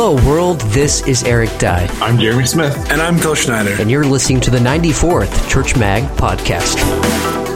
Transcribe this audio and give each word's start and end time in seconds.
Hello, 0.00 0.14
world. 0.24 0.60
This 0.70 1.04
is 1.08 1.24
Eric 1.24 1.50
Dye. 1.58 1.88
I'm 2.00 2.20
Jeremy 2.20 2.46
Smith. 2.46 2.88
And 2.92 3.02
I'm 3.02 3.18
Phil 3.18 3.34
Schneider. 3.34 3.74
And 3.80 3.90
you're 3.90 4.04
listening 4.04 4.40
to 4.42 4.50
the 4.52 4.58
94th 4.58 5.50
Church 5.50 5.74
Mag 5.76 6.04
podcast. 6.16 6.76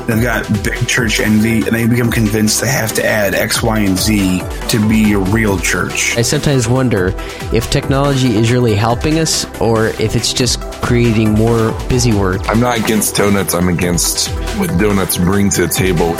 They've 0.08 0.20
got 0.20 0.64
big 0.64 0.88
church 0.88 1.20
envy, 1.20 1.58
and 1.58 1.66
they 1.66 1.86
become 1.86 2.10
convinced 2.10 2.60
they 2.60 2.66
have 2.66 2.94
to 2.94 3.06
add 3.06 3.36
X, 3.36 3.62
Y, 3.62 3.78
and 3.78 3.96
Z 3.96 4.42
to 4.70 4.88
be 4.88 5.12
a 5.12 5.20
real 5.20 5.56
church. 5.56 6.18
I 6.18 6.22
sometimes 6.22 6.66
wonder 6.66 7.14
if 7.52 7.70
technology 7.70 8.34
is 8.34 8.50
really 8.50 8.74
helping 8.74 9.20
us 9.20 9.44
or 9.60 9.86
if 9.86 10.16
it's 10.16 10.32
just 10.32 10.60
creating 10.82 11.34
more 11.34 11.70
busy 11.88 12.12
work. 12.12 12.40
I'm 12.48 12.58
not 12.58 12.76
against 12.76 13.14
donuts, 13.14 13.54
I'm 13.54 13.68
against 13.68 14.30
what 14.58 14.76
donuts 14.80 15.16
bring 15.16 15.48
to 15.50 15.68
the 15.68 15.72
table. 15.72 16.16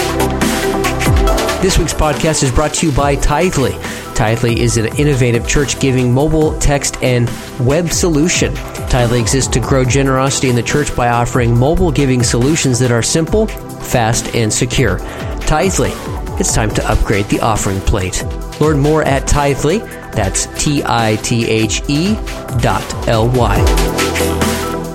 This 1.62 1.78
week's 1.78 1.94
podcast 1.94 2.42
is 2.42 2.50
brought 2.50 2.74
to 2.74 2.86
you 2.86 2.92
by 2.92 3.14
Tithely. 3.14 3.70
Tithely 4.16 4.56
is 4.56 4.78
an 4.78 4.86
innovative 4.96 5.46
church 5.46 5.78
giving 5.78 6.12
mobile, 6.12 6.58
text, 6.58 7.00
and 7.04 7.30
web 7.60 7.90
solution. 7.90 8.52
Tithely 8.90 9.20
exists 9.20 9.48
to 9.52 9.60
grow 9.60 9.84
generosity 9.84 10.48
in 10.50 10.56
the 10.56 10.62
church 10.64 10.94
by 10.96 11.10
offering 11.10 11.56
mobile 11.56 11.92
giving 11.92 12.24
solutions 12.24 12.80
that 12.80 12.90
are 12.90 13.00
simple, 13.00 13.46
fast, 13.46 14.34
and 14.34 14.52
secure. 14.52 14.98
Tithely, 15.46 15.92
it's 16.40 16.52
time 16.52 16.70
to 16.74 16.90
upgrade 16.90 17.26
the 17.26 17.38
offering 17.38 17.80
plate. 17.82 18.24
Learn 18.60 18.80
more 18.80 19.04
at 19.04 19.28
Tithely. 19.28 19.78
That's 20.10 20.46
T 20.60 20.82
I 20.84 21.14
T 21.22 21.48
H 21.48 21.80
E 21.86 22.14
dot 22.60 22.82
L 23.06 23.28
Y. 23.30 24.11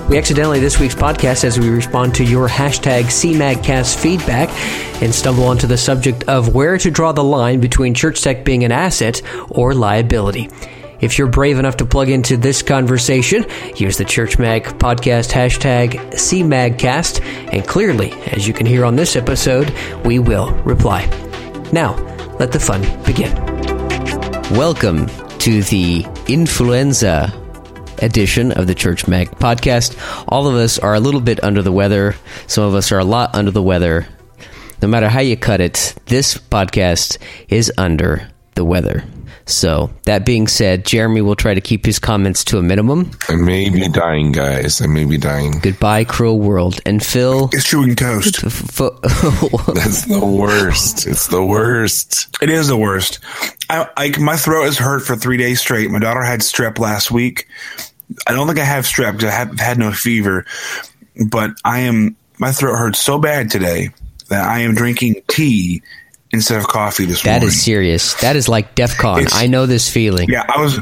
We 0.08 0.16
accidentally 0.16 0.58
this 0.58 0.80
week's 0.80 0.94
podcast 0.94 1.44
as 1.44 1.60
we 1.60 1.68
respond 1.68 2.14
to 2.14 2.24
your 2.24 2.48
hashtag 2.48 3.04
CMAGcast 3.04 3.94
feedback 3.94 4.48
and 5.02 5.14
stumble 5.14 5.44
onto 5.44 5.66
the 5.66 5.76
subject 5.76 6.24
of 6.24 6.54
where 6.54 6.78
to 6.78 6.90
draw 6.90 7.12
the 7.12 7.22
line 7.22 7.60
between 7.60 7.92
church 7.92 8.22
tech 8.22 8.42
being 8.42 8.64
an 8.64 8.72
asset 8.72 9.20
or 9.50 9.74
liability. 9.74 10.48
If 11.02 11.18
you're 11.18 11.28
brave 11.28 11.58
enough 11.58 11.76
to 11.76 11.84
plug 11.84 12.08
into 12.08 12.38
this 12.38 12.62
conversation, 12.62 13.44
use 13.76 13.98
the 13.98 14.06
Church 14.06 14.38
Mag 14.38 14.64
podcast 14.78 15.30
hashtag 15.30 15.90
CMAGcast, 16.12 17.52
and 17.52 17.68
clearly, 17.68 18.12
as 18.32 18.48
you 18.48 18.54
can 18.54 18.64
hear 18.64 18.86
on 18.86 18.96
this 18.96 19.14
episode, 19.14 19.70
we 20.06 20.18
will 20.18 20.52
reply. 20.62 21.04
Now, 21.70 21.96
let 22.38 22.52
the 22.52 22.58
fun 22.58 22.80
begin. 23.04 23.34
Welcome 24.56 25.06
to 25.40 25.62
the 25.64 26.06
influenza 26.28 27.30
edition 28.02 28.52
of 28.52 28.66
the 28.66 28.74
Church 28.74 29.06
Mag 29.08 29.30
podcast. 29.32 29.96
All 30.28 30.46
of 30.46 30.54
us 30.54 30.78
are 30.78 30.94
a 30.94 31.00
little 31.00 31.20
bit 31.20 31.42
under 31.42 31.62
the 31.62 31.72
weather. 31.72 32.14
Some 32.46 32.64
of 32.64 32.74
us 32.74 32.92
are 32.92 32.98
a 32.98 33.04
lot 33.04 33.34
under 33.34 33.50
the 33.50 33.62
weather. 33.62 34.06
No 34.80 34.88
matter 34.88 35.08
how 35.08 35.20
you 35.20 35.36
cut 35.36 35.60
it, 35.60 35.94
this 36.06 36.38
podcast 36.38 37.18
is 37.48 37.72
under 37.76 38.28
the 38.54 38.64
weather. 38.64 39.04
So, 39.48 39.88
that 40.02 40.26
being 40.26 40.46
said, 40.46 40.84
Jeremy 40.84 41.22
will 41.22 41.34
try 41.34 41.54
to 41.54 41.60
keep 41.62 41.86
his 41.86 41.98
comments 41.98 42.44
to 42.44 42.58
a 42.58 42.62
minimum. 42.62 43.10
I 43.30 43.34
may 43.36 43.70
be 43.70 43.88
dying, 43.88 44.30
guys. 44.30 44.82
I 44.82 44.86
may 44.86 45.06
be 45.06 45.16
dying. 45.16 45.52
Goodbye, 45.60 46.04
cruel 46.04 46.38
world. 46.38 46.80
And 46.84 47.02
Phil. 47.02 47.48
It's 47.54 47.64
chewing 47.64 47.96
toast. 47.96 48.42
That's 48.42 50.04
the 50.04 50.20
worst. 50.22 51.06
It's 51.06 51.28
the 51.28 51.42
worst. 51.42 52.28
It 52.42 52.50
is 52.50 52.68
the 52.68 52.76
worst. 52.76 53.20
I, 53.70 53.88
I, 53.96 54.18
my 54.18 54.36
throat 54.36 54.64
is 54.64 54.76
hurt 54.76 55.00
for 55.00 55.16
three 55.16 55.38
days 55.38 55.60
straight. 55.60 55.90
My 55.90 55.98
daughter 55.98 56.22
had 56.22 56.40
strep 56.40 56.78
last 56.78 57.10
week. 57.10 57.48
I 58.26 58.32
don't 58.32 58.46
think 58.46 58.58
I 58.58 58.64
have 58.64 58.84
strep 58.84 59.12
because 59.12 59.30
I 59.32 59.36
have 59.36 59.58
had 59.58 59.78
no 59.78 59.92
fever, 59.92 60.46
but 61.30 61.50
I 61.64 61.80
am, 61.80 62.16
my 62.38 62.52
throat 62.52 62.76
hurts 62.76 62.98
so 62.98 63.18
bad 63.18 63.50
today 63.50 63.90
that 64.28 64.46
I 64.46 64.60
am 64.60 64.74
drinking 64.74 65.22
tea 65.28 65.82
instead 66.30 66.58
of 66.58 66.68
coffee 66.68 67.04
this 67.04 67.22
that 67.22 67.30
morning. 67.30 67.48
That 67.48 67.54
is 67.54 67.62
serious. 67.62 68.14
That 68.20 68.36
is 68.36 68.48
like 68.48 68.74
DEF 68.74 68.96
CON. 68.96 69.26
I 69.32 69.46
know 69.46 69.66
this 69.66 69.90
feeling. 69.90 70.28
Yeah, 70.28 70.44
I 70.48 70.60
was. 70.60 70.78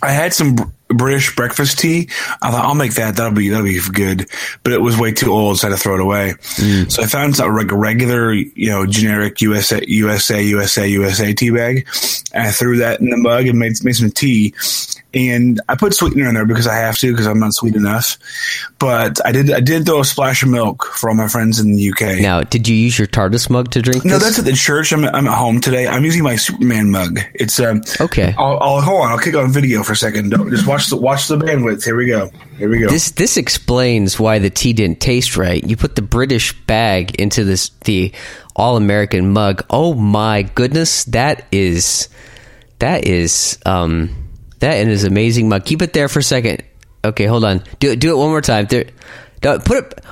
I 0.00 0.12
had 0.12 0.32
some 0.32 0.72
British 0.88 1.34
breakfast 1.34 1.80
tea. 1.80 2.08
I 2.40 2.50
thought 2.50 2.64
I'll 2.64 2.74
make 2.74 2.94
that. 2.94 3.16
That'll 3.16 3.32
be 3.32 3.48
that'll 3.48 3.64
be 3.64 3.80
good. 3.92 4.28
But 4.62 4.72
it 4.72 4.80
was 4.80 4.98
way 4.98 5.12
too 5.12 5.32
old, 5.32 5.58
so 5.58 5.66
I 5.66 5.70
had 5.70 5.76
to 5.76 5.82
throw 5.82 5.96
it 5.96 6.00
away. 6.00 6.34
Mm. 6.56 6.90
So 6.90 7.02
I 7.02 7.06
found 7.06 7.36
some, 7.36 7.54
like 7.54 7.72
a 7.72 7.76
regular, 7.76 8.32
you 8.32 8.70
know, 8.70 8.86
generic 8.86 9.40
USA 9.40 9.82
USA 9.86 10.40
USA 10.42 10.86
USA 10.88 11.32
tea 11.34 11.50
bag, 11.50 11.88
and 12.32 12.46
I 12.46 12.52
threw 12.52 12.78
that 12.78 13.00
in 13.00 13.10
the 13.10 13.16
mug 13.16 13.46
and 13.46 13.58
made 13.58 13.82
made 13.82 13.96
some 13.96 14.10
tea. 14.10 14.54
And 15.14 15.58
I 15.70 15.74
put 15.74 15.94
sweetener 15.94 16.28
in 16.28 16.34
there 16.34 16.44
because 16.44 16.66
I 16.66 16.74
have 16.74 16.98
to 16.98 17.10
because 17.10 17.26
I'm 17.26 17.40
not 17.40 17.54
sweet 17.54 17.74
enough. 17.74 18.18
But 18.78 19.24
I 19.24 19.32
did 19.32 19.50
I 19.50 19.60
did 19.60 19.86
throw 19.86 20.00
a 20.00 20.04
splash 20.04 20.42
of 20.42 20.50
milk 20.50 20.84
for 20.84 21.08
all 21.08 21.16
my 21.16 21.28
friends 21.28 21.58
in 21.58 21.74
the 21.74 21.90
UK. 21.90 22.20
Now, 22.20 22.42
did 22.42 22.68
you 22.68 22.76
use 22.76 22.98
your 22.98 23.08
TARDIS 23.08 23.48
mug 23.48 23.70
to 23.70 23.80
drink? 23.80 24.04
No, 24.04 24.14
this? 24.14 24.24
that's 24.24 24.38
at 24.40 24.44
the 24.44 24.52
church. 24.52 24.92
I'm 24.92 25.06
I'm 25.06 25.26
at 25.26 25.38
home 25.38 25.62
today. 25.62 25.86
I'm 25.88 26.04
using 26.04 26.22
my 26.22 26.36
Superman 26.36 26.90
mug. 26.90 27.20
It's 27.32 27.58
um 27.58 27.80
okay. 27.98 28.34
I'll, 28.36 28.58
I'll 28.58 28.80
hold 28.82 29.00
on. 29.00 29.12
I'll 29.12 29.18
kick 29.18 29.34
on 29.34 29.50
video 29.50 29.82
for 29.82 29.92
a 29.92 29.96
second. 29.96 30.30
Don't, 30.30 30.50
just 30.50 30.66
watch 30.66 30.88
the 30.88 30.96
watch 30.96 31.26
the 31.26 31.38
bandwidth. 31.38 31.84
Here 31.84 31.96
we 31.96 32.06
go. 32.06 32.30
Here 32.58 32.68
we 32.68 32.80
go. 32.80 32.88
This 32.88 33.12
this 33.12 33.38
explains 33.38 34.20
why 34.20 34.40
the 34.40 34.50
tea 34.50 34.74
didn't 34.74 35.00
taste 35.00 35.38
right. 35.38 35.64
You 35.64 35.78
put 35.78 35.96
the 35.96 36.02
British 36.02 36.52
bag 36.66 37.14
into 37.14 37.44
this 37.44 37.70
the 37.86 38.12
all 38.54 38.76
American 38.76 39.32
mug. 39.32 39.64
Oh 39.70 39.94
my 39.94 40.42
goodness, 40.42 41.04
that 41.04 41.46
is 41.50 42.10
that 42.78 43.06
is 43.06 43.58
um 43.64 44.27
that 44.60 44.86
is 44.86 45.04
amazing 45.04 45.48
mug. 45.48 45.64
Keep 45.64 45.82
it 45.82 45.92
there 45.92 46.08
for 46.08 46.18
a 46.18 46.22
second. 46.22 46.62
Okay, 47.04 47.26
hold 47.26 47.44
on. 47.44 47.62
Do 47.78 47.92
it. 47.92 48.00
Do 48.00 48.10
it 48.10 48.16
one 48.16 48.30
more 48.30 48.40
time. 48.40 48.66
There, 48.66 48.86
no, 49.42 49.58
put 49.58 49.78
it. 49.78 50.04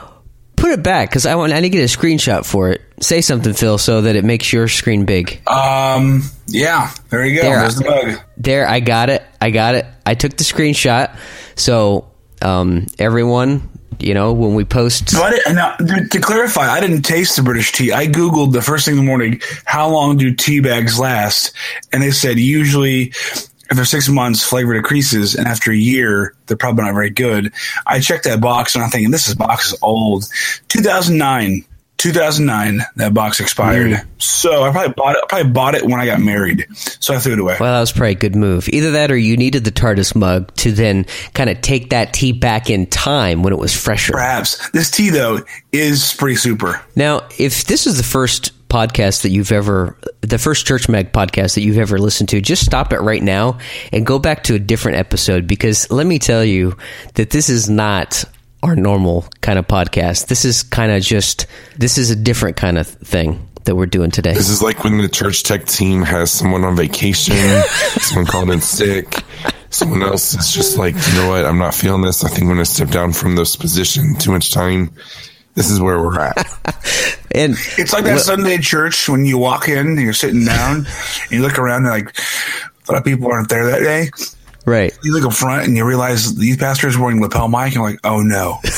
Put 0.56 0.70
it 0.70 0.82
back 0.82 1.10
because 1.10 1.26
I 1.26 1.34
want. 1.34 1.52
I 1.52 1.60
need 1.60 1.70
to 1.70 1.78
get 1.78 1.94
a 1.94 1.98
screenshot 1.98 2.46
for 2.46 2.70
it. 2.70 2.80
Say 3.00 3.20
something, 3.20 3.52
Phil, 3.52 3.76
so 3.76 4.00
that 4.02 4.16
it 4.16 4.24
makes 4.24 4.52
your 4.52 4.68
screen 4.68 5.04
big. 5.04 5.46
Um. 5.46 6.22
Yeah. 6.46 6.92
There 7.10 7.26
you 7.26 7.36
go. 7.36 7.42
There, 7.42 7.60
There's 7.60 7.76
the 7.76 7.84
mug. 7.84 8.20
There. 8.38 8.66
I 8.66 8.80
got 8.80 9.10
it. 9.10 9.22
I 9.40 9.50
got 9.50 9.74
it. 9.74 9.86
I 10.06 10.14
took 10.14 10.36
the 10.36 10.44
screenshot. 10.44 11.14
So, 11.56 12.10
um, 12.40 12.86
everyone, 12.98 13.68
you 13.98 14.14
know, 14.14 14.32
when 14.32 14.54
we 14.54 14.64
post. 14.64 15.10
So 15.10 15.22
I 15.22 15.38
now, 15.52 15.76
to 15.76 16.20
clarify, 16.20 16.70
I 16.70 16.80
didn't 16.80 17.02
taste 17.02 17.36
the 17.36 17.42
British 17.42 17.72
tea. 17.72 17.92
I 17.92 18.06
Googled 18.06 18.52
the 18.52 18.62
first 18.62 18.84
thing 18.84 18.92
in 18.92 18.98
the 18.98 19.06
morning, 19.06 19.40
how 19.64 19.88
long 19.88 20.16
do 20.16 20.34
tea 20.34 20.60
bags 20.60 20.98
last? 20.98 21.52
And 21.92 22.02
they 22.02 22.10
said 22.10 22.38
usually 22.38 23.12
after 23.70 23.84
six 23.84 24.08
months, 24.08 24.44
flavor 24.44 24.74
decreases, 24.74 25.34
and 25.34 25.46
after 25.46 25.70
a 25.70 25.76
year, 25.76 26.34
they're 26.46 26.56
probably 26.56 26.84
not 26.84 26.94
very 26.94 27.10
good. 27.10 27.52
I 27.86 28.00
checked 28.00 28.24
that 28.24 28.40
box, 28.40 28.74
and 28.74 28.84
I'm 28.84 28.90
thinking 28.90 29.10
this 29.10 29.28
is 29.28 29.34
box 29.34 29.72
is 29.72 29.78
old. 29.82 30.24
2009, 30.68 31.64
2009, 31.98 32.80
that 32.96 33.14
box 33.14 33.40
expired. 33.40 33.92
Mm. 33.92 34.06
So 34.18 34.62
I 34.62 34.70
probably 34.70 34.94
bought 34.94 35.16
it. 35.16 35.20
I 35.24 35.26
probably 35.26 35.52
bought 35.52 35.74
it 35.74 35.84
when 35.84 35.98
I 35.98 36.06
got 36.06 36.20
married. 36.20 36.66
So 36.74 37.14
I 37.14 37.18
threw 37.18 37.32
it 37.32 37.38
away. 37.38 37.56
Well, 37.58 37.72
that 37.72 37.80
was 37.80 37.92
probably 37.92 38.12
a 38.12 38.14
good 38.16 38.36
move. 38.36 38.68
Either 38.68 38.92
that, 38.92 39.10
or 39.10 39.16
you 39.16 39.36
needed 39.36 39.64
the 39.64 39.72
TARDIS 39.72 40.14
mug 40.14 40.54
to 40.56 40.72
then 40.72 41.06
kind 41.34 41.50
of 41.50 41.60
take 41.60 41.90
that 41.90 42.12
tea 42.12 42.32
back 42.32 42.70
in 42.70 42.86
time 42.86 43.42
when 43.42 43.52
it 43.52 43.58
was 43.58 43.74
fresher. 43.74 44.12
Perhaps 44.12 44.70
this 44.70 44.90
tea 44.90 45.10
though 45.10 45.40
is 45.72 46.14
pretty 46.14 46.36
super. 46.36 46.80
Now, 46.94 47.26
if 47.38 47.64
this 47.64 47.86
is 47.86 47.96
the 47.96 48.04
first 48.04 48.65
podcast 48.76 49.22
that 49.22 49.30
you've 49.30 49.52
ever 49.52 49.96
the 50.20 50.36
first 50.36 50.66
church 50.66 50.86
mag 50.86 51.10
podcast 51.10 51.54
that 51.54 51.62
you've 51.62 51.78
ever 51.78 51.98
listened 51.98 52.28
to 52.28 52.42
just 52.42 52.62
stop 52.62 52.92
it 52.92 53.00
right 53.00 53.22
now 53.22 53.58
and 53.90 54.04
go 54.04 54.18
back 54.18 54.44
to 54.44 54.54
a 54.54 54.58
different 54.58 54.98
episode 54.98 55.46
because 55.46 55.90
let 55.90 56.06
me 56.06 56.18
tell 56.18 56.44
you 56.44 56.76
that 57.14 57.30
this 57.30 57.48
is 57.48 57.70
not 57.70 58.22
our 58.62 58.76
normal 58.76 59.22
kind 59.40 59.58
of 59.58 59.66
podcast. 59.66 60.26
This 60.26 60.44
is 60.44 60.62
kind 60.62 60.92
of 60.92 61.02
just 61.02 61.46
this 61.78 61.96
is 61.96 62.10
a 62.10 62.16
different 62.16 62.58
kind 62.58 62.76
of 62.76 62.86
thing 62.86 63.48
that 63.64 63.74
we're 63.74 63.86
doing 63.86 64.10
today. 64.10 64.34
This 64.34 64.50
is 64.50 64.60
like 64.60 64.84
when 64.84 64.98
the 64.98 65.08
church 65.08 65.42
tech 65.42 65.64
team 65.64 66.02
has 66.02 66.30
someone 66.30 66.62
on 66.62 66.76
vacation 66.76 67.34
someone 68.00 68.26
called 68.26 68.50
in 68.50 68.60
sick 68.60 69.24
someone 69.70 70.02
else 70.02 70.34
is 70.34 70.52
just 70.52 70.76
like 70.76 70.94
you 70.94 71.14
know 71.14 71.30
what? 71.30 71.46
I'm 71.46 71.58
not 71.58 71.74
feeling 71.74 72.02
this. 72.02 72.24
I 72.24 72.28
think 72.28 72.42
i'm 72.42 72.48
going 72.48 72.58
to 72.58 72.66
step 72.66 72.90
down 72.90 73.14
from 73.14 73.36
this 73.36 73.56
position. 73.56 74.16
Too 74.18 74.32
much 74.32 74.52
time. 74.52 74.92
This 75.54 75.70
is 75.70 75.80
where 75.80 75.98
we're 75.98 76.20
at. 76.20 76.36
and 77.36 77.54
it's 77.76 77.92
like 77.92 78.04
that 78.04 78.14
well, 78.14 78.18
Sunday 78.18 78.58
church 78.58 79.08
when 79.08 79.26
you 79.26 79.38
walk 79.38 79.68
in 79.68 79.78
and 79.78 80.00
you're 80.00 80.12
sitting 80.12 80.44
down 80.44 80.86
and 80.86 81.30
you 81.30 81.42
look 81.42 81.58
around 81.58 81.86
and 81.86 81.90
like 81.90 82.18
a 82.18 82.92
lot 82.92 82.98
of 82.98 83.04
people 83.04 83.30
aren't 83.30 83.48
there 83.48 83.66
that 83.66 83.80
day. 83.80 84.10
Right. 84.64 84.96
You 85.04 85.12
look 85.12 85.24
up 85.24 85.32
front 85.32 85.66
and 85.66 85.76
you 85.76 85.84
realize 85.84 86.34
these 86.34 86.56
pastors 86.56 86.98
wearing 86.98 87.20
lapel 87.20 87.48
mic 87.48 87.66
and 87.66 87.74
you're 87.74 87.90
like, 87.90 88.00
oh 88.04 88.22
no. 88.22 88.58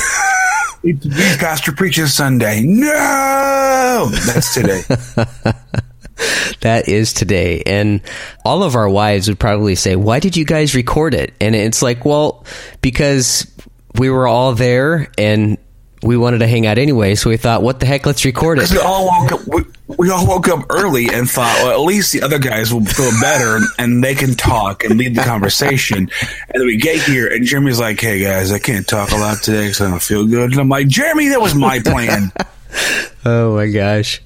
These 0.81 1.37
pastor 1.37 1.73
preaches 1.73 2.13
Sunday. 2.13 2.61
No, 2.63 4.09
that's 4.25 4.53
today. 4.53 4.81
that 6.61 6.87
is 6.87 7.11
today. 7.11 7.63
And 7.65 7.99
all 8.45 8.63
of 8.63 8.75
our 8.75 8.87
wives 8.87 9.27
would 9.27 9.39
probably 9.39 9.75
say, 9.75 9.97
Why 9.97 10.19
did 10.19 10.37
you 10.37 10.45
guys 10.45 10.75
record 10.75 11.13
it? 11.13 11.33
And 11.41 11.53
it's 11.53 11.81
like, 11.81 12.05
Well, 12.05 12.45
because 12.81 13.51
we 13.95 14.09
were 14.09 14.25
all 14.25 14.53
there 14.53 15.11
and 15.17 15.57
we 16.01 16.15
wanted 16.15 16.39
to 16.39 16.47
hang 16.47 16.65
out 16.65 16.77
anyway, 16.77 17.15
so 17.15 17.29
we 17.29 17.37
thought, 17.37 17.61
what 17.61 17.79
the 17.79 17.85
heck, 17.85 18.05
let's 18.05 18.23
record 18.23 18.59
it. 18.59 18.69
We 18.79 18.79
all 18.79 19.07
woke 19.07 19.31
up, 19.31 19.47
we, 19.47 19.63
we, 19.97 20.09
all 20.09 20.25
woke 20.25 20.47
up 20.47 20.65
early 20.69 21.07
and 21.11 21.29
thought, 21.29 21.53
well, 21.63 21.71
at 21.71 21.79
least 21.79 22.13
the 22.13 22.21
other 22.21 22.39
guys 22.39 22.73
will 22.73 22.85
feel 22.85 23.11
better 23.19 23.59
and 23.77 24.03
they 24.03 24.15
can 24.15 24.35
talk 24.35 24.83
and 24.83 24.97
lead 24.97 25.15
the 25.15 25.23
conversation. 25.23 25.97
And 25.97 26.53
then 26.53 26.65
we 26.65 26.77
get 26.77 27.01
here, 27.01 27.27
and 27.27 27.45
Jeremy's 27.45 27.79
like, 27.79 27.99
hey 27.99 28.21
guys, 28.21 28.51
I 28.51 28.59
can't 28.59 28.87
talk 28.87 29.11
a 29.11 29.15
lot 29.15 29.41
today 29.41 29.67
because 29.67 29.81
I 29.81 29.89
don't 29.89 30.01
feel 30.01 30.25
good. 30.25 30.51
And 30.51 30.59
I'm 30.59 30.69
like, 30.69 30.87
Jeremy, 30.87 31.29
that 31.29 31.41
was 31.41 31.55
my 31.55 31.79
plan. 31.79 32.31
oh 33.25 33.55
my 33.55 33.67
gosh, 33.67 34.21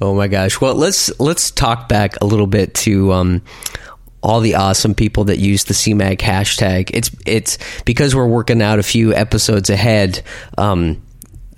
oh 0.00 0.14
my 0.14 0.26
gosh. 0.28 0.60
Well, 0.60 0.74
let's 0.74 1.18
let's 1.20 1.50
talk 1.50 1.88
back 1.88 2.20
a 2.20 2.24
little 2.24 2.46
bit 2.46 2.74
to 2.74 3.12
um, 3.12 3.42
all 4.24 4.40
the 4.40 4.54
awesome 4.54 4.94
people 4.94 5.24
that 5.24 5.38
use 5.38 5.64
the 5.64 5.74
CMAG 5.74 6.18
hashtag. 6.18 6.90
It's 6.94 7.10
it's 7.26 7.58
because 7.84 8.16
we're 8.16 8.26
working 8.26 8.62
out 8.62 8.78
a 8.78 8.82
few 8.82 9.14
episodes 9.14 9.68
ahead. 9.68 10.22
Um, 10.56 11.02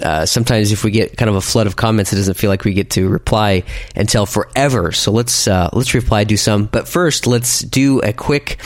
uh, 0.02 0.26
sometimes 0.26 0.72
if 0.72 0.84
we 0.84 0.90
get 0.90 1.16
kind 1.16 1.30
of 1.30 1.36
a 1.36 1.40
flood 1.40 1.66
of 1.66 1.76
comments, 1.76 2.12
it 2.12 2.16
doesn't 2.16 2.36
feel 2.36 2.50
like 2.50 2.64
we 2.64 2.74
get 2.74 2.90
to 2.90 3.08
reply 3.08 3.62
until 3.94 4.26
forever. 4.26 4.92
So 4.92 5.12
let's 5.12 5.46
uh, 5.46 5.70
let's 5.72 5.94
reply, 5.94 6.24
do 6.24 6.36
some. 6.36 6.66
But 6.66 6.88
first, 6.88 7.26
let's 7.26 7.60
do 7.60 8.00
a 8.00 8.12
quick 8.12 8.58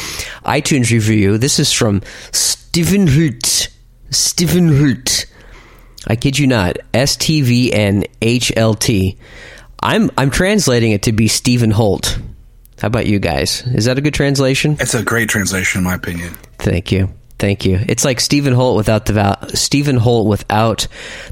iTunes 0.44 0.90
review. 0.90 1.36
This 1.36 1.58
is 1.58 1.70
from 1.70 2.02
Stephen 2.32 3.06
Hoot. 3.06 3.68
Stephen 4.08 4.68
Hoot. 4.68 5.26
I 6.06 6.16
kid 6.16 6.38
you 6.38 6.46
not. 6.46 6.78
S 6.94 7.16
T 7.16 7.42
V 7.42 7.72
N 7.72 8.04
H 8.22 8.50
L 8.56 8.74
T. 8.74 9.18
I'm 9.82 10.10
I'm 10.16 10.30
translating 10.30 10.92
it 10.92 11.02
to 11.02 11.12
be 11.12 11.28
Stephen 11.28 11.70
Holt. 11.70 12.18
How 12.80 12.86
about 12.86 13.06
you 13.06 13.18
guys? 13.18 13.62
Is 13.66 13.84
that 13.84 13.98
a 13.98 14.00
good 14.00 14.14
translation? 14.14 14.76
It's 14.80 14.94
a 14.94 15.02
great 15.02 15.28
translation, 15.28 15.80
in 15.80 15.84
my 15.84 15.94
opinion. 15.94 16.34
Thank 16.58 16.90
you. 16.90 17.10
Thank 17.38 17.64
you. 17.64 17.78
It's 17.88 18.04
like 18.04 18.20
Stephen 18.20 18.52
Holt 18.52 18.76
without 18.76 19.06
the. 19.06 19.46
Stephen 19.54 19.96
Holt 19.96 20.26
without 20.26 20.86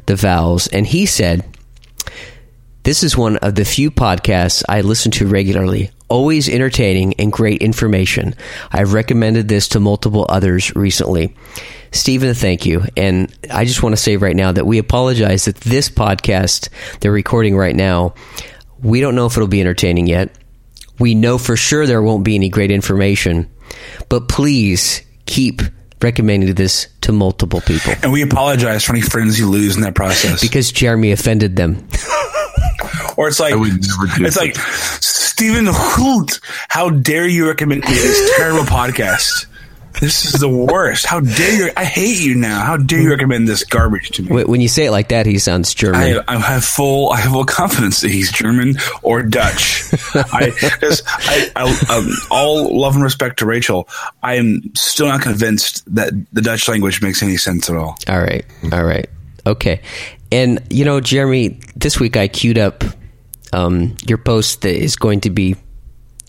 the 0.07 0.17
vowels, 0.17 0.67
and 0.69 0.87
he 0.87 1.05
said, 1.05 1.45
"This 2.83 3.03
is 3.03 3.17
one 3.17 3.37
of 3.39 3.55
the 3.55 3.65
few 3.65 3.91
podcasts 3.91 4.63
I 4.69 4.81
listen 4.81 5.11
to 5.13 5.27
regularly. 5.27 5.91
Always 6.09 6.49
entertaining 6.49 7.13
and 7.19 7.31
great 7.31 7.61
information. 7.61 8.35
I've 8.73 8.95
recommended 8.95 9.49
this 9.49 9.69
to 9.69 9.81
multiple 9.81 10.25
others 10.29 10.75
recently." 10.75 11.35
Stephen, 11.93 12.35
thank 12.35 12.65
you. 12.65 12.85
And 12.97 13.35
I 13.51 13.65
just 13.65 13.83
want 13.83 13.95
to 13.95 14.01
say 14.01 14.17
right 14.17 14.37
now 14.37 14.53
that 14.53 14.67
we 14.67 14.79
apologize 14.79 15.47
that 15.47 15.57
this 15.57 15.91
podcast 15.91 16.69
they're 17.01 17.13
recording 17.13 17.57
right 17.57 17.77
now, 17.77 18.15
we 18.83 19.01
don't 19.01 19.15
know 19.15 19.27
if 19.27 19.37
it'll 19.37 19.49
be 19.49 19.61
entertaining 19.61 20.07
yet. 20.07 20.35
We 20.99 21.15
know 21.15 21.39
for 21.39 21.57
sure 21.57 21.87
there 21.87 22.03
won't 22.03 22.25
be 22.25 22.35
any 22.35 22.49
great 22.49 22.71
information, 22.71 23.49
but 24.09 24.29
please 24.29 25.03
keep 25.27 25.63
recommending 26.03 26.55
this 26.55 26.87
to 27.03 27.13
multiple 27.13 27.61
people 27.61 27.93
And 28.03 28.13
we 28.13 28.23
apologize 28.23 28.85
for 28.85 28.93
any 28.93 29.01
friends 29.03 29.39
you 29.39 29.49
lose 29.49 29.75
in 29.77 29.83
that 29.83 29.95
process. 29.95 30.41
because 30.41 30.71
Jeremy 30.73 31.11
offended 31.13 31.57
them. 31.57 31.87
or 33.17 33.29
it's 33.29 33.41
like 33.41 33.53
I 33.53 33.57
would 33.57 33.73
never 33.73 34.07
do 34.17 34.25
it's 34.25 34.37
that. 34.37 34.41
like 34.41 34.57
Stephen 35.01 35.67
Hoot. 35.69 36.41
How 36.69 36.91
dare 36.91 37.27
you 37.27 37.49
recommend 37.49 37.83
me 37.83 37.93
this 37.93 38.37
terrible 38.37 38.63
podcast? 38.65 39.47
This 40.01 40.25
is 40.27 40.41
the 40.41 40.49
worst. 40.49 41.07
How 41.07 41.19
dare 41.21 41.67
you? 41.67 41.73
I 41.77 41.85
hate 41.85 42.21
you 42.21 42.35
now. 42.37 42.61
How 42.65 42.77
dare 42.77 43.01
you 43.01 43.11
recommend 43.11 43.49
this 43.49 43.65
garbage 43.65 44.11
to 44.11 44.23
me? 44.23 44.29
Wh- 44.43 44.49
When 44.49 44.61
you 44.61 44.69
say 44.69 44.85
it 44.87 44.91
like 44.93 45.09
that, 45.09 45.27
he 45.27 45.39
sounds 45.39 45.75
German. 45.75 46.01
I, 46.01 46.23
I 46.29 46.39
have 46.39 46.65
full, 46.65 47.11
I 47.11 47.17
have 47.21 47.33
full 47.33 47.45
confidence 47.45 48.01
that 48.03 48.11
he's 48.11 48.31
German 48.31 48.77
or 49.03 49.23
Dutch. 49.25 49.85
I, 50.15 50.53
I, 51.19 51.51
I 51.57 51.97
um, 51.97 52.09
all 52.31 52.79
love 52.81 52.95
and 52.95 53.03
respect 53.03 53.41
to 53.41 53.47
Rachel. 53.47 53.89
I 54.23 54.35
am 54.35 54.73
still 54.77 55.07
not 55.09 55.21
convinced 55.23 55.83
that 55.95 56.13
the 56.33 56.43
Dutch 56.43 56.69
language 56.69 57.03
makes 57.03 57.23
any 57.23 57.37
sense 57.37 57.69
at 57.69 57.75
all. 57.77 57.99
All 58.09 58.21
right. 58.21 58.45
All 58.73 58.85
right. 58.85 59.09
Okay. 59.47 59.81
And, 60.31 60.61
you 60.71 60.85
know, 60.85 61.01
Jeremy, 61.01 61.59
this 61.75 61.99
week 61.99 62.17
I 62.17 62.29
queued 62.29 62.59
up 62.59 62.85
um, 63.53 63.97
your 64.07 64.19
post 64.19 64.61
that 64.63 64.77
is 64.77 64.95
going 64.97 65.23
to 65.23 65.31
be 65.31 65.57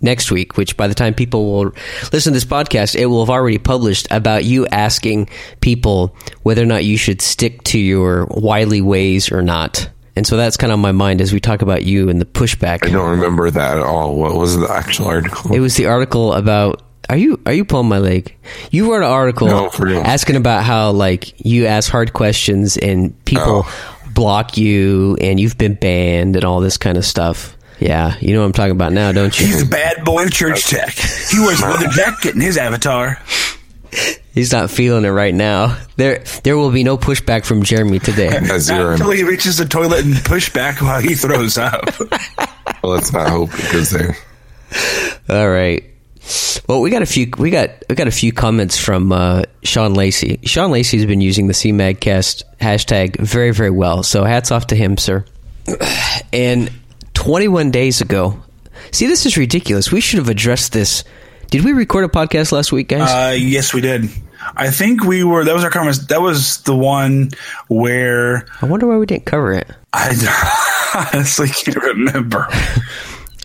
next 0.01 0.31
week, 0.31 0.57
which 0.57 0.77
by 0.77 0.87
the 0.87 0.95
time 0.95 1.13
people 1.13 1.51
will 1.51 1.73
listen 2.11 2.33
to 2.33 2.37
this 2.37 2.45
podcast, 2.45 2.95
it 2.95 3.07
will 3.07 3.25
have 3.25 3.29
already 3.29 3.57
published 3.57 4.07
about 4.11 4.45
you 4.45 4.67
asking 4.67 5.29
people 5.61 6.15
whether 6.43 6.61
or 6.61 6.67
not 6.67 6.85
you 6.85 6.97
should 6.97 7.21
stick 7.21 7.63
to 7.63 7.79
your 7.79 8.25
wily 8.25 8.81
ways 8.81 9.31
or 9.31 9.41
not. 9.41 9.89
And 10.15 10.27
so 10.27 10.35
that's 10.35 10.57
kind 10.57 10.71
of 10.71 10.77
on 10.77 10.81
my 10.81 10.91
mind 10.91 11.21
as 11.21 11.31
we 11.31 11.39
talk 11.39 11.61
about 11.61 11.83
you 11.83 12.09
and 12.09 12.19
the 12.19 12.25
pushback. 12.25 12.85
I 12.85 12.91
don't 12.91 13.11
remember 13.11 13.49
that 13.49 13.77
at 13.77 13.83
all. 13.83 14.17
What 14.17 14.35
was 14.35 14.57
the 14.57 14.69
actual 14.69 15.07
article? 15.07 15.53
It 15.53 15.59
was 15.59 15.75
the 15.77 15.85
article 15.85 16.33
about. 16.33 16.83
Are 17.07 17.17
you 17.17 17.41
are 17.47 17.53
you 17.53 17.65
pulling 17.65 17.87
my 17.87 17.97
leg? 17.97 18.35
You 18.69 18.91
wrote 18.91 19.01
an 19.01 19.09
article 19.09 19.47
No, 19.47 19.71
asking 20.03 20.35
about 20.35 20.63
how 20.63 20.91
like 20.91 21.43
you 21.43 21.65
ask 21.65 21.89
hard 21.89 22.13
questions 22.13 22.77
and 22.77 23.15
people 23.25 23.63
oh. 23.65 24.03
block 24.13 24.57
you 24.57 25.17
and 25.19 25.39
you've 25.39 25.57
been 25.57 25.73
banned 25.73 26.35
and 26.35 26.45
all 26.45 26.59
this 26.59 26.77
kind 26.77 26.97
of 26.97 27.05
stuff. 27.05 27.57
Yeah, 27.79 28.17
you 28.19 28.33
know 28.33 28.41
what 28.41 28.47
I'm 28.47 28.53
talking 28.53 28.71
about 28.71 28.91
now, 28.93 29.11
don't 29.11 29.37
you? 29.39 29.45
He's 29.45 29.61
a 29.61 29.65
bad 29.65 30.03
boy 30.03 30.23
in 30.23 30.29
church 30.29 30.65
tech. 30.67 30.93
He 30.93 31.39
wears 31.39 31.61
a 31.61 31.65
leather 31.67 31.87
jacket 31.87 32.35
in 32.35 32.41
his 32.41 32.57
avatar. 32.57 33.21
He's 34.33 34.51
not 34.51 34.69
feeling 34.69 35.03
it 35.05 35.09
right 35.09 35.33
now. 35.33 35.77
There 35.95 36.23
there 36.43 36.55
will 36.57 36.71
be 36.71 36.83
no 36.83 36.97
pushback 36.97 37.45
from 37.45 37.63
Jeremy 37.63 37.99
today. 37.99 38.29
Zero. 38.59 38.91
until 38.93 39.11
he 39.11 39.23
reaches 39.23 39.57
the 39.57 39.65
toilet 39.65 40.05
and 40.05 40.15
push 40.23 40.51
back 40.53 40.81
while 40.81 41.01
he 41.01 41.15
throws 41.15 41.57
up. 41.57 41.83
Well, 42.81 42.93
let's 42.93 43.11
not 43.11 43.27
hope 43.29 43.49
it 43.55 43.73
goes 43.73 43.89
there. 43.91 44.15
All 45.27 45.49
right. 45.49 45.83
Well, 46.69 46.79
we 46.79 46.91
got 46.91 47.01
a 47.01 47.05
few. 47.05 47.29
We 47.37 47.49
got 47.49 47.71
we 47.89 47.95
got 47.95 48.07
a 48.07 48.11
few 48.11 48.31
comments 48.31 48.77
from 48.77 49.11
uh, 49.11 49.43
Sean 49.63 49.95
Lacey. 49.95 50.39
Sean 50.43 50.71
Lacey 50.71 50.95
has 50.97 51.05
been 51.05 51.19
using 51.19 51.47
the 51.47 51.53
CMAGcast 51.53 52.43
hashtag 52.61 53.17
very 53.19 53.51
very 53.51 53.69
well. 53.71 54.03
So 54.03 54.23
hats 54.23 54.51
off 54.51 54.67
to 54.67 54.75
him, 54.77 54.95
sir. 54.97 55.25
And 56.31 56.71
21 57.19 57.69
days 57.69 57.99
ago, 57.99 58.41
see, 58.91 59.05
this 59.05 59.25
is 59.25 59.35
ridiculous. 59.35 59.91
We 59.91 59.99
should 59.99 60.19
have 60.19 60.29
addressed 60.29 60.71
this. 60.71 61.03
Did 61.51 61.65
we 61.65 61.73
record 61.73 62.05
a 62.05 62.07
podcast 62.07 62.53
last 62.53 62.71
week, 62.71 62.87
guys? 62.87 63.09
Uh, 63.09 63.35
yes, 63.35 63.73
we 63.73 63.81
did. 63.81 64.09
I 64.55 64.71
think 64.71 65.03
we 65.03 65.25
were. 65.25 65.43
That 65.43 65.53
was 65.53 65.65
our 65.65 65.69
conference. 65.69 66.07
That 66.07 66.21
was 66.21 66.61
the 66.61 66.73
one 66.73 67.31
where 67.67 68.47
I 68.61 68.67
wonder 68.67 68.87
why 68.87 68.95
we 68.95 69.05
didn't 69.05 69.25
cover 69.25 69.51
it. 69.51 69.69
I 69.91 71.09
honestly 71.13 71.49
can't 71.49 71.75
remember. 71.75 72.47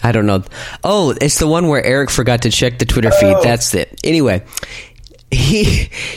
I 0.05 0.12
don't 0.12 0.27
know. 0.27 0.44
Oh, 0.85 1.12
it's 1.20 1.41
the 1.41 1.49
one 1.49 1.67
where 1.67 1.82
Eric 1.82 2.11
forgot 2.11 2.43
to 2.43 2.50
check 2.50 2.79
the 2.79 2.85
Twitter 2.85 3.11
feed. 3.11 3.37
That's 3.43 3.75
it. 3.75 4.00
Anyway, 4.05 4.44
he 5.32 5.65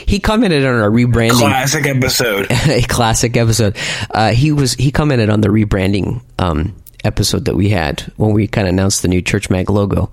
he 0.06 0.20
commented 0.20 0.64
on 0.64 0.76
our 0.76 0.90
rebranding. 0.90 1.40
Classic 1.40 1.84
episode. 1.86 2.46
a 2.68 2.82
classic 2.82 3.36
episode. 3.36 3.76
Uh, 4.12 4.30
he 4.30 4.52
was 4.52 4.74
he 4.74 4.92
commented 4.92 5.28
on 5.28 5.40
the 5.40 5.48
rebranding 5.48 6.22
um, 6.38 6.76
episode 7.04 7.44
that 7.44 7.56
we 7.56 7.68
had 7.68 8.00
when 8.16 8.32
we 8.32 8.46
kind 8.46 8.66
of 8.66 8.72
announced 8.72 9.02
the 9.02 9.08
new 9.08 9.22
Church 9.22 9.50
Mag 9.50 9.70
logo, 9.70 10.10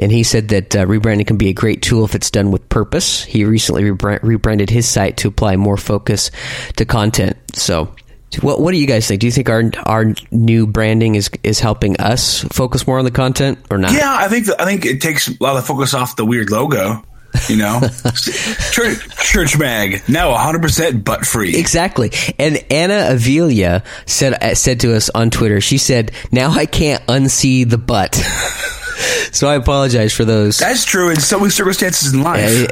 and 0.00 0.10
he 0.10 0.22
said 0.22 0.48
that 0.48 0.74
uh, 0.74 0.86
rebranding 0.86 1.26
can 1.26 1.36
be 1.36 1.48
a 1.48 1.52
great 1.52 1.82
tool 1.82 2.04
if 2.04 2.14
it's 2.14 2.30
done 2.30 2.50
with 2.50 2.68
purpose. 2.68 3.24
He 3.24 3.44
recently 3.44 3.84
rebra- 3.84 4.22
rebranded 4.22 4.70
his 4.70 4.88
site 4.88 5.16
to 5.18 5.28
apply 5.28 5.56
more 5.56 5.76
focus 5.76 6.30
to 6.76 6.84
content. 6.84 7.36
So. 7.54 7.94
What 8.42 8.60
What 8.60 8.72
do 8.72 8.78
you 8.78 8.88
guys 8.88 9.06
think? 9.06 9.20
Do 9.20 9.26
you 9.26 9.32
think 9.32 9.48
our 9.48 9.62
our 9.86 10.12
new 10.30 10.66
branding 10.66 11.14
is 11.14 11.30
is 11.42 11.58
helping 11.60 11.96
us 11.98 12.42
focus 12.50 12.86
more 12.86 12.98
on 12.98 13.04
the 13.04 13.10
content 13.12 13.58
or 13.70 13.78
not? 13.78 13.92
Yeah, 13.92 14.14
I 14.14 14.28
think 14.28 14.48
I 14.58 14.64
think 14.66 14.84
it 14.84 15.00
takes 15.00 15.28
a 15.28 15.34
lot 15.40 15.56
of 15.56 15.64
focus 15.64 15.94
off 15.94 16.16
the 16.16 16.24
weird 16.24 16.50
logo. 16.50 17.02
You 17.48 17.56
know, 17.56 17.80
church, 18.72 19.08
church 19.18 19.58
mag 19.58 20.02
now 20.08 20.30
100 20.30 20.62
percent 20.62 21.04
butt 21.04 21.26
free. 21.26 21.56
Exactly. 21.56 22.12
And 22.38 22.64
Anna 22.70 23.14
Avilia 23.14 23.84
said 24.06 24.34
uh, 24.34 24.54
said 24.54 24.80
to 24.80 24.94
us 24.94 25.10
on 25.10 25.30
Twitter. 25.30 25.60
She 25.60 25.78
said, 25.78 26.12
"Now 26.32 26.50
I 26.50 26.66
can't 26.66 27.04
unsee 27.06 27.68
the 27.68 27.78
butt." 27.78 28.14
so 29.32 29.48
I 29.48 29.54
apologize 29.56 30.12
for 30.12 30.24
those. 30.24 30.58
That's 30.58 30.84
true 30.84 31.10
in 31.10 31.20
so 31.20 31.38
many 31.38 31.50
circumstances 31.50 32.12
in 32.14 32.22
life. 32.22 32.66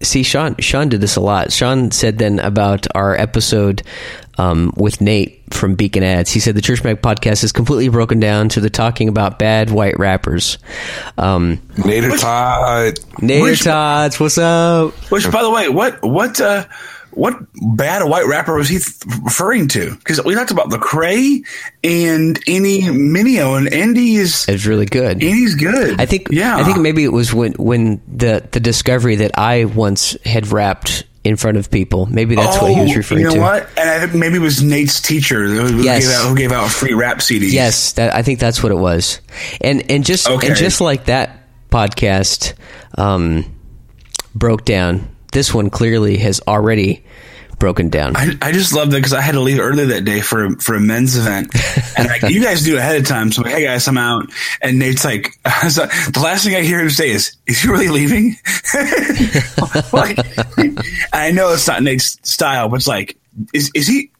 See, 0.00 0.22
Sean 0.22 0.54
Sean 0.58 0.88
did 0.88 1.00
this 1.00 1.16
a 1.16 1.20
lot. 1.20 1.52
Sean 1.52 1.90
said 1.90 2.18
then 2.18 2.38
about 2.38 2.86
our 2.94 3.16
episode 3.16 3.82
um, 4.38 4.72
with 4.76 5.00
Nate 5.00 5.42
from 5.52 5.74
Beacon 5.74 6.04
Ads. 6.04 6.30
He 6.30 6.38
said 6.38 6.54
the 6.54 6.62
Church 6.62 6.84
Mag 6.84 7.02
podcast 7.02 7.42
is 7.42 7.50
completely 7.50 7.88
broken 7.88 8.20
down 8.20 8.48
to 8.50 8.60
the 8.60 8.70
talking 8.70 9.08
about 9.08 9.40
bad 9.40 9.70
white 9.70 9.98
rappers. 9.98 10.58
Um, 11.16 11.56
Nader 11.74 12.16
Todd. 12.20 12.94
Nader 13.20 13.42
Which- 13.42 13.64
Tots, 13.64 14.20
what's 14.20 14.38
up? 14.38 14.92
Which, 15.10 15.28
by 15.32 15.42
the 15.42 15.50
way, 15.50 15.68
what 15.68 16.00
what 16.02 16.40
uh, 16.40 16.64
what 17.18 17.34
bad 17.76 18.02
a 18.02 18.06
white 18.06 18.26
rapper 18.26 18.54
was 18.54 18.68
he 18.68 18.78
th- 18.78 18.94
referring 19.22 19.68
to? 19.68 19.94
Because 19.96 20.22
we 20.24 20.34
talked 20.34 20.50
about 20.50 20.70
Lecrae 20.70 21.44
and 21.84 22.38
Andy 22.48 22.82
Mineo, 22.82 23.58
and 23.58 23.72
Andy 23.72 24.16
is 24.16 24.46
It's 24.48 24.64
really 24.66 24.86
good. 24.86 25.22
Andy's 25.22 25.54
good. 25.54 26.00
I 26.00 26.06
think 26.06 26.28
yeah. 26.30 26.56
I 26.56 26.64
think 26.64 26.78
maybe 26.78 27.04
it 27.04 27.12
was 27.12 27.34
when 27.34 27.52
when 27.54 28.00
the 28.06 28.46
the 28.52 28.60
discovery 28.60 29.16
that 29.16 29.32
I 29.38 29.64
once 29.64 30.16
had 30.24 30.50
rapped 30.52 31.04
in 31.24 31.36
front 31.36 31.56
of 31.58 31.70
people. 31.70 32.06
Maybe 32.06 32.36
that's 32.36 32.62
what 32.62 32.70
he 32.72 32.80
was 32.80 32.92
Oh, 32.92 32.94
referring 32.96 33.20
you 33.22 33.26
know 33.28 33.34
to. 33.34 33.40
what? 33.40 33.68
And 33.76 33.90
I 33.90 33.98
think 34.00 34.14
maybe 34.14 34.36
it 34.36 34.40
was 34.40 34.62
Nate's 34.62 35.00
teacher 35.02 35.44
who, 35.46 35.82
Yes. 35.82 36.06
gave, 36.06 36.14
out, 36.14 36.28
who 36.28 36.36
gave 36.36 36.52
out 36.52 36.70
free 36.70 36.94
rap 36.94 37.18
CDs. 37.18 37.52
Yes, 37.52 37.92
that, 37.94 38.14
I 38.14 38.22
think 38.22 38.38
that's 38.38 38.62
what 38.62 38.70
it 38.72 38.78
was. 38.78 39.20
And 39.60 39.90
and 39.90 40.06
just 40.06 40.30
Okay. 40.30 40.46
and 40.46 40.56
just 40.56 40.80
like 40.80 41.06
that 41.06 41.48
podcast 41.70 42.54
um, 42.96 43.44
broke 44.34 44.64
down, 44.64 45.08
this 45.38 45.54
one 45.54 45.70
clearly 45.70 46.16
has 46.16 46.40
already 46.48 47.04
broken 47.60 47.90
down. 47.90 48.16
I, 48.16 48.32
I 48.42 48.50
just 48.50 48.74
love 48.74 48.90
that 48.90 48.96
because 48.96 49.12
I 49.12 49.20
had 49.20 49.32
to 49.32 49.40
leave 49.40 49.60
early 49.60 49.86
that 49.86 50.04
day 50.04 50.20
for 50.20 50.56
for 50.56 50.74
a 50.74 50.80
men's 50.80 51.16
event, 51.16 51.54
and 51.96 52.08
like 52.08 52.22
you 52.22 52.42
guys 52.42 52.64
do 52.64 52.76
ahead 52.76 52.96
of 52.96 53.06
time. 53.06 53.30
So 53.30 53.42
like, 53.42 53.52
hey 53.52 53.62
guys, 53.62 53.86
I'm 53.86 53.98
out, 53.98 54.26
and 54.60 54.80
Nate's 54.80 55.04
like, 55.04 55.30
so 55.68 55.86
the 55.86 56.20
last 56.20 56.44
thing 56.44 56.56
I 56.56 56.62
hear 56.62 56.80
him 56.80 56.90
say 56.90 57.10
is, 57.10 57.36
"Is 57.46 57.62
he 57.62 57.68
really 57.68 57.86
leaving?" 57.86 58.34
like, 59.92 60.18
I 61.12 61.30
know 61.30 61.52
it's 61.52 61.68
not 61.68 61.84
Nate's 61.84 62.18
style, 62.28 62.68
but 62.68 62.76
it's 62.76 62.88
like, 62.88 63.16
is 63.54 63.70
is 63.76 63.86
he? 63.86 64.10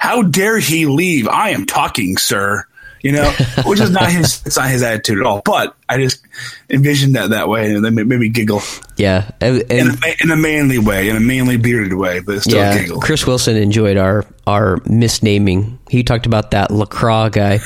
How 0.00 0.22
dare 0.22 0.58
he 0.58 0.86
leave? 0.86 1.28
I 1.28 1.50
am 1.50 1.64
talking, 1.64 2.16
sir. 2.16 2.64
You 3.06 3.12
know, 3.12 3.30
which 3.64 3.78
is 3.78 3.90
not 3.90 4.10
his. 4.10 4.42
It's 4.46 4.56
not 4.56 4.68
his 4.68 4.82
attitude 4.82 5.20
at 5.20 5.26
all. 5.26 5.42
But 5.44 5.76
I 5.88 5.98
just 5.98 6.20
envisioned 6.68 7.14
that 7.14 7.30
that 7.30 7.48
way, 7.48 7.72
and 7.72 7.84
then 7.84 7.94
maybe 7.94 8.28
giggle. 8.28 8.62
Yeah, 8.96 9.30
and, 9.40 9.60
and 9.70 9.70
in, 9.70 9.88
a, 9.88 10.16
in, 10.24 10.30
a, 10.32 10.36
manly 10.36 10.78
way, 10.78 11.08
in 11.08 11.16
a 11.16 11.20
manly 11.20 11.56
bearded 11.56 11.94
way, 11.94 12.20
but 12.20 12.42
still 12.42 12.58
yeah, 12.58 12.78
giggle. 12.78 13.00
Chris 13.00 13.26
Wilson 13.26 13.56
enjoyed 13.56 13.96
our 13.96 14.24
our 14.46 14.78
misnaming. 14.80 15.78
He 15.88 16.02
talked 16.02 16.26
about 16.26 16.50
that 16.50 16.72
Lacroix 16.72 17.28
guy, 17.28 17.60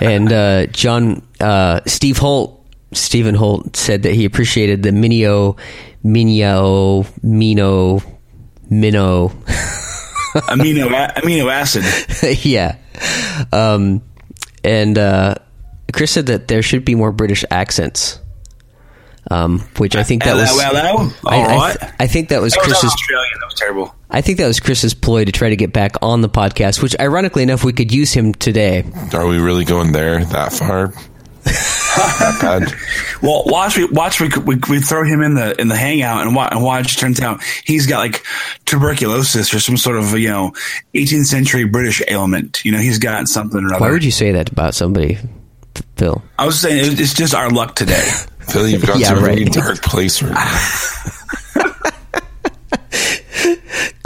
and 0.00 0.30
uh, 0.30 0.66
John 0.66 1.26
uh, 1.40 1.80
Steve 1.86 2.18
Holt. 2.18 2.60
Stephen 2.92 3.34
Holt 3.34 3.74
said 3.74 4.04
that 4.04 4.12
he 4.12 4.24
appreciated 4.24 4.82
the 4.82 4.90
Minio, 4.90 5.58
Minio, 6.04 7.06
Mino, 7.24 8.00
Minnow. 8.70 9.28
amino 10.48 10.88
amino 11.16 11.50
acid. 11.50 11.84
yeah. 12.44 12.76
Um, 13.52 14.02
and 14.62 14.96
uh, 14.96 15.34
Chris 15.92 16.12
said 16.12 16.26
that 16.26 16.48
there 16.48 16.62
should 16.62 16.84
be 16.84 16.94
more 16.94 17.12
British 17.12 17.44
accents. 17.50 18.20
Um, 19.30 19.60
which 19.78 19.96
I 19.96 20.02
think 20.02 20.22
that 20.24 20.34
was. 20.34 20.50
Hello, 20.50 21.10
I, 21.24 21.56
I, 21.56 21.72
th- 21.72 21.92
I, 21.98 22.06
think 22.06 22.28
that 22.28 22.42
was 22.42 22.52
that 22.52 22.62
Chris's. 22.62 22.84
Australian. 22.84 23.38
That 23.40 23.46
was 23.46 23.54
terrible. 23.54 23.94
I 24.10 24.20
think 24.20 24.38
that 24.38 24.46
was 24.46 24.60
Chris's 24.60 24.92
ploy 24.92 25.24
to 25.24 25.32
try 25.32 25.48
to 25.48 25.56
get 25.56 25.72
back 25.72 25.96
on 26.02 26.20
the 26.20 26.28
podcast. 26.28 26.82
Which, 26.82 26.94
ironically 27.00 27.42
enough, 27.42 27.64
we 27.64 27.72
could 27.72 27.92
use 27.92 28.12
him 28.12 28.34
today. 28.34 28.84
Are 29.14 29.26
we 29.26 29.38
really 29.38 29.64
going 29.64 29.92
there 29.92 30.24
that 30.26 30.52
far? 30.52 30.92
well, 33.22 33.44
watch 33.46 33.76
we 33.76 33.84
watch 33.84 34.20
we, 34.20 34.28
we, 34.44 34.56
we 34.68 34.80
throw 34.80 35.04
him 35.04 35.20
in 35.20 35.34
the 35.34 35.60
in 35.60 35.68
the 35.68 35.76
hangout 35.76 36.22
and 36.22 36.34
watch, 36.34 36.52
and 36.52 36.62
watch. 36.62 36.96
Turns 36.96 37.20
out 37.20 37.42
he's 37.64 37.86
got 37.86 37.98
like 37.98 38.24
tuberculosis 38.64 39.52
or 39.52 39.60
some 39.60 39.76
sort 39.76 39.96
of 39.98 40.18
you 40.18 40.28
know 40.28 40.52
18th 40.94 41.26
century 41.26 41.64
British 41.64 42.02
ailment. 42.08 42.64
You 42.64 42.72
know, 42.72 42.78
he's 42.78 42.98
got 42.98 43.28
something 43.28 43.62
or 43.62 43.74
other. 43.74 43.80
Why 43.80 43.90
would 43.90 44.04
you 44.04 44.10
say 44.10 44.32
that 44.32 44.50
about 44.50 44.74
somebody, 44.74 45.18
Phil? 45.96 46.22
I 46.38 46.46
was 46.46 46.60
saying 46.60 46.98
it's 46.98 47.14
just 47.14 47.34
our 47.34 47.50
luck 47.50 47.74
today. 47.74 48.10
Phil, 48.40 48.68
you've 48.68 48.86
got 48.86 48.98
yeah, 48.98 49.10
to 49.10 49.18
a 49.18 49.20
right. 49.20 49.38
really 49.38 49.44
dark 49.44 49.82
place 49.82 50.22
right 50.22 50.32
now. 50.32 51.40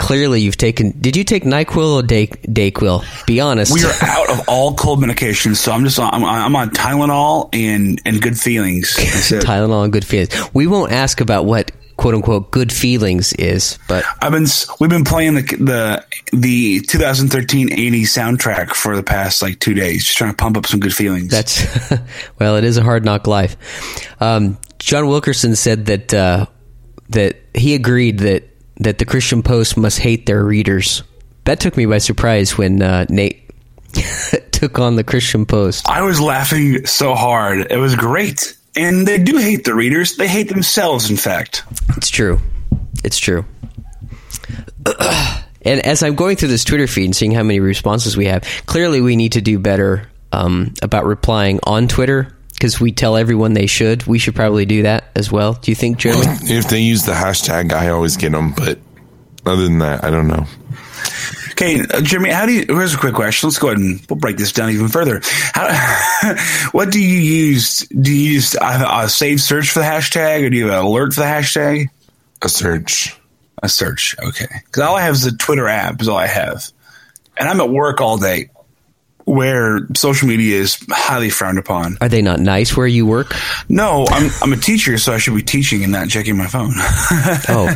clearly 0.09 0.41
you've 0.41 0.57
taken. 0.57 0.89
Did 0.99 1.15
you 1.15 1.23
take 1.23 1.43
Nyquil 1.43 1.93
or 1.93 2.01
Day, 2.01 2.25
Dayquil? 2.25 3.27
Be 3.27 3.39
honest. 3.41 3.71
We 3.71 3.83
are 3.83 3.93
out 4.01 4.31
of 4.31 4.49
all 4.49 4.73
cold 4.73 4.99
medications, 4.99 5.57
so 5.57 5.71
I'm 5.71 5.83
just 5.83 5.99
on, 5.99 6.11
I'm, 6.11 6.25
I'm 6.25 6.55
on 6.55 6.71
Tylenol 6.71 7.49
and 7.53 8.01
and 8.05 8.19
good 8.19 8.35
feelings. 8.35 8.95
Tylenol 8.97 9.83
and 9.83 9.93
good 9.93 10.03
feelings. 10.03 10.33
We 10.51 10.65
won't 10.65 10.91
ask 10.91 11.21
about 11.21 11.45
what 11.45 11.71
quote 11.95 12.15
unquote 12.15 12.49
good 12.49 12.73
feelings 12.73 13.33
is, 13.33 13.77
but 13.87 14.03
I've 14.19 14.31
been 14.31 14.47
we've 14.79 14.89
been 14.89 15.03
playing 15.03 15.35
the 15.35 15.43
the 15.43 16.03
the 16.35 16.79
2013 16.79 17.71
Annie 17.71 18.01
soundtrack 18.01 18.73
for 18.73 18.95
the 18.95 19.03
past 19.03 19.43
like 19.43 19.59
two 19.59 19.75
days, 19.75 20.05
just 20.05 20.17
trying 20.17 20.31
to 20.31 20.37
pump 20.37 20.57
up 20.57 20.65
some 20.65 20.79
good 20.79 20.95
feelings. 20.95 21.29
That's 21.29 21.93
well, 22.39 22.55
it 22.55 22.63
is 22.63 22.77
a 22.77 22.83
hard 22.83 23.05
knock 23.05 23.27
life. 23.27 23.55
Um, 24.19 24.57
John 24.79 25.07
Wilkerson 25.07 25.55
said 25.55 25.85
that 25.85 26.11
uh, 26.15 26.47
that 27.09 27.37
he 27.53 27.75
agreed 27.75 28.17
that 28.19 28.48
that 28.79 28.97
the 28.97 29.05
Christian 29.05 29.43
Post 29.43 29.77
must 29.77 29.99
hate 29.99 30.25
their 30.25 30.43
readers. 30.43 31.03
That 31.45 31.59
took 31.59 31.75
me 31.75 31.85
by 31.85 31.97
surprise 31.97 32.57
when 32.57 32.81
uh, 32.81 33.05
Nate 33.09 33.49
took 34.51 34.79
on 34.79 34.95
the 34.95 35.03
Christian 35.03 35.45
Post. 35.45 35.87
I 35.87 36.01
was 36.01 36.19
laughing 36.19 36.85
so 36.85 37.15
hard. 37.15 37.71
It 37.71 37.77
was 37.77 37.95
great. 37.95 38.55
And 38.75 39.07
they 39.07 39.17
do 39.17 39.37
hate 39.37 39.63
the 39.63 39.73
readers. 39.73 40.15
They 40.15 40.27
hate 40.27 40.47
themselves, 40.47 41.09
in 41.09 41.17
fact. 41.17 41.63
It's 41.97 42.09
true. 42.09 42.39
It's 43.03 43.17
true. 43.17 43.45
and 44.85 45.85
as 45.85 46.03
I'm 46.03 46.15
going 46.15 46.37
through 46.37 46.49
this 46.49 46.63
Twitter 46.63 46.87
feed 46.87 47.05
and 47.05 47.15
seeing 47.15 47.31
how 47.31 47.43
many 47.43 47.59
responses 47.59 48.15
we 48.15 48.25
have, 48.25 48.43
clearly 48.65 49.01
we 49.01 49.15
need 49.15 49.33
to 49.33 49.41
do 49.41 49.59
better 49.59 50.09
um, 50.31 50.73
about 50.81 51.05
replying 51.05 51.59
on 51.63 51.87
Twitter 51.87 52.35
because 52.59 52.77
we 52.77 52.91
tell 52.91 53.15
everyone 53.15 53.53
they 53.53 53.67
should. 53.67 54.05
We 54.05 54.19
should 54.19 54.35
probably 54.35 54.65
do 54.65 54.83
that 54.83 55.05
as 55.15 55.31
well. 55.31 55.53
Do 55.53 55.71
you 55.71 55.75
think, 55.75 55.97
Jeremy? 55.97 56.25
If 56.43 56.67
they 56.67 56.81
use 56.81 57.03
the 57.03 57.13
hashtag, 57.13 57.71
I 57.71 57.89
always 57.89 58.17
get 58.17 58.33
them. 58.33 58.51
But 58.51 58.79
other 59.45 59.63
than 59.63 59.79
that, 59.79 60.03
I 60.03 60.09
don't 60.09 60.27
know. 60.27 60.45
Okay, 61.51 61.79
uh, 61.81 62.01
Jeremy, 62.01 62.31
how 62.31 62.45
do 62.45 62.51
you? 62.51 62.65
Here's 62.67 62.93
a 62.93 62.97
quick 62.97 63.13
question. 63.13 63.47
Let's 63.47 63.59
go 63.59 63.69
ahead 63.69 63.79
and 63.79 64.05
we'll 64.09 64.19
break 64.19 64.35
this 64.35 64.51
down 64.51 64.71
even 64.71 64.89
further. 64.89 65.21
How, 65.53 66.35
what 66.71 66.91
do 66.91 67.01
you 67.01 67.19
use? 67.19 67.79
Do 67.87 68.13
you 68.13 68.33
use 68.33 68.55
a, 68.55 68.85
a 69.03 69.09
save 69.09 69.41
search 69.41 69.69
for 69.69 69.79
the 69.79 69.85
hashtag, 69.85 70.45
or 70.45 70.49
do 70.49 70.57
you 70.57 70.67
have 70.67 70.79
an 70.79 70.85
alert 70.85 71.13
for 71.13 71.21
the 71.21 71.27
hashtag? 71.27 71.87
A 72.41 72.49
search. 72.49 73.17
A 73.63 73.69
search. 73.69 74.17
Okay, 74.21 74.47
because 74.65 74.83
all 74.83 74.95
I 74.95 75.01
have 75.01 75.13
is 75.15 75.23
the 75.23 75.31
Twitter 75.31 75.67
app. 75.67 76.01
Is 76.01 76.09
all 76.09 76.17
I 76.17 76.27
have, 76.27 76.71
and 77.37 77.47
I'm 77.47 77.61
at 77.61 77.69
work 77.69 78.01
all 78.01 78.17
day 78.17 78.49
where 79.29 79.81
social 79.95 80.27
media 80.27 80.57
is 80.57 80.83
highly 80.89 81.29
frowned 81.29 81.59
upon. 81.59 81.97
Are 82.01 82.09
they 82.09 82.23
not 82.23 82.39
nice 82.39 82.75
where 82.75 82.87
you 82.87 83.05
work? 83.05 83.35
No, 83.69 84.07
I'm 84.09 84.31
I'm 84.41 84.53
a 84.53 84.57
teacher, 84.57 84.97
so 84.97 85.13
I 85.13 85.17
should 85.17 85.35
be 85.35 85.43
teaching 85.43 85.83
and 85.83 85.91
not 85.91 86.09
checking 86.09 86.35
my 86.35 86.47
phone. 86.47 86.71
oh, 87.47 87.69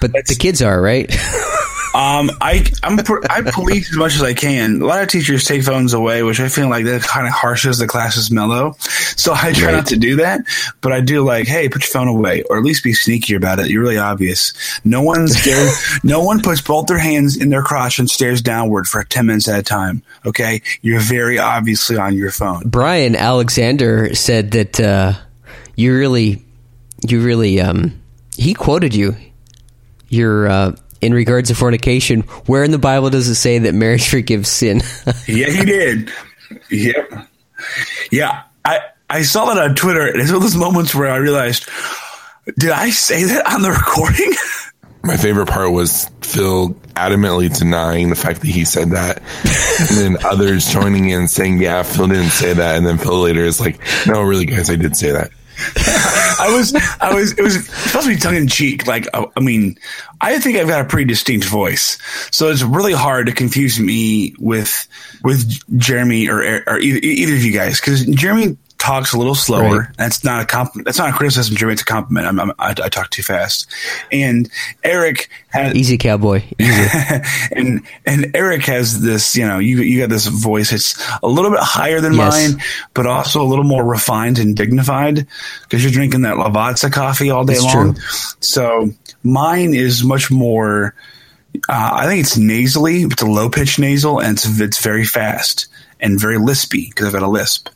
but 0.00 0.12
That's, 0.12 0.30
the 0.30 0.36
kids 0.38 0.62
are 0.62 0.80
right. 0.80 1.08
Um, 1.94 2.28
I 2.40 2.66
I'm 2.82 2.98
I 3.30 3.48
police 3.52 3.90
as 3.92 3.96
much 3.96 4.16
as 4.16 4.22
I 4.22 4.34
can. 4.34 4.82
A 4.82 4.84
lot 4.84 5.00
of 5.00 5.08
teachers 5.08 5.44
take 5.44 5.62
phones 5.62 5.92
away, 5.92 6.24
which 6.24 6.40
I 6.40 6.48
feel 6.48 6.68
like 6.68 6.86
that 6.86 7.02
kind 7.02 7.24
of 7.24 7.32
harshes 7.32 7.78
the 7.78 7.86
class's 7.86 8.32
mellow. 8.32 8.72
So 9.16 9.32
I 9.32 9.52
try 9.52 9.66
right. 9.66 9.74
not 9.76 9.86
to 9.88 9.96
do 9.96 10.16
that, 10.16 10.40
but 10.80 10.90
I 10.90 11.00
do 11.00 11.24
like, 11.24 11.46
hey, 11.46 11.68
put 11.68 11.82
your 11.82 11.90
phone 11.90 12.08
away, 12.08 12.42
or 12.42 12.58
at 12.58 12.64
least 12.64 12.82
be 12.82 12.94
sneaky 12.94 13.34
about 13.34 13.60
it. 13.60 13.70
You're 13.70 13.82
really 13.82 13.98
obvious. 13.98 14.54
No 14.84 15.02
one's 15.02 15.36
stares. 15.40 16.00
no 16.02 16.20
one 16.20 16.42
puts 16.42 16.60
both 16.60 16.88
their 16.88 16.98
hands 16.98 17.36
in 17.36 17.50
their 17.50 17.62
crotch 17.62 18.00
and 18.00 18.10
stares 18.10 18.42
downward 18.42 18.88
for 18.88 19.04
ten 19.04 19.26
minutes 19.26 19.46
at 19.46 19.60
a 19.60 19.62
time. 19.62 20.02
Okay, 20.26 20.62
you're 20.82 21.00
very 21.00 21.38
obviously 21.38 21.96
on 21.96 22.16
your 22.16 22.32
phone. 22.32 22.64
Brian 22.66 23.14
Alexander 23.14 24.16
said 24.16 24.50
that 24.50 24.80
uh, 24.80 25.12
you 25.76 25.96
really, 25.96 26.44
you 27.06 27.22
really, 27.22 27.60
um, 27.60 28.02
he 28.36 28.52
quoted 28.52 28.96
you. 28.96 29.14
You're 30.08 30.48
uh, 30.48 30.76
in 31.04 31.14
regards 31.14 31.48
to 31.50 31.54
fornication, 31.54 32.22
where 32.46 32.64
in 32.64 32.70
the 32.70 32.78
Bible 32.78 33.10
does 33.10 33.28
it 33.28 33.34
say 33.34 33.58
that 33.58 33.74
marriage 33.74 34.08
forgives 34.10 34.48
sin? 34.48 34.80
yeah, 35.26 35.50
he 35.50 35.64
did. 35.64 36.10
Yep. 36.70 37.28
Yeah. 38.10 38.42
I, 38.64 38.80
I 39.10 39.22
saw 39.22 39.52
that 39.52 39.58
on 39.58 39.74
Twitter, 39.74 40.06
and 40.06 40.20
it's 40.20 40.30
one 40.30 40.36
of 40.36 40.42
those 40.42 40.56
moments 40.56 40.94
where 40.94 41.10
I 41.10 41.16
realized, 41.16 41.68
did 42.58 42.70
I 42.70 42.90
say 42.90 43.24
that 43.24 43.52
on 43.52 43.62
the 43.62 43.70
recording? 43.86 44.32
My 45.02 45.18
favorite 45.18 45.48
part 45.48 45.70
was 45.70 46.10
Phil 46.22 46.70
adamantly 46.94 47.54
denying 47.56 48.08
the 48.08 48.16
fact 48.16 48.40
that 48.40 48.46
he 48.46 48.64
said 48.64 48.90
that, 48.92 49.18
and 49.18 49.98
then 49.98 50.24
others 50.24 50.72
joining 50.72 51.10
in 51.10 51.28
saying, 51.28 51.58
"Yeah, 51.58 51.82
Phil 51.82 52.06
didn't 52.08 52.30
say 52.30 52.54
that," 52.54 52.76
and 52.76 52.86
then 52.86 52.96
Phil 52.96 53.20
later 53.20 53.44
is 53.44 53.60
like, 53.60 53.78
"No, 54.06 54.22
really, 54.22 54.46
guys, 54.46 54.70
I 54.70 54.76
did 54.76 54.96
say 54.96 55.12
that." 55.12 55.30
I 55.76 56.52
was, 56.54 56.74
I 57.00 57.12
was, 57.14 57.32
it 57.32 57.42
was 57.42 57.66
supposed 57.66 58.06
to 58.06 58.14
be 58.14 58.20
tongue 58.20 58.36
in 58.36 58.48
cheek. 58.48 58.86
Like, 58.86 59.06
uh, 59.12 59.26
I 59.36 59.40
mean, 59.40 59.78
I 60.20 60.38
think 60.38 60.56
I've 60.56 60.68
got 60.68 60.80
a 60.80 60.84
pretty 60.84 61.06
distinct 61.06 61.46
voice, 61.46 61.98
so 62.30 62.50
it's 62.50 62.62
really 62.62 62.92
hard 62.92 63.26
to 63.26 63.32
confuse 63.32 63.78
me 63.78 64.34
with 64.38 64.88
with 65.22 65.62
Jeremy 65.78 66.28
or, 66.28 66.62
or 66.66 66.78
either, 66.78 66.98
either 67.02 67.34
of 67.34 67.42
you 67.42 67.52
guys 67.52 67.80
because 67.80 68.04
Jeremy 68.06 68.56
talks 68.84 69.14
a 69.14 69.18
little 69.18 69.34
slower. 69.34 69.78
Right. 69.78 69.96
That's 69.96 70.24
not 70.24 70.42
a 70.42 70.46
compliment. 70.46 70.84
That's 70.84 70.98
not 70.98 71.08
a 71.08 71.12
criticism, 71.12 71.56
Jeremy. 71.56 71.72
It's 71.72 71.82
a 71.82 71.86
compliment. 71.86 72.26
I'm, 72.26 72.38
I'm, 72.38 72.50
I, 72.58 72.70
I 72.70 72.88
talk 72.90 73.08
too 73.08 73.22
fast. 73.22 73.66
And 74.12 74.50
Eric 74.82 75.30
has 75.48 75.74
easy 75.74 75.96
cowboy. 75.96 76.42
Easy. 76.58 76.88
and 77.52 77.82
and 78.04 78.36
Eric 78.36 78.66
has 78.66 79.00
this. 79.00 79.36
You 79.36 79.46
know, 79.46 79.58
you 79.58 79.78
you 79.78 80.00
got 80.00 80.10
this 80.10 80.26
voice. 80.26 80.72
It's 80.72 81.02
a 81.22 81.28
little 81.28 81.50
bit 81.50 81.60
higher 81.60 82.00
than 82.00 82.12
yes. 82.12 82.52
mine, 82.52 82.62
but 82.92 83.06
also 83.06 83.42
a 83.42 83.48
little 83.48 83.64
more 83.64 83.84
refined 83.84 84.38
and 84.38 84.54
dignified 84.54 85.26
because 85.62 85.82
you're 85.82 85.92
drinking 85.92 86.22
that 86.22 86.36
Lavazza 86.36 86.92
coffee 86.92 87.30
all 87.30 87.44
day 87.44 87.54
That's 87.54 87.74
long. 87.74 87.94
True. 87.94 88.02
So 88.40 88.90
mine 89.22 89.72
is 89.72 90.04
much 90.04 90.30
more. 90.30 90.94
Uh, 91.68 91.90
I 91.94 92.06
think 92.06 92.20
it's 92.20 92.36
nasally. 92.36 93.02
It's 93.02 93.22
a 93.22 93.26
low 93.26 93.48
pitch 93.48 93.78
nasal, 93.78 94.20
and 94.20 94.36
it's 94.36 94.60
it's 94.60 94.82
very 94.82 95.06
fast 95.06 95.68
and 96.00 96.20
very 96.20 96.36
lispy 96.36 96.90
because 96.90 97.06
I've 97.06 97.12
got 97.12 97.22
a 97.22 97.28
lisp. 97.28 97.70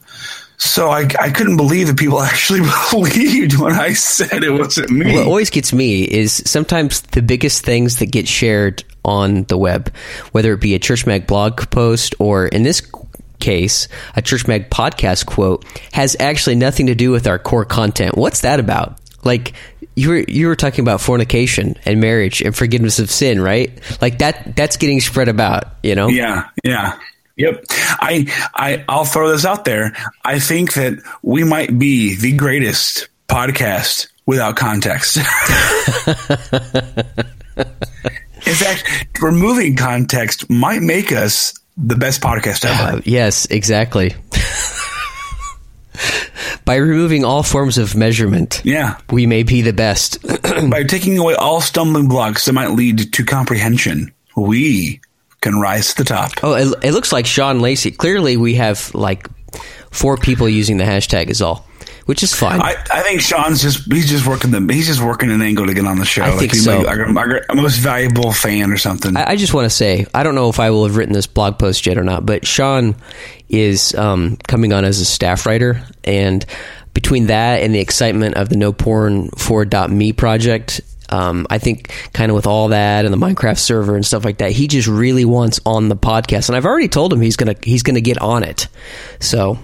So 0.58 0.90
I, 0.90 1.08
I 1.20 1.30
couldn't 1.30 1.56
believe 1.56 1.86
that 1.86 1.98
people 1.98 2.20
actually 2.22 2.60
believed 2.90 3.58
when 3.58 3.72
I 3.72 3.92
said 3.94 4.44
it 4.44 4.50
wasn't 4.50 4.90
me. 4.90 5.14
What 5.14 5.26
always 5.26 5.50
gets 5.50 5.72
me 5.72 6.02
is 6.02 6.42
sometimes 6.46 7.00
the 7.00 7.22
biggest 7.22 7.64
things 7.64 7.98
that 7.98 8.06
get 8.06 8.28
shared 8.28 8.84
on 9.04 9.44
the 9.44 9.56
web, 9.56 9.94
whether 10.32 10.52
it 10.52 10.60
be 10.60 10.74
a 10.74 10.78
Church 10.78 11.06
Mag 11.06 11.26
blog 11.26 11.70
post 11.70 12.14
or 12.18 12.46
in 12.46 12.62
this 12.62 12.82
case, 13.38 13.88
a 14.16 14.22
Church 14.22 14.46
Mag 14.46 14.68
podcast 14.68 15.26
quote, 15.26 15.64
has 15.92 16.16
actually 16.20 16.56
nothing 16.56 16.86
to 16.86 16.94
do 16.94 17.10
with 17.10 17.26
our 17.26 17.38
core 17.38 17.64
content. 17.64 18.16
What's 18.16 18.40
that 18.40 18.60
about? 18.60 18.98
Like 19.24 19.54
you 19.94 20.10
were 20.10 20.24
you 20.28 20.46
were 20.46 20.56
talking 20.56 20.82
about 20.82 21.00
fornication 21.00 21.76
and 21.84 22.00
marriage 22.00 22.40
and 22.40 22.54
forgiveness 22.54 22.98
of 22.98 23.10
sin, 23.10 23.40
right? 23.40 23.72
Like 24.00 24.18
that 24.18 24.56
that's 24.56 24.76
getting 24.76 25.00
spread 25.00 25.28
about, 25.28 25.64
you 25.82 25.94
know? 25.94 26.08
Yeah, 26.08 26.48
yeah. 26.64 26.98
Yep. 27.38 27.64
I, 27.70 28.26
I, 28.54 28.84
I'll 28.88 29.04
throw 29.04 29.30
this 29.30 29.44
out 29.44 29.64
there. 29.64 29.96
I 30.24 30.40
think 30.40 30.74
that 30.74 30.98
we 31.22 31.44
might 31.44 31.78
be 31.78 32.16
the 32.16 32.32
greatest 32.32 33.08
podcast 33.28 34.08
without 34.26 34.56
context. 34.56 35.16
In 35.16 35.22
fact, 38.54 39.22
removing 39.22 39.76
context 39.76 40.50
might 40.50 40.82
make 40.82 41.12
us 41.12 41.54
the 41.76 41.96
best 41.96 42.20
podcast 42.20 42.64
ever. 42.64 42.98
Uh, 42.98 43.00
yes, 43.04 43.46
exactly. 43.46 44.14
By 46.64 46.76
removing 46.76 47.24
all 47.24 47.42
forms 47.42 47.78
of 47.78 47.96
measurement, 47.96 48.60
yeah. 48.64 48.98
we 49.10 49.26
may 49.26 49.42
be 49.42 49.62
the 49.62 49.72
best. 49.72 50.22
By 50.70 50.82
taking 50.82 51.16
away 51.18 51.34
all 51.34 51.60
stumbling 51.60 52.08
blocks 52.08 52.44
that 52.44 52.52
might 52.52 52.72
lead 52.72 53.12
to 53.14 53.24
comprehension, 53.24 54.12
we 54.36 55.00
can 55.40 55.60
rise 55.60 55.94
to 55.94 56.02
the 56.02 56.04
top. 56.04 56.32
oh, 56.42 56.54
it, 56.54 56.74
it 56.84 56.92
looks 56.92 57.12
like 57.12 57.26
Sean 57.26 57.60
Lacey. 57.60 57.90
Clearly, 57.90 58.36
we 58.36 58.54
have 58.54 58.94
like 58.94 59.28
four 59.90 60.16
people 60.16 60.48
using 60.48 60.76
the 60.76 60.84
hashtag 60.84 61.28
is 61.28 61.40
all, 61.40 61.66
which 62.06 62.22
is 62.22 62.34
fine. 62.34 62.60
I, 62.60 62.74
I 62.92 63.02
think 63.02 63.20
Sean's 63.20 63.62
just 63.62 63.90
he's 63.90 64.08
just 64.08 64.26
working 64.26 64.50
the 64.50 64.72
he's 64.72 64.86
just 64.86 65.02
working 65.02 65.30
an 65.30 65.42
angle 65.42 65.66
to 65.66 65.74
get 65.74 65.86
on 65.86 65.98
the 65.98 66.04
show. 66.04 66.22
I 66.22 66.32
think 66.32 66.52
he's 66.52 66.64
so. 66.64 66.80
like, 66.80 66.98
like 67.08 67.54
most 67.54 67.76
valuable 67.76 68.32
fan 68.32 68.72
or 68.72 68.76
something. 68.78 69.16
I, 69.16 69.30
I 69.30 69.36
just 69.36 69.54
want 69.54 69.66
to 69.66 69.70
say, 69.70 70.06
I 70.14 70.22
don't 70.22 70.34
know 70.34 70.48
if 70.48 70.60
I 70.60 70.70
will 70.70 70.86
have 70.86 70.96
written 70.96 71.14
this 71.14 71.26
blog 71.26 71.58
post 71.58 71.86
yet 71.86 71.98
or 71.98 72.04
not, 72.04 72.26
but 72.26 72.46
Sean 72.46 72.96
is 73.48 73.94
um, 73.94 74.36
coming 74.48 74.72
on 74.72 74.84
as 74.84 75.00
a 75.00 75.04
staff 75.04 75.46
writer, 75.46 75.82
and 76.04 76.44
between 76.94 77.26
that 77.26 77.62
and 77.62 77.74
the 77.74 77.78
excitement 77.78 78.34
of 78.34 78.48
the 78.48 78.56
No 78.56 78.72
Porn 78.72 79.30
4.me 79.30 80.12
project, 80.14 80.80
um, 81.10 81.46
I 81.50 81.58
think 81.58 81.92
kind 82.12 82.30
of 82.30 82.36
with 82.36 82.46
all 82.46 82.68
that 82.68 83.04
and 83.04 83.12
the 83.12 83.18
Minecraft 83.18 83.58
server 83.58 83.96
and 83.96 84.04
stuff 84.04 84.24
like 84.24 84.38
that, 84.38 84.52
he 84.52 84.68
just 84.68 84.88
really 84.88 85.24
wants 85.24 85.60
on 85.64 85.88
the 85.88 85.96
podcast, 85.96 86.48
and 86.48 86.56
I've 86.56 86.66
already 86.66 86.88
told 86.88 87.12
him 87.12 87.20
he's 87.20 87.36
gonna 87.36 87.56
he's 87.62 87.82
gonna 87.82 88.00
get 88.00 88.20
on 88.20 88.42
it. 88.42 88.68
So 89.20 89.58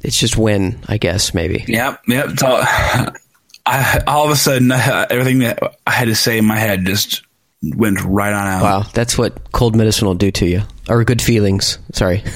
it's 0.00 0.18
just 0.18 0.36
when, 0.36 0.80
I 0.86 0.98
guess, 0.98 1.34
maybe. 1.34 1.64
Yep, 1.66 2.02
yep. 2.08 2.38
So, 2.38 2.46
I, 3.66 4.02
all 4.06 4.26
of 4.26 4.30
a 4.30 4.36
sudden, 4.36 4.70
everything 5.10 5.40
that 5.40 5.58
I 5.86 5.90
had 5.90 6.06
to 6.06 6.14
say 6.14 6.38
in 6.38 6.44
my 6.44 6.56
head 6.56 6.84
just 6.84 7.22
went 7.62 8.00
right 8.04 8.32
on 8.32 8.46
out. 8.46 8.62
Wow, 8.62 8.82
that's 8.92 9.16
what 9.16 9.52
cold 9.52 9.74
medicine 9.74 10.06
will 10.06 10.14
do 10.14 10.30
to 10.32 10.46
you, 10.46 10.62
or 10.88 11.04
good 11.04 11.22
feelings. 11.22 11.78
Sorry. 11.92 12.22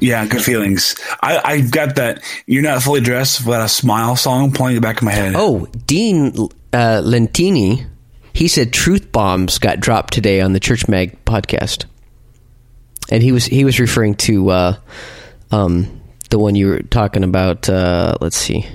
Yeah, 0.00 0.26
good 0.26 0.42
feelings. 0.42 0.96
I, 1.22 1.40
I 1.44 1.60
got 1.60 1.96
that 1.96 2.22
"You're 2.46 2.62
Not 2.62 2.82
Fully 2.82 3.00
Dressed" 3.00 3.44
without 3.44 3.64
a 3.64 3.68
smile 3.68 4.16
song 4.16 4.52
playing 4.52 4.76
in 4.76 4.82
the 4.82 4.86
back 4.86 4.98
of 4.98 5.04
my 5.04 5.12
head. 5.12 5.34
Oh, 5.36 5.66
Dean 5.86 6.28
uh, 6.72 7.02
Lentini, 7.02 7.86
he 8.32 8.48
said 8.48 8.72
truth 8.72 9.12
bombs 9.12 9.58
got 9.58 9.80
dropped 9.80 10.12
today 10.12 10.40
on 10.40 10.52
the 10.52 10.60
Church 10.60 10.88
Mag 10.88 11.24
podcast, 11.24 11.84
and 13.10 13.22
he 13.22 13.32
was 13.32 13.46
he 13.46 13.64
was 13.64 13.80
referring 13.80 14.14
to 14.16 14.50
uh, 14.50 14.76
um, 15.50 16.00
the 16.30 16.38
one 16.38 16.54
you 16.54 16.68
were 16.68 16.82
talking 16.82 17.24
about. 17.24 17.68
Uh, 17.68 18.16
let's 18.20 18.36
see, 18.36 18.66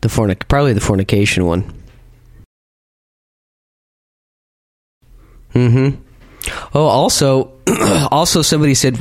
the 0.00 0.08
fornic 0.08 0.48
probably 0.48 0.72
the 0.72 0.80
fornication 0.80 1.46
one. 1.46 1.72
Mm 5.54 5.70
hmm. 5.70 6.00
Oh, 6.74 6.86
also, 6.86 7.52
also 8.10 8.42
somebody 8.42 8.74
said 8.74 8.98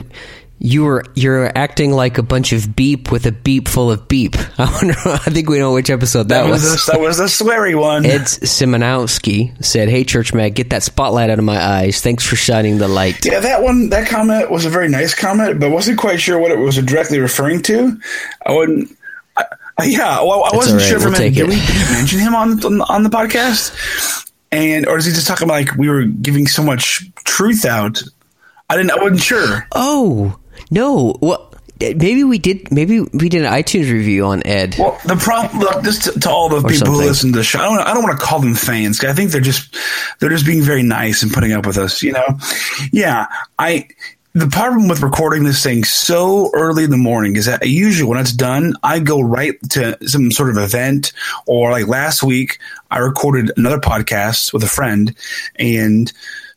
you 0.66 0.86
were 0.86 1.04
you're 1.14 1.56
acting 1.58 1.92
like 1.92 2.18
a 2.18 2.24
bunch 2.24 2.54
of 2.54 2.74
beep 2.74 3.12
with 3.12 3.26
a 3.26 3.34
beep 3.34 3.68
full 3.68 3.92
of 3.92 4.08
beep. 4.08 4.36
I 4.58 4.72
wonder. 4.72 4.96
I 5.06 5.30
think 5.30 5.50
we 5.50 5.60
know 5.60 5.74
which 5.74 5.90
episode 5.90 6.30
that, 6.30 6.44
that 6.44 6.50
was 6.50 6.64
was. 6.64 6.86
the, 6.86 6.92
that 6.94 7.02
was 7.02 7.18
the 7.18 7.26
sweary 7.26 7.80
one. 7.80 8.06
Ed 8.06 8.22
Simonowski 8.22 9.64
said, 9.64 9.90
"Hey, 9.90 10.06
Church 10.06 10.34
Mag, 10.34 10.56
get 10.56 10.70
that 10.70 10.82
spotlight 10.82 11.30
out 11.30 11.38
of 11.38 11.46
my 11.46 11.62
eyes. 11.62 12.02
Thanks 12.02 12.26
for 12.26 12.38
shining 12.38 12.78
the 12.78 12.88
light." 12.88 13.26
Yeah, 13.26 13.42
that 13.42 13.62
one, 13.62 13.90
that 13.90 14.08
comment 14.08 14.50
was 14.50 14.64
a 14.64 14.70
very 14.70 14.88
nice 14.88 15.14
comment, 15.14 15.60
but 15.60 15.70
wasn't 15.70 16.00
quite 16.00 16.22
sure 16.22 16.40
what 16.40 16.52
it 16.52 16.58
was 16.58 16.78
directly 16.78 17.20
referring 17.20 17.62
to. 17.64 18.00
I 18.46 18.54
wouldn't. 18.54 18.98
I, 19.36 19.46
yeah, 19.84 20.22
well, 20.22 20.46
I 20.46 20.56
wasn't 20.56 20.80
right, 20.80 20.88
sure. 20.88 21.00
we'll 21.00 21.12
From 21.14 21.22
did 21.22 21.36
we, 21.36 21.56
did 21.56 21.88
we 21.88 21.94
mention 21.94 22.20
him 22.20 22.36
on 22.36 22.64
on, 22.64 22.82
on 22.84 23.04
the 23.04 23.10
podcast? 23.10 24.32
And 24.54 24.88
or 24.88 24.98
is 24.98 25.06
he 25.06 25.12
just 25.12 25.28
talking 25.28 25.46
about 25.46 25.56
like 25.56 25.76
we 25.76 25.90
were 25.90 26.06
giving 26.06 26.48
so 26.48 26.64
much 26.64 27.04
truth 27.26 27.66
out? 27.66 28.02
I 28.70 28.78
didn't. 28.78 28.92
I 28.92 29.04
wasn't 29.04 29.22
sure. 29.22 29.68
Oh 29.74 30.40
no! 30.74 31.18
Well, 31.22 31.54
maybe 31.80 32.24
we 32.24 32.40
did. 32.40 32.72
Maybe 32.72 33.02
we 33.02 33.30
did 33.30 33.44
an 33.44 33.52
iTunes 33.52 33.92
review 33.92 34.26
on 34.26 34.42
Ed. 34.46 34.76
Well, 34.78 34.98
the 35.06 35.16
problem, 35.16 35.60
look, 35.62 35.84
just 35.84 36.04
to, 36.04 36.20
to 36.20 36.30
all 36.30 36.50
the 36.50 36.58
people 36.58 36.78
something. 36.78 36.94
who 36.94 37.02
listen 37.02 37.32
to 37.32 37.38
the 37.38 37.44
show, 37.44 37.60
I 37.60 37.64
don't, 37.64 37.80
I 37.80 37.94
don't 37.94 38.04
want 38.04 38.20
to 38.20 38.26
call 38.26 38.40
them 38.40 38.56
fans. 38.56 39.04
I 39.04 39.14
think 39.14 39.32
they're 39.32 39.42
just, 39.42 39.76
they're 40.20 40.30
just 40.30 40.46
being 40.46 40.62
very 40.62 40.84
nice 40.84 41.24
and 41.24 41.32
putting 41.32 41.52
up 41.52 41.66
with 41.66 41.78
us, 41.78 42.02
you 42.02 42.14
know? 42.14 42.26
Yeah. 42.92 43.28
I, 43.60 43.88
the 44.34 44.48
problem 44.48 44.88
with 44.88 45.02
recording 45.02 45.44
this 45.44 45.62
thing 45.62 45.84
so 45.84 46.50
early 46.54 46.86
in 46.86 46.90
the 46.90 46.98
morning 46.98 47.36
is 47.36 47.46
that 47.46 47.68
usually 47.68 48.10
when 48.10 48.20
it's 48.20 48.32
done, 48.32 48.74
I 48.82 49.00
go 49.00 49.22
right 49.22 49.56
to 49.72 49.98
some 50.08 50.32
sort 50.32 50.50
of 50.50 50.58
event 50.58 51.12
or 51.46 51.72
like 51.72 51.88
last 51.88 52.24
week, 52.24 52.60
I 52.90 53.00
recorded 53.00 53.52
another 53.58 53.80
podcast 53.80 54.54
with 54.54 54.64
a 54.64 54.68
friend 54.68 55.16
and, 55.58 56.12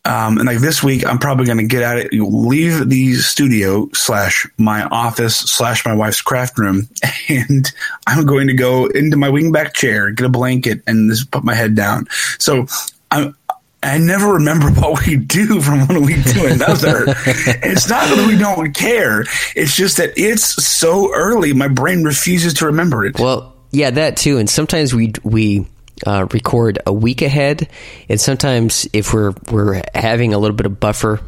um, 0.07 0.39
and 0.39 0.47
like 0.47 0.59
this 0.59 0.85
week, 0.85 1.05
I'm 1.05 1.19
probably 1.19 1.47
going 1.47 1.59
to 1.59 1.67
get 1.67 1.83
at 1.83 1.99
it, 1.99 2.13
leave 2.13 2.89
the 2.89 3.15
studio 3.15 3.89
slash 3.93 4.47
my 4.57 4.85
office 4.85 5.37
slash 5.37 5.85
my 5.85 5.95
wife's 5.95 6.21
craft 6.21 6.59
room, 6.59 6.89
and 7.29 7.71
I'm 8.07 8.25
going 8.25 8.47
to 8.47 8.55
go 8.55 8.87
into 8.87 9.17
my 9.17 9.29
wingback 9.29 9.75
chair, 9.75 10.11
get 10.13 10.27
a 10.27 10.29
blanket, 10.29 10.83
and 10.87 11.11
just 11.11 11.33
put 11.33 11.43
my 11.43 11.55
head 11.55 11.75
down. 11.75 12.07
So 12.39 12.67
I'm. 13.11 13.37
I 13.83 13.99
never 13.99 14.33
remember 14.33 14.71
what 14.81 15.07
we 15.07 15.17
do 15.17 15.61
from 15.61 15.87
one 15.87 16.03
week 16.03 16.25
to 16.25 16.47
another. 16.47 17.05
it's 17.63 17.89
not 17.89 18.09
that 18.09 18.27
we 18.27 18.37
don't 18.37 18.73
care; 18.73 19.25
it's 19.55 19.77
just 19.77 19.99
that 19.99 20.13
it's 20.17 20.65
so 20.65 21.15
early, 21.15 21.53
my 21.53 21.69
brain 21.69 22.03
refuses 22.03 22.55
to 22.55 22.67
remember 22.67 23.05
it. 23.05 23.19
Well, 23.19 23.55
yeah, 23.71 23.91
that 23.91 24.17
too. 24.17 24.39
And 24.39 24.49
sometimes 24.49 24.95
we 24.95 25.13
we 25.23 25.67
uh, 26.07 26.27
record 26.33 26.79
a 26.87 26.93
week 26.93 27.23
ahead, 27.23 27.69
and 28.09 28.21
sometimes 28.21 28.89
if 28.93 29.15
we're 29.15 29.33
we're 29.51 29.83
having 29.95 30.35
a 30.35 30.39
little 30.39 30.57
bit 30.57 30.67
of 30.67 30.81
buffer, 30.81 31.21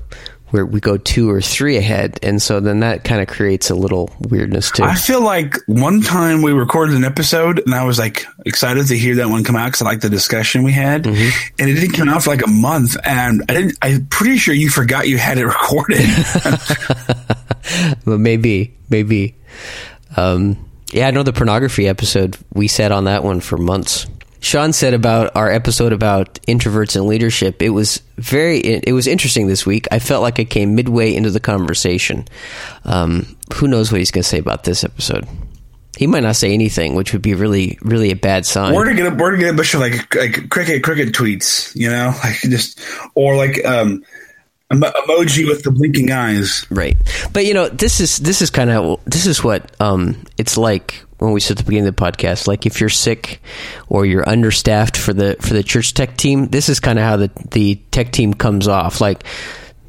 where 0.51 0.65
we 0.65 0.81
go 0.81 0.97
two 0.97 1.29
or 1.31 1.41
three 1.43 1.77
ahead, 1.77 2.19
and 2.23 2.41
so 2.41 2.59
then 2.59 2.81
that 2.81 3.05
kind 3.05 3.21
of 3.21 3.29
creates 3.29 3.69
a 3.71 3.75
little 3.75 4.11
weirdness 4.31 4.71
too. 4.71 4.83
I 4.83 4.95
feel 4.95 5.23
like 5.23 5.57
one 5.67 6.01
time 6.01 6.41
we 6.43 6.53
recorded 6.53 6.95
an 6.97 7.05
episode 7.05 7.59
and 7.61 7.75
I 7.75 7.85
was 7.85 7.99
like 7.99 8.25
excited 8.47 8.87
to 8.89 8.97
hear 8.99 9.17
that 9.17 9.29
one 9.29 9.45
come 9.45 9.57
out 9.57 9.67
because 9.67 9.83
I 9.83 9.85
liked 9.87 10.01
the 10.03 10.09
discussion 10.11 10.63
we 10.65 10.73
had, 10.73 11.05
Mm-hmm. 11.05 11.55
and 11.59 11.71
it 11.71 11.75
didn't 11.75 11.93
come 11.97 12.09
out 12.09 12.23
for 12.25 12.31
like 12.31 12.45
a 12.47 12.51
month, 12.51 12.97
and 13.05 13.43
I 13.49 13.53
didn't. 13.55 13.79
I'm 13.83 14.07
pretty 14.07 14.39
sure 14.39 14.55
you 14.55 14.71
forgot 14.71 15.07
you 15.07 15.19
had 15.19 15.39
it 15.39 15.47
recorded. 15.47 16.01
But 18.05 18.19
maybe, 18.19 18.75
maybe. 18.89 19.35
Um, 20.17 20.65
yeah, 20.93 21.07
I 21.09 21.11
know 21.11 21.23
the 21.23 21.33
pornography 21.35 21.87
episode. 21.87 22.39
We 22.55 22.67
sat 22.69 22.93
on 22.93 23.05
that 23.05 23.23
one 23.23 23.41
for 23.41 23.59
months. 23.59 24.07
Sean 24.41 24.73
said 24.73 24.95
about 24.95 25.35
our 25.35 25.51
episode 25.51 25.93
about 25.93 26.35
introverts 26.47 26.97
and 26.97 27.07
leadership. 27.07 27.63
It 27.63 27.71
was 27.71 28.03
very. 28.17 28.59
It 28.59 28.93
was 28.93 29.07
interesting 29.07 29.47
this 29.47 29.67
week. 29.67 29.87
I 29.91 29.99
felt 29.99 30.23
like 30.23 30.39
I 30.39 30.45
came 30.45 30.75
midway 30.75 31.15
into 31.15 31.31
the 31.31 31.41
conversation. 31.41 32.27
Um, 32.85 33.37
who 33.55 33.69
knows 33.69 33.91
what 33.91 33.99
he's 33.99 34.11
going 34.11 34.23
to 34.23 34.29
say 34.29 34.39
about 34.39 34.65
this 34.65 34.85
episode? 34.85 35.27
He 35.97 36.07
might 36.07 36.23
not 36.23 36.37
say 36.37 36.55
anything, 36.55 36.95
which 36.95 37.13
would 37.13 37.23
be 37.23 37.35
really, 37.35 37.77
really 37.83 38.13
a 38.13 38.17
bad 38.17 38.47
sign. 38.47 38.75
We're 38.75 38.95
gonna 38.95 39.15
we're 39.17 39.33
gonna 39.33 39.43
get 39.43 39.55
a 39.55 39.57
bunch 39.57 39.75
of 39.75 39.81
like 39.81 40.15
like 40.15 40.49
cricket 40.49 40.85
cricket 40.85 41.13
tweets, 41.13 41.75
you 41.75 41.91
know, 41.91 42.15
like 42.25 42.37
just 42.43 42.81
or 43.15 43.35
like 43.35 43.65
um 43.65 44.05
emoji 44.71 45.49
with 45.49 45.65
the 45.65 45.73
blinking 45.73 46.13
eyes. 46.13 46.67
Right. 46.71 46.97
But 47.33 47.47
you 47.47 47.55
know, 47.55 47.69
this 47.69 48.01
is 48.01 48.19
this 48.19 48.43
is 48.43 48.51
kind 48.51 48.71
of 48.71 49.01
this 49.07 49.27
is 49.27 49.43
what 49.43 49.75
um 49.81 50.23
it's 50.37 50.57
like 50.57 51.05
when 51.19 51.33
we 51.33 51.41
said 51.41 51.53
at 51.53 51.59
the 51.59 51.65
beginning 51.65 51.89
of 51.89 51.97
the 51.97 52.03
podcast. 52.03 52.47
Like 52.47 52.67
if 52.67 52.81
you're 52.81 52.89
sick 52.89 53.41
or 53.89 54.07
you're 54.07 54.29
understaffed 54.29 54.97
for 54.97 55.13
the 55.13 55.37
for 55.41 55.55
the 55.55 55.63
church 55.63 55.95
tech 55.95 56.17
team, 56.17 56.47
this 56.49 56.69
is 56.69 56.81
kind 56.81 56.99
of 56.99 57.05
how 57.05 57.17
the 57.17 57.31
the 57.51 57.77
tech 57.91 58.13
team 58.13 58.35
comes 58.35 58.69
off. 58.69 59.01
Like 59.01 59.25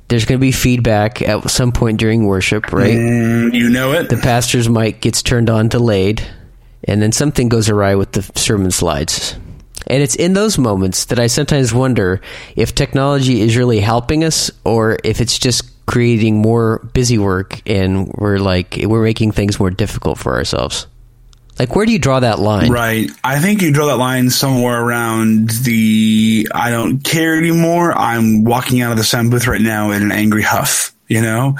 there's 0.09 0.25
going 0.25 0.39
to 0.39 0.41
be 0.41 0.51
feedback 0.51 1.21
at 1.21 1.49
some 1.49 1.71
point 1.71 1.99
during 1.99 2.25
worship, 2.25 2.73
right? 2.73 2.97
Mm, 2.97 3.53
you 3.53 3.69
know 3.69 3.93
it. 3.93 4.09
The 4.09 4.17
pastor's 4.17 4.67
mic 4.67 5.01
gets 5.01 5.21
turned 5.21 5.49
on 5.49 5.69
delayed, 5.69 6.25
and 6.83 7.01
then 7.01 7.11
something 7.11 7.47
goes 7.47 7.69
awry 7.69 7.95
with 7.95 8.11
the 8.11 8.23
sermon 8.37 8.71
slides. 8.71 9.35
And 9.87 10.03
it's 10.03 10.15
in 10.15 10.33
those 10.33 10.57
moments 10.57 11.05
that 11.05 11.19
I 11.19 11.27
sometimes 11.27 11.73
wonder 11.73 12.21
if 12.55 12.75
technology 12.75 13.41
is 13.41 13.57
really 13.57 13.79
helping 13.79 14.23
us 14.23 14.51
or 14.63 14.97
if 15.03 15.21
it's 15.21 15.39
just 15.39 15.85
creating 15.85 16.37
more 16.37 16.79
busy 16.93 17.17
work 17.17 17.61
and 17.67 18.07
we're 18.13 18.37
like 18.37 18.77
we're 18.83 19.01
making 19.03 19.31
things 19.31 19.59
more 19.59 19.71
difficult 19.71 20.19
for 20.19 20.35
ourselves. 20.35 20.85
Like 21.59 21.75
where 21.75 21.85
do 21.85 21.91
you 21.91 21.99
draw 21.99 22.21
that 22.21 22.39
line? 22.39 22.71
Right. 22.71 23.11
I 23.23 23.39
think 23.39 23.61
you 23.61 23.73
draw 23.73 23.87
that 23.87 23.97
line 23.97 24.29
somewhere 24.29 24.81
around 24.81 25.49
the 25.49 26.47
I 26.53 26.71
don't 26.71 27.03
care 27.03 27.37
anymore. 27.37 27.91
I'm 27.91 28.45
walking 28.45 28.81
out 28.81 28.91
of 28.91 28.97
the 28.97 29.03
sound 29.03 29.29
booth 29.29 29.45
right 29.45 29.61
now 29.61 29.91
in 29.91 30.01
an 30.01 30.11
angry 30.13 30.41
huff, 30.41 30.93
you 31.07 31.21
know? 31.21 31.57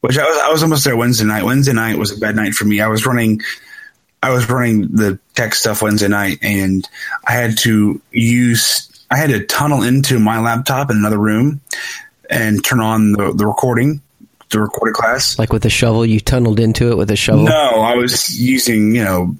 Which 0.00 0.18
I 0.18 0.24
was 0.28 0.38
I 0.38 0.52
was 0.52 0.62
almost 0.62 0.84
there 0.84 0.96
Wednesday 0.96 1.24
night. 1.24 1.44
Wednesday 1.44 1.72
night 1.72 1.96
was 1.96 2.16
a 2.16 2.20
bad 2.20 2.36
night 2.36 2.52
for 2.52 2.66
me. 2.66 2.80
I 2.80 2.88
was 2.88 3.06
running 3.06 3.40
I 4.22 4.30
was 4.30 4.48
running 4.50 4.94
the 4.94 5.18
tech 5.34 5.54
stuff 5.54 5.80
Wednesday 5.80 6.08
night 6.08 6.38
and 6.42 6.86
I 7.26 7.32
had 7.32 7.56
to 7.58 8.02
use 8.10 8.88
I 9.10 9.16
had 9.16 9.30
to 9.30 9.46
tunnel 9.46 9.82
into 9.82 10.18
my 10.18 10.40
laptop 10.40 10.90
in 10.90 10.98
another 10.98 11.18
room 11.18 11.62
and 12.28 12.62
turn 12.62 12.80
on 12.80 13.12
the, 13.12 13.32
the 13.32 13.46
recording, 13.46 14.02
the 14.50 14.60
recorded 14.60 14.94
class. 14.94 15.38
Like 15.38 15.52
with 15.52 15.64
a 15.64 15.70
shovel, 15.70 16.04
you 16.06 16.20
tunneled 16.20 16.60
into 16.60 16.90
it 16.90 16.96
with 16.96 17.10
a 17.10 17.16
shovel. 17.16 17.44
No, 17.44 17.80
I 17.80 17.94
was 17.94 18.38
using, 18.40 18.94
you 18.94 19.04
know, 19.04 19.36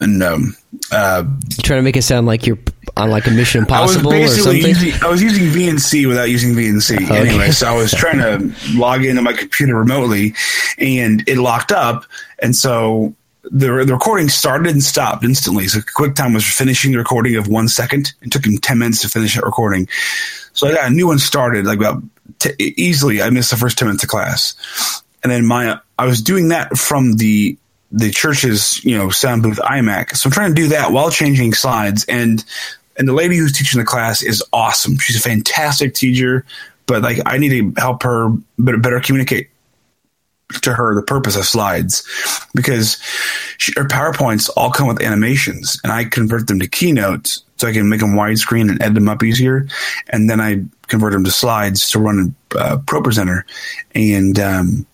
and 0.00 0.22
um, 0.22 0.56
uh, 0.92 1.24
trying 1.62 1.78
to 1.78 1.82
make 1.82 1.96
it 1.96 2.02
sound 2.02 2.26
like 2.26 2.46
you're 2.46 2.58
on 2.96 3.10
like 3.10 3.26
a 3.26 3.30
Mission 3.30 3.66
I 3.70 3.80
was 3.80 3.96
Impossible 3.96 4.12
or 4.12 4.18
basically 4.18 4.60
something? 4.60 4.86
using 4.86 5.02
I 5.02 5.08
was 5.08 5.22
using 5.22 5.44
VNC 5.44 6.06
without 6.06 6.30
using 6.30 6.54
VNC. 6.54 7.10
Anyway, 7.10 7.50
so 7.50 7.68
I 7.68 7.74
was 7.74 7.90
trying 7.96 8.18
to 8.18 8.54
log 8.76 9.04
into 9.04 9.22
my 9.22 9.32
computer 9.32 9.74
remotely, 9.76 10.34
and 10.78 11.26
it 11.26 11.38
locked 11.38 11.72
up, 11.72 12.04
and 12.38 12.54
so 12.54 13.14
the 13.44 13.84
the 13.84 13.94
recording 13.94 14.28
started 14.28 14.70
and 14.70 14.82
stopped 14.82 15.24
instantly. 15.24 15.66
So 15.66 15.80
QuickTime 15.80 16.34
was 16.34 16.44
finishing 16.46 16.92
the 16.92 16.98
recording 16.98 17.36
of 17.36 17.48
one 17.48 17.68
second. 17.68 18.12
It 18.22 18.30
took 18.30 18.46
him 18.46 18.58
ten 18.58 18.78
minutes 18.78 19.02
to 19.02 19.08
finish 19.08 19.34
that 19.34 19.44
recording. 19.44 19.88
So 20.54 20.66
I 20.66 20.72
got 20.74 20.90
a 20.90 20.94
new 20.94 21.06
one 21.06 21.18
started 21.18 21.66
like 21.66 21.78
about 21.78 22.02
t- 22.38 22.54
easily. 22.58 23.20
I 23.20 23.30
missed 23.30 23.50
the 23.50 23.56
first 23.56 23.78
ten 23.78 23.88
minutes 23.88 24.04
of 24.04 24.08
class, 24.08 25.02
and 25.22 25.30
then 25.30 25.46
my 25.46 25.78
I 25.98 26.06
was 26.06 26.22
doing 26.22 26.48
that 26.48 26.76
from 26.76 27.14
the 27.14 27.56
the 27.92 28.10
church's 28.10 28.82
you 28.84 28.96
know 28.96 29.10
sound 29.10 29.42
booth 29.42 29.58
iMac. 29.58 30.16
So 30.16 30.28
I'm 30.28 30.32
trying 30.32 30.54
to 30.54 30.60
do 30.60 30.68
that 30.68 30.92
while 30.92 31.10
changing 31.10 31.54
slides 31.54 32.04
and 32.08 32.44
and 32.96 33.08
the 33.08 33.12
lady 33.12 33.36
who's 33.36 33.52
teaching 33.52 33.78
the 33.78 33.86
class 33.86 34.22
is 34.22 34.42
awesome. 34.52 34.98
She's 34.98 35.16
a 35.16 35.20
fantastic 35.20 35.94
teacher, 35.94 36.44
but 36.86 37.02
like 37.02 37.18
I 37.26 37.38
need 37.38 37.50
to 37.50 37.80
help 37.80 38.02
her 38.02 38.30
better, 38.58 38.78
better 38.78 39.00
communicate 39.00 39.50
to 40.62 40.72
her 40.72 40.94
the 40.94 41.02
purpose 41.02 41.36
of 41.36 41.44
slides 41.44 42.06
because 42.54 43.00
she, 43.58 43.72
her 43.76 43.84
PowerPoints 43.84 44.50
all 44.56 44.70
come 44.70 44.86
with 44.86 45.02
animations 45.02 45.80
and 45.82 45.92
I 45.92 46.04
convert 46.04 46.46
them 46.46 46.60
to 46.60 46.68
keynotes 46.68 47.42
so 47.56 47.68
I 47.68 47.72
can 47.72 47.88
make 47.88 48.00
them 48.00 48.14
widescreen 48.14 48.70
and 48.70 48.82
edit 48.82 48.94
them 48.94 49.08
up 49.08 49.22
easier. 49.22 49.68
And 50.08 50.28
then 50.28 50.40
I 50.40 50.64
convert 50.88 51.12
them 51.12 51.24
to 51.24 51.30
slides 51.30 51.90
to 51.90 51.98
run 51.98 52.34
uh, 52.56 52.78
ProPresenter. 52.78 53.42
And, 53.94 54.38
um, 54.38 54.86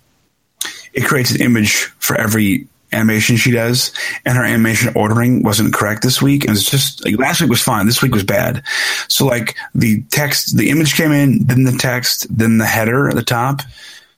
it 0.93 1.05
creates 1.05 1.31
an 1.31 1.41
image 1.41 1.85
for 1.99 2.17
every 2.17 2.67
animation 2.93 3.37
she 3.37 3.51
does, 3.53 3.93
and 4.25 4.37
her 4.37 4.45
animation 4.45 4.93
ordering 4.97 5.43
wasn't 5.43 5.73
correct 5.73 6.03
this 6.03 6.21
week. 6.21 6.45
And 6.45 6.57
it's 6.57 6.69
just 6.69 7.05
like 7.05 7.19
last 7.19 7.41
week 7.41 7.51
was 7.51 7.63
fine, 7.63 7.87
this 7.87 8.03
week 8.03 8.13
was 8.13 8.25
bad. 8.25 8.63
So 9.09 9.27
like 9.27 9.57
the 9.75 10.03
text, 10.11 10.57
the 10.57 10.71
image 10.71 10.97
came 10.97 11.13
in, 11.13 11.47
then 11.47 11.65
the 11.65 11.73
text, 11.73 12.27
then 12.37 12.59
the 12.59 12.67
header 12.67 13.09
at 13.09 13.15
the 13.15 13.23
top. 13.23 13.63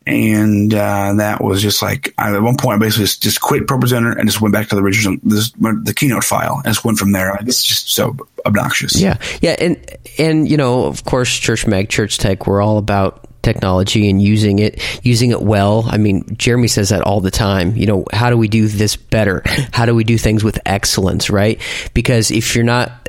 And 0.07 0.73
uh, 0.75 1.15
that 1.15 1.43
was 1.43 1.63
just 1.63 1.83
like 1.83 2.15
I, 2.19 2.35
at 2.35 2.43
one 2.43 2.57
point 2.57 2.77
I 2.77 2.79
basically 2.79 3.05
just, 3.05 3.23
just 3.23 3.41
quit 3.41 3.67
ProPresenter 3.67 4.19
and 4.19 4.29
just 4.29 4.41
went 4.41 4.53
back 4.53 4.69
to 4.69 4.75
the 4.75 4.83
original 4.83 5.17
this, 5.23 5.51
the 5.53 5.95
keynote 5.95 6.25
file 6.25 6.57
and 6.57 6.75
just 6.75 6.85
went 6.85 6.99
from 6.99 7.13
there. 7.13 7.39
Is 7.47 7.63
just 7.63 7.91
so 7.91 8.17
obnoxious. 8.45 9.01
Yeah, 9.01 9.19
yeah, 9.41 9.57
and 9.59 9.99
and 10.19 10.51
you 10.51 10.57
know, 10.57 10.85
of 10.87 11.05
course, 11.05 11.37
Church 11.37 11.67
Mag, 11.67 11.89
Church 11.89 12.19
Tech, 12.19 12.47
we're 12.47 12.61
all 12.61 12.79
about 12.79 13.29
technology 13.43 14.09
and 14.09 14.23
using 14.23 14.59
it, 14.59 14.81
using 15.05 15.31
it 15.31 15.43
well. 15.43 15.85
I 15.89 15.99
mean, 15.99 16.25
Jeremy 16.37 16.69
says 16.69 16.91
that 16.91 17.03
all 17.03 17.21
the 17.21 17.31
time. 17.31 17.77
You 17.77 17.87
know, 17.87 18.05
how 18.13 18.31
do 18.31 18.37
we 18.37 18.49
do 18.49 18.69
this 18.69 18.97
better? 18.97 19.43
How 19.73 19.87
do 19.87 19.95
we 19.95 20.05
do 20.05 20.19
things 20.19 20.43
with 20.43 20.59
excellence? 20.67 21.31
Right? 21.31 21.61
Because 21.95 22.31
if 22.31 22.55
you're 22.55 22.65
not 22.65 23.03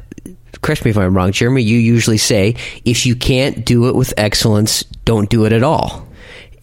correct 0.62 0.86
me 0.86 0.92
if 0.92 0.98
I'm 0.98 1.16
wrong, 1.16 1.32
Jeremy, 1.32 1.62
you 1.62 1.78
usually 1.78 2.18
say 2.18 2.56
if 2.86 3.06
you 3.06 3.16
can't 3.16 3.66
do 3.66 3.90
it 3.90 3.96
with 3.96 4.14
excellence, 4.18 4.84
don't 5.06 5.30
do 5.30 5.46
it 5.46 5.54
at 5.54 5.64
all. 5.64 6.08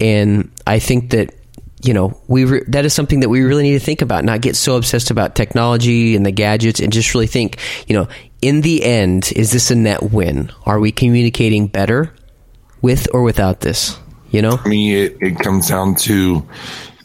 And 0.00 0.50
I 0.66 0.78
think 0.78 1.10
that 1.10 1.34
you 1.82 1.94
know 1.94 2.20
we 2.28 2.44
re- 2.44 2.64
that 2.68 2.84
is 2.84 2.92
something 2.92 3.20
that 3.20 3.28
we 3.28 3.42
really 3.42 3.62
need 3.62 3.78
to 3.78 3.84
think 3.84 4.02
about 4.02 4.24
not 4.24 4.42
get 4.42 4.54
so 4.54 4.76
obsessed 4.76 5.10
about 5.10 5.34
technology 5.34 6.14
and 6.14 6.26
the 6.26 6.30
gadgets 6.30 6.78
and 6.78 6.92
just 6.92 7.14
really 7.14 7.26
think 7.26 7.56
you 7.86 7.96
know 7.96 8.06
in 8.42 8.60
the 8.60 8.84
end 8.84 9.32
is 9.34 9.50
this 9.50 9.70
a 9.70 9.74
net 9.74 10.02
win 10.02 10.52
are 10.66 10.78
we 10.78 10.92
communicating 10.92 11.66
better 11.66 12.14
with 12.82 13.08
or 13.14 13.22
without 13.22 13.60
this 13.60 13.98
you 14.30 14.42
know 14.42 14.58
For 14.58 14.68
me, 14.68 14.94
it, 14.94 15.16
it 15.20 15.38
comes 15.38 15.68
down 15.68 15.96
to 15.96 16.46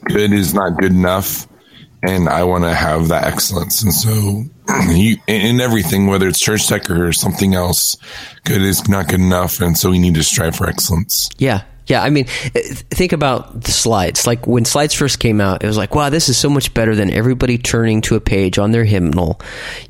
good 0.06 0.32
is 0.32 0.54
not 0.54 0.78
good 0.78 0.92
enough, 0.92 1.48
and 2.04 2.30
I 2.30 2.44
want 2.44 2.64
to 2.64 2.74
have 2.74 3.10
that 3.10 3.26
excellence. 3.26 3.82
And 3.84 3.94
so, 3.94 4.44
you 4.90 5.18
in 5.28 5.42
in 5.42 5.62
everything, 5.62 6.08
whether 6.08 6.28
it's 6.28 6.40
church 6.40 6.68
tech 6.68 6.90
or 6.90 7.12
something 7.14 7.56
else, 7.56 7.98
good 8.44 8.62
is 8.62 8.88
not 8.88 9.08
good 9.08 9.20
enough, 9.20 9.60
and 9.60 9.78
so 9.78 9.90
we 9.90 10.00
need 10.00 10.16
to 10.16 10.24
strive 10.24 10.56
for 10.56 10.68
excellence. 10.68 11.30
Yeah. 11.38 11.64
Yeah, 11.88 12.02
I 12.02 12.10
mean, 12.10 12.26
eh, 12.56 12.62
think 12.90 13.12
about 13.12 13.62
the 13.62 13.72
slides. 13.72 14.26
Like 14.26 14.48
when 14.48 14.66
slides 14.66 14.94
first 14.94 15.20
came 15.20 15.40
out, 15.40 15.64
it 15.64 15.68
was 15.68 15.78
like, 15.78 15.94
wow, 15.94 16.10
this 16.10 16.30
is 16.30 16.38
so 16.38 16.50
much 16.50 16.74
better 16.74 16.96
than 16.96 17.12
everybody 17.12 17.58
turning 17.58 18.02
to 18.02 18.16
a 18.16 18.20
page 18.20 18.58
on 18.58 18.72
their 18.72 18.86
hymnal. 18.86 19.40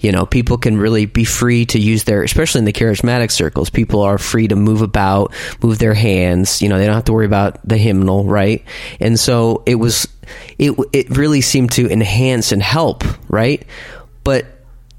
You 0.02 0.12
know, 0.12 0.26
people 0.26 0.58
can 0.58 0.78
really 0.78 1.06
be 1.06 1.24
free 1.24 1.66
to 1.68 1.80
use 1.80 2.04
their, 2.04 2.24
especially 2.24 2.60
in 2.60 2.66
the 2.66 2.74
charismatic 2.74 3.32
circles, 3.32 3.70
people 3.70 4.02
are 4.02 4.18
free 4.18 4.48
to 4.48 4.56
move 4.56 4.82
about, 4.82 5.34
move 5.64 5.80
their 5.80 5.94
hands. 5.94 6.62
You 6.62 6.70
know, 6.70 6.78
they 6.78 6.86
don't 6.86 6.96
have 6.96 7.06
to 7.06 7.14
worry 7.14 7.26
about 7.26 7.66
the 7.68 7.78
hymnal, 7.78 8.26
right? 8.26 8.64
And 9.00 9.20
so 9.20 9.64
it 9.66 9.76
was, 9.76 10.08
it, 10.58 10.78
it 10.92 11.10
really 11.18 11.42
seemed 11.42 11.72
to 11.74 11.90
enhance 11.90 12.52
and 12.52 12.62
help, 12.62 13.04
right? 13.30 13.66
But 14.24 14.48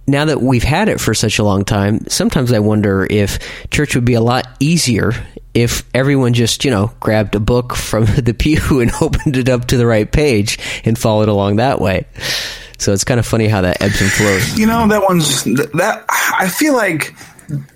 now 0.07 0.25
that 0.27 0.41
we've 0.41 0.63
had 0.63 0.89
it 0.89 1.01
for 1.01 1.15
such 1.15 1.39
a 1.39 1.45
long 1.45 1.65
time, 1.65 2.07
sometimes 2.09 2.53
I 2.53 2.61
wonder 2.61 3.07
if 3.09 3.39
church 3.71 3.95
would 3.95 4.05
be 4.05 4.15
a 4.15 4.21
lot 4.21 4.47
easier 4.61 5.13
if 5.55 5.85
everyone 5.95 6.35
just, 6.35 6.65
you 6.65 6.71
know, 6.71 6.93
grabbed 7.01 7.35
a 7.35 7.41
book 7.41 7.75
from 7.75 8.05
the 8.17 8.35
pew 8.35 8.81
and 8.81 8.93
opened 9.01 9.37
it 9.37 9.49
up 9.49 9.67
to 9.67 9.77
the 9.77 9.87
right 9.87 10.11
page 10.11 10.59
and 10.85 10.99
followed 10.99 11.29
along 11.29 11.57
that 11.57 11.81
way. 11.81 12.07
So 12.79 12.93
it's 12.93 13.05
kind 13.05 13.19
of 13.19 13.27
funny 13.27 13.49
how 13.49 13.63
that 13.63 13.81
ebbs 13.81 14.01
and 14.03 14.11
flows. 14.11 14.59
You 14.59 14.67
know, 14.67 14.87
that 14.89 15.03
one's 15.03 15.45
that 15.45 16.05
I 16.09 16.49
feel 16.49 16.75
like 16.75 17.15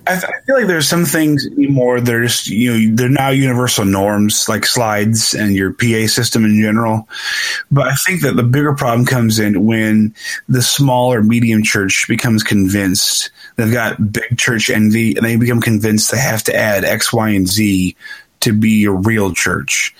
I, 0.07 0.15
I 0.15 0.41
feel 0.47 0.57
like 0.57 0.67
there's 0.67 0.89
some 0.89 1.05
things 1.05 1.47
anymore. 1.47 2.01
There's 2.01 2.49
you 2.49 2.73
know 2.73 2.97
they're 2.97 3.09
now 3.09 3.31
universal 3.31 3.85
norms 3.85 4.49
like 4.49 4.67
slides 4.67 5.35
and 5.35 5.55
your 5.55 5.73
PA 5.73 6.07
system 6.07 6.45
in 6.45 6.61
general. 6.61 7.09
But 7.71 7.89
I 7.89 7.95
think 7.95 8.23
that 8.23 8.37
the 8.37 8.43
bigger 8.43 8.75
problem 8.75 9.07
comes 9.07 9.39
in 9.39 9.65
when 9.65 10.15
the 10.49 10.63
small 10.63 11.13
or 11.13 11.23
medium 11.23 11.63
church 11.63 12.07
becomes 12.09 12.43
convinced 12.43 13.31
they've 13.57 13.73
got 13.73 14.13
big 14.13 14.37
church 14.39 14.71
envy 14.71 15.17
and 15.17 15.25
they 15.25 15.37
become 15.37 15.61
convinced 15.61 16.11
they 16.11 16.19
have 16.19 16.43
to 16.45 16.57
add 16.57 16.85
X, 16.85 17.13
Y, 17.13 17.31
and 17.31 17.47
Z 17.49 17.97
to 18.41 18.53
be 18.53 18.85
a 18.85 18.93
real 18.93 19.33
church. 19.33 19.95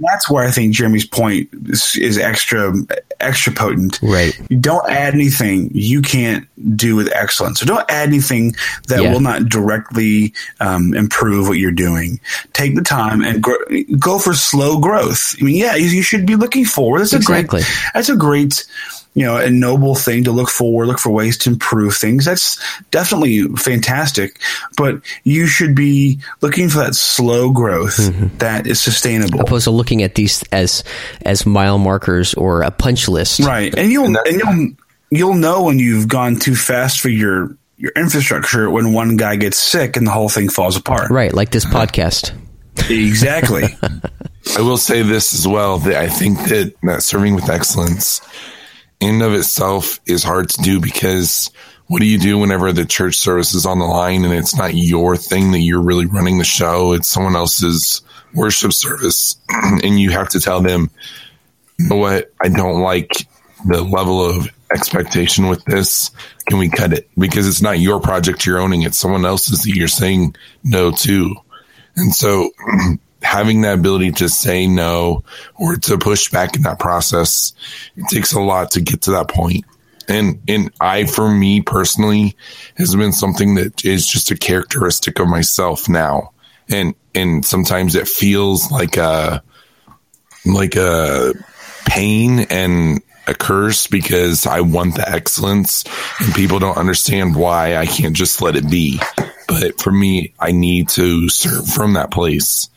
That's 0.00 0.30
where 0.30 0.44
I 0.44 0.50
think 0.50 0.74
Jeremy's 0.74 1.06
point 1.06 1.48
is, 1.66 1.96
is 1.96 2.18
extra 2.18 2.72
extra 3.20 3.52
potent. 3.52 3.98
Right. 4.02 4.38
You 4.48 4.56
don't 4.58 4.88
add 4.88 5.14
anything 5.14 5.70
you 5.74 6.02
can't 6.02 6.46
do 6.76 6.94
with 6.96 7.10
excellence. 7.12 7.60
So 7.60 7.66
don't 7.66 7.90
add 7.90 8.08
anything 8.08 8.54
that 8.86 9.02
Yeah. 9.02 9.12
will 9.12 9.20
not 9.20 9.48
directly 9.48 10.32
um, 10.60 10.94
improve 10.94 11.48
what 11.48 11.58
you're 11.58 11.72
doing. 11.72 12.20
Take 12.52 12.76
the 12.76 12.82
time 12.82 13.22
and 13.22 13.42
gr- 13.42 13.54
go 13.98 14.18
for 14.18 14.34
slow 14.34 14.78
growth. 14.78 15.34
I 15.40 15.44
mean, 15.44 15.56
yeah, 15.56 15.74
you, 15.74 15.86
you 15.88 16.02
should 16.02 16.26
be 16.26 16.36
looking 16.36 16.64
forward. 16.64 17.00
That's 17.00 17.12
a 17.14 17.20
great. 17.20 17.50
That's 17.94 18.08
a 18.08 18.16
great. 18.16 18.64
You 19.18 19.24
know, 19.24 19.36
a 19.36 19.50
noble 19.50 19.96
thing 19.96 20.22
to 20.24 20.30
look 20.30 20.48
for, 20.48 20.86
look 20.86 21.00
for 21.00 21.10
ways 21.10 21.36
to 21.38 21.50
improve 21.50 21.96
things. 21.96 22.24
That's 22.24 22.56
definitely 22.92 23.48
fantastic. 23.56 24.38
But 24.76 25.00
you 25.24 25.48
should 25.48 25.74
be 25.74 26.20
looking 26.40 26.68
for 26.68 26.78
that 26.78 26.94
slow 26.94 27.50
growth 27.50 27.96
mm-hmm. 27.96 28.36
that 28.38 28.68
is 28.68 28.80
sustainable. 28.80 29.40
Opposed 29.40 29.64
to 29.64 29.72
looking 29.72 30.04
at 30.04 30.14
these 30.14 30.44
as 30.52 30.84
as 31.22 31.44
mile 31.44 31.78
markers 31.78 32.34
or 32.34 32.62
a 32.62 32.70
punch 32.70 33.08
list. 33.08 33.40
Right, 33.40 33.76
and 33.76 33.90
you'll 33.90 34.16
and, 34.16 34.40
you'll 34.40 34.68
you'll 35.10 35.34
know 35.34 35.64
when 35.64 35.80
you've 35.80 36.06
gone 36.06 36.36
too 36.36 36.54
fast 36.54 37.00
for 37.00 37.08
your 37.08 37.56
your 37.76 37.90
infrastructure 37.96 38.70
when 38.70 38.92
one 38.92 39.16
guy 39.16 39.34
gets 39.34 39.58
sick 39.58 39.96
and 39.96 40.06
the 40.06 40.12
whole 40.12 40.28
thing 40.28 40.48
falls 40.48 40.76
apart. 40.76 41.10
Right, 41.10 41.34
like 41.34 41.50
this 41.50 41.64
podcast. 41.64 42.32
Exactly. 42.88 43.64
I 44.56 44.60
will 44.60 44.78
say 44.78 45.02
this 45.02 45.34
as 45.34 45.46
well 45.46 45.78
that 45.78 45.96
I 45.96 46.08
think 46.08 46.38
that, 46.50 46.74
that 46.84 47.02
serving 47.02 47.34
with 47.34 47.50
excellence 47.50 48.20
in 49.00 49.22
of 49.22 49.32
itself 49.32 50.00
is 50.06 50.22
hard 50.22 50.50
to 50.50 50.62
do 50.62 50.80
because 50.80 51.50
what 51.86 52.00
do 52.00 52.06
you 52.06 52.18
do 52.18 52.38
whenever 52.38 52.72
the 52.72 52.84
church 52.84 53.16
service 53.16 53.54
is 53.54 53.64
on 53.64 53.78
the 53.78 53.86
line 53.86 54.24
and 54.24 54.34
it's 54.34 54.56
not 54.56 54.74
your 54.74 55.16
thing 55.16 55.52
that 55.52 55.60
you're 55.60 55.82
really 55.82 56.06
running 56.06 56.38
the 56.38 56.44
show? 56.44 56.92
It's 56.92 57.08
someone 57.08 57.36
else's 57.36 58.02
worship 58.34 58.72
service 58.72 59.36
and 59.48 59.98
you 59.98 60.10
have 60.10 60.28
to 60.30 60.40
tell 60.40 60.60
them, 60.60 60.90
you 61.78 61.88
know 61.88 61.96
what? 61.96 62.32
I 62.40 62.48
don't 62.48 62.82
like 62.82 63.26
the 63.66 63.82
level 63.82 64.24
of 64.24 64.48
expectation 64.70 65.48
with 65.48 65.64
this. 65.64 66.10
Can 66.46 66.58
we 66.58 66.68
cut 66.68 66.92
it? 66.92 67.08
Because 67.16 67.48
it's 67.48 67.62
not 67.62 67.78
your 67.78 68.00
project 68.00 68.44
you're 68.44 68.58
owning. 68.58 68.82
It's 68.82 68.98
someone 68.98 69.24
else's 69.24 69.62
that 69.62 69.74
you're 69.74 69.88
saying 69.88 70.36
no 70.64 70.90
to. 70.90 71.34
And 71.96 72.14
so 72.14 72.50
having 73.22 73.62
that 73.62 73.78
ability 73.78 74.12
to 74.12 74.28
say 74.28 74.66
no 74.66 75.24
or 75.56 75.76
to 75.76 75.98
push 75.98 76.30
back 76.30 76.56
in 76.56 76.62
that 76.62 76.78
process, 76.78 77.52
it 77.96 78.04
takes 78.10 78.32
a 78.32 78.40
lot 78.40 78.72
to 78.72 78.80
get 78.80 79.02
to 79.02 79.10
that 79.12 79.28
point. 79.28 79.64
And, 80.08 80.40
and 80.48 80.72
I, 80.80 81.04
for 81.04 81.28
me 81.28 81.60
personally, 81.60 82.34
has 82.76 82.94
been 82.94 83.12
something 83.12 83.56
that 83.56 83.84
is 83.84 84.06
just 84.06 84.30
a 84.30 84.36
characteristic 84.36 85.18
of 85.18 85.28
myself 85.28 85.88
now. 85.88 86.32
And, 86.70 86.94
and 87.14 87.44
sometimes 87.44 87.94
it 87.94 88.08
feels 88.08 88.70
like 88.70 88.96
a, 88.96 89.42
like 90.46 90.76
a 90.76 91.34
pain 91.86 92.40
and 92.50 93.02
a 93.26 93.34
curse 93.34 93.86
because 93.86 94.46
I 94.46 94.62
want 94.62 94.94
the 94.94 95.08
excellence 95.08 95.84
and 96.20 96.34
people 96.34 96.58
don't 96.58 96.78
understand 96.78 97.36
why 97.36 97.76
I 97.76 97.86
can't 97.86 98.16
just 98.16 98.40
let 98.40 98.56
it 98.56 98.70
be. 98.70 99.00
But 99.46 99.80
for 99.80 99.92
me, 99.92 100.34
I 100.38 100.52
need 100.52 100.88
to 100.90 101.28
serve 101.28 101.66
from 101.68 101.94
that 101.94 102.10
place. 102.10 102.70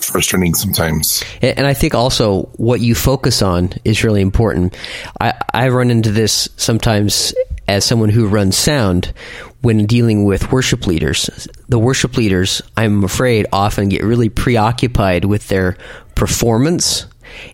Frustrating 0.00 0.54
sometimes. 0.54 1.24
And 1.40 1.58
and 1.58 1.66
I 1.66 1.74
think 1.74 1.94
also 1.94 2.44
what 2.56 2.80
you 2.80 2.94
focus 2.94 3.42
on 3.42 3.70
is 3.84 4.02
really 4.04 4.20
important. 4.20 4.76
I, 5.20 5.34
I 5.54 5.68
run 5.68 5.90
into 5.90 6.10
this 6.10 6.48
sometimes 6.56 7.34
as 7.68 7.84
someone 7.84 8.08
who 8.08 8.26
runs 8.26 8.56
sound, 8.56 9.12
when 9.60 9.86
dealing 9.86 10.24
with 10.24 10.50
worship 10.50 10.86
leaders, 10.86 11.48
the 11.68 11.78
worship 11.78 12.16
leaders, 12.16 12.60
I'm 12.76 13.04
afraid, 13.04 13.46
often 13.52 13.88
get 13.88 14.02
really 14.02 14.28
preoccupied 14.28 15.24
with 15.24 15.48
their 15.48 15.76
performance. 16.16 17.06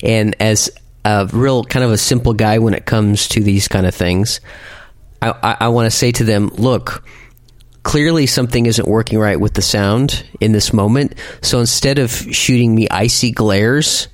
And 0.02 0.34
as 0.40 0.70
a 1.04 1.26
real 1.26 1.64
kind 1.64 1.84
of 1.84 1.92
a 1.92 1.98
simple 1.98 2.32
guy 2.32 2.58
when 2.58 2.74
it 2.74 2.86
comes 2.86 3.28
to 3.28 3.42
these 3.42 3.68
kind 3.68 3.86
of 3.86 3.94
things, 3.94 4.40
I, 5.20 5.30
I, 5.42 5.56
I 5.60 5.68
want 5.68 5.86
to 5.86 5.96
say 5.96 6.10
to 6.12 6.24
them, 6.24 6.48
look, 6.48 7.04
clearly 7.88 8.26
something 8.26 8.66
isn't 8.66 8.86
working 8.86 9.18
right 9.18 9.40
with 9.40 9.54
the 9.54 9.62
sound 9.62 10.22
in 10.40 10.52
this 10.52 10.74
moment. 10.74 11.14
So 11.40 11.58
instead 11.58 11.98
of 11.98 12.10
shooting 12.10 12.74
me 12.74 12.86
icy 12.90 13.30
glares, 13.30 14.08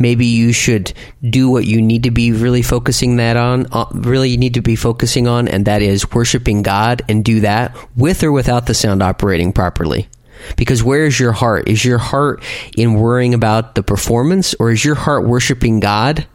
maybe 0.00 0.26
you 0.26 0.52
should 0.52 0.92
do 1.22 1.48
what 1.48 1.64
you 1.64 1.80
need 1.80 2.02
to 2.02 2.10
be 2.10 2.32
really 2.32 2.62
focusing 2.62 3.18
that 3.18 3.36
on, 3.36 3.68
uh, 3.70 3.84
really 3.92 4.36
need 4.36 4.54
to 4.54 4.62
be 4.62 4.74
focusing 4.74 5.28
on, 5.28 5.46
and 5.46 5.66
that 5.66 5.80
is 5.80 6.10
worshiping 6.10 6.62
God 6.62 7.02
and 7.08 7.24
do 7.24 7.38
that 7.42 7.76
with 7.94 8.24
or 8.24 8.32
without 8.32 8.66
the 8.66 8.74
sound 8.74 9.00
operating 9.00 9.52
properly. 9.52 10.08
Because 10.56 10.82
where 10.82 11.04
is 11.04 11.20
your 11.20 11.30
heart? 11.30 11.68
Is 11.68 11.84
your 11.84 11.98
heart 11.98 12.42
in 12.76 12.94
worrying 12.94 13.32
about 13.32 13.76
the 13.76 13.84
performance 13.84 14.54
or 14.58 14.72
is 14.72 14.84
your 14.84 14.96
heart 14.96 15.24
worshiping 15.24 15.78
God? 15.78 16.26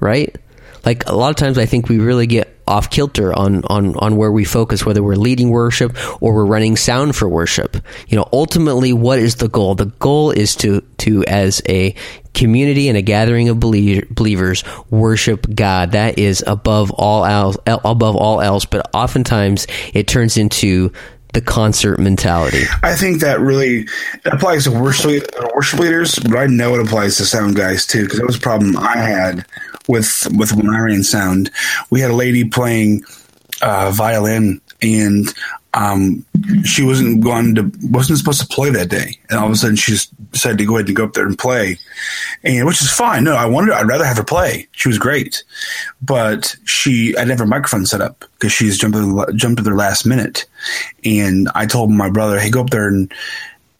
Right? 0.00 0.36
Like 0.84 1.08
a 1.08 1.14
lot 1.14 1.30
of 1.30 1.36
times 1.36 1.58
I 1.58 1.66
think 1.66 1.88
we 1.88 2.00
really 2.00 2.26
get 2.26 2.53
off 2.66 2.90
kilter 2.90 3.32
on, 3.32 3.62
on, 3.64 3.96
on 3.96 4.16
where 4.16 4.32
we 4.32 4.44
focus, 4.44 4.84
whether 4.84 5.02
we're 5.02 5.16
leading 5.16 5.50
worship 5.50 5.96
or 6.22 6.34
we're 6.34 6.44
running 6.44 6.76
sound 6.76 7.16
for 7.16 7.28
worship. 7.28 7.76
You 8.08 8.16
know, 8.16 8.28
ultimately, 8.32 8.92
what 8.92 9.18
is 9.18 9.36
the 9.36 9.48
goal? 9.48 9.74
The 9.74 9.86
goal 9.86 10.30
is 10.30 10.56
to, 10.56 10.80
to, 10.98 11.24
as 11.24 11.62
a 11.68 11.94
community 12.34 12.88
and 12.88 12.98
a 12.98 13.02
gathering 13.02 13.48
of 13.48 13.60
believers, 13.60 14.64
worship 14.90 15.46
God. 15.54 15.92
That 15.92 16.18
is 16.18 16.44
above 16.46 16.90
all 16.90 17.24
else, 17.24 17.56
above 17.66 18.16
all 18.16 18.40
else, 18.40 18.64
but 18.64 18.90
oftentimes 18.92 19.66
it 19.94 20.06
turns 20.06 20.36
into 20.36 20.92
the 21.34 21.40
concert 21.40 21.98
mentality. 21.98 22.62
I 22.82 22.94
think 22.94 23.20
that 23.20 23.40
really 23.40 23.86
applies 24.24 24.64
to 24.64 24.70
worship, 24.70 25.28
worship 25.54 25.80
leaders, 25.80 26.18
but 26.18 26.36
I 26.36 26.46
know 26.46 26.74
it 26.76 26.86
applies 26.86 27.16
to 27.18 27.24
sound 27.24 27.56
guys 27.56 27.86
too, 27.86 28.04
because 28.04 28.18
that 28.18 28.26
was 28.26 28.36
a 28.36 28.40
problem 28.40 28.76
I 28.76 28.96
had 28.96 29.44
with 29.88 30.26
with 30.36 30.52
when 30.52 30.70
I 30.70 30.78
ran 30.78 31.02
sound. 31.02 31.50
We 31.90 32.00
had 32.00 32.10
a 32.10 32.14
lady 32.14 32.44
playing 32.44 33.04
uh, 33.60 33.90
violin, 33.90 34.60
and 34.80 35.26
um, 35.74 36.24
she 36.64 36.84
wasn't 36.84 37.22
going 37.22 37.54
to 37.56 37.70
wasn't 37.82 38.18
supposed 38.18 38.40
to 38.40 38.46
play 38.46 38.70
that 38.70 38.90
day, 38.90 39.18
and 39.28 39.38
all 39.38 39.46
of 39.46 39.52
a 39.52 39.56
sudden 39.56 39.76
she 39.76 39.92
just 39.92 40.12
decided 40.30 40.58
to 40.58 40.64
go 40.64 40.76
ahead 40.76 40.86
and 40.86 40.96
go 40.96 41.04
up 41.04 41.12
there 41.14 41.26
and 41.26 41.38
play, 41.38 41.78
and 42.44 42.66
which 42.66 42.80
is 42.80 42.90
fine. 42.90 43.24
No, 43.24 43.34
I 43.34 43.46
wanted 43.46 43.72
I'd 43.72 43.86
rather 43.86 44.04
have 44.04 44.16
her 44.16 44.24
play. 44.24 44.68
She 44.72 44.88
was 44.88 44.98
great, 44.98 45.42
but 46.00 46.54
she 46.64 47.16
I 47.16 47.20
didn't 47.20 47.30
have 47.30 47.38
her 47.40 47.46
microphone 47.46 47.86
set 47.86 48.00
up 48.00 48.24
because 48.34 48.52
she's 48.52 48.78
jumped 48.78 48.96
jumped 49.36 49.58
to 49.58 49.64
their 49.64 49.74
last 49.74 50.06
minute, 50.06 50.46
and 51.04 51.48
I 51.54 51.66
told 51.66 51.90
my 51.90 52.08
brother, 52.08 52.38
hey, 52.38 52.50
go 52.50 52.60
up 52.60 52.70
there 52.70 52.88
and 52.88 53.12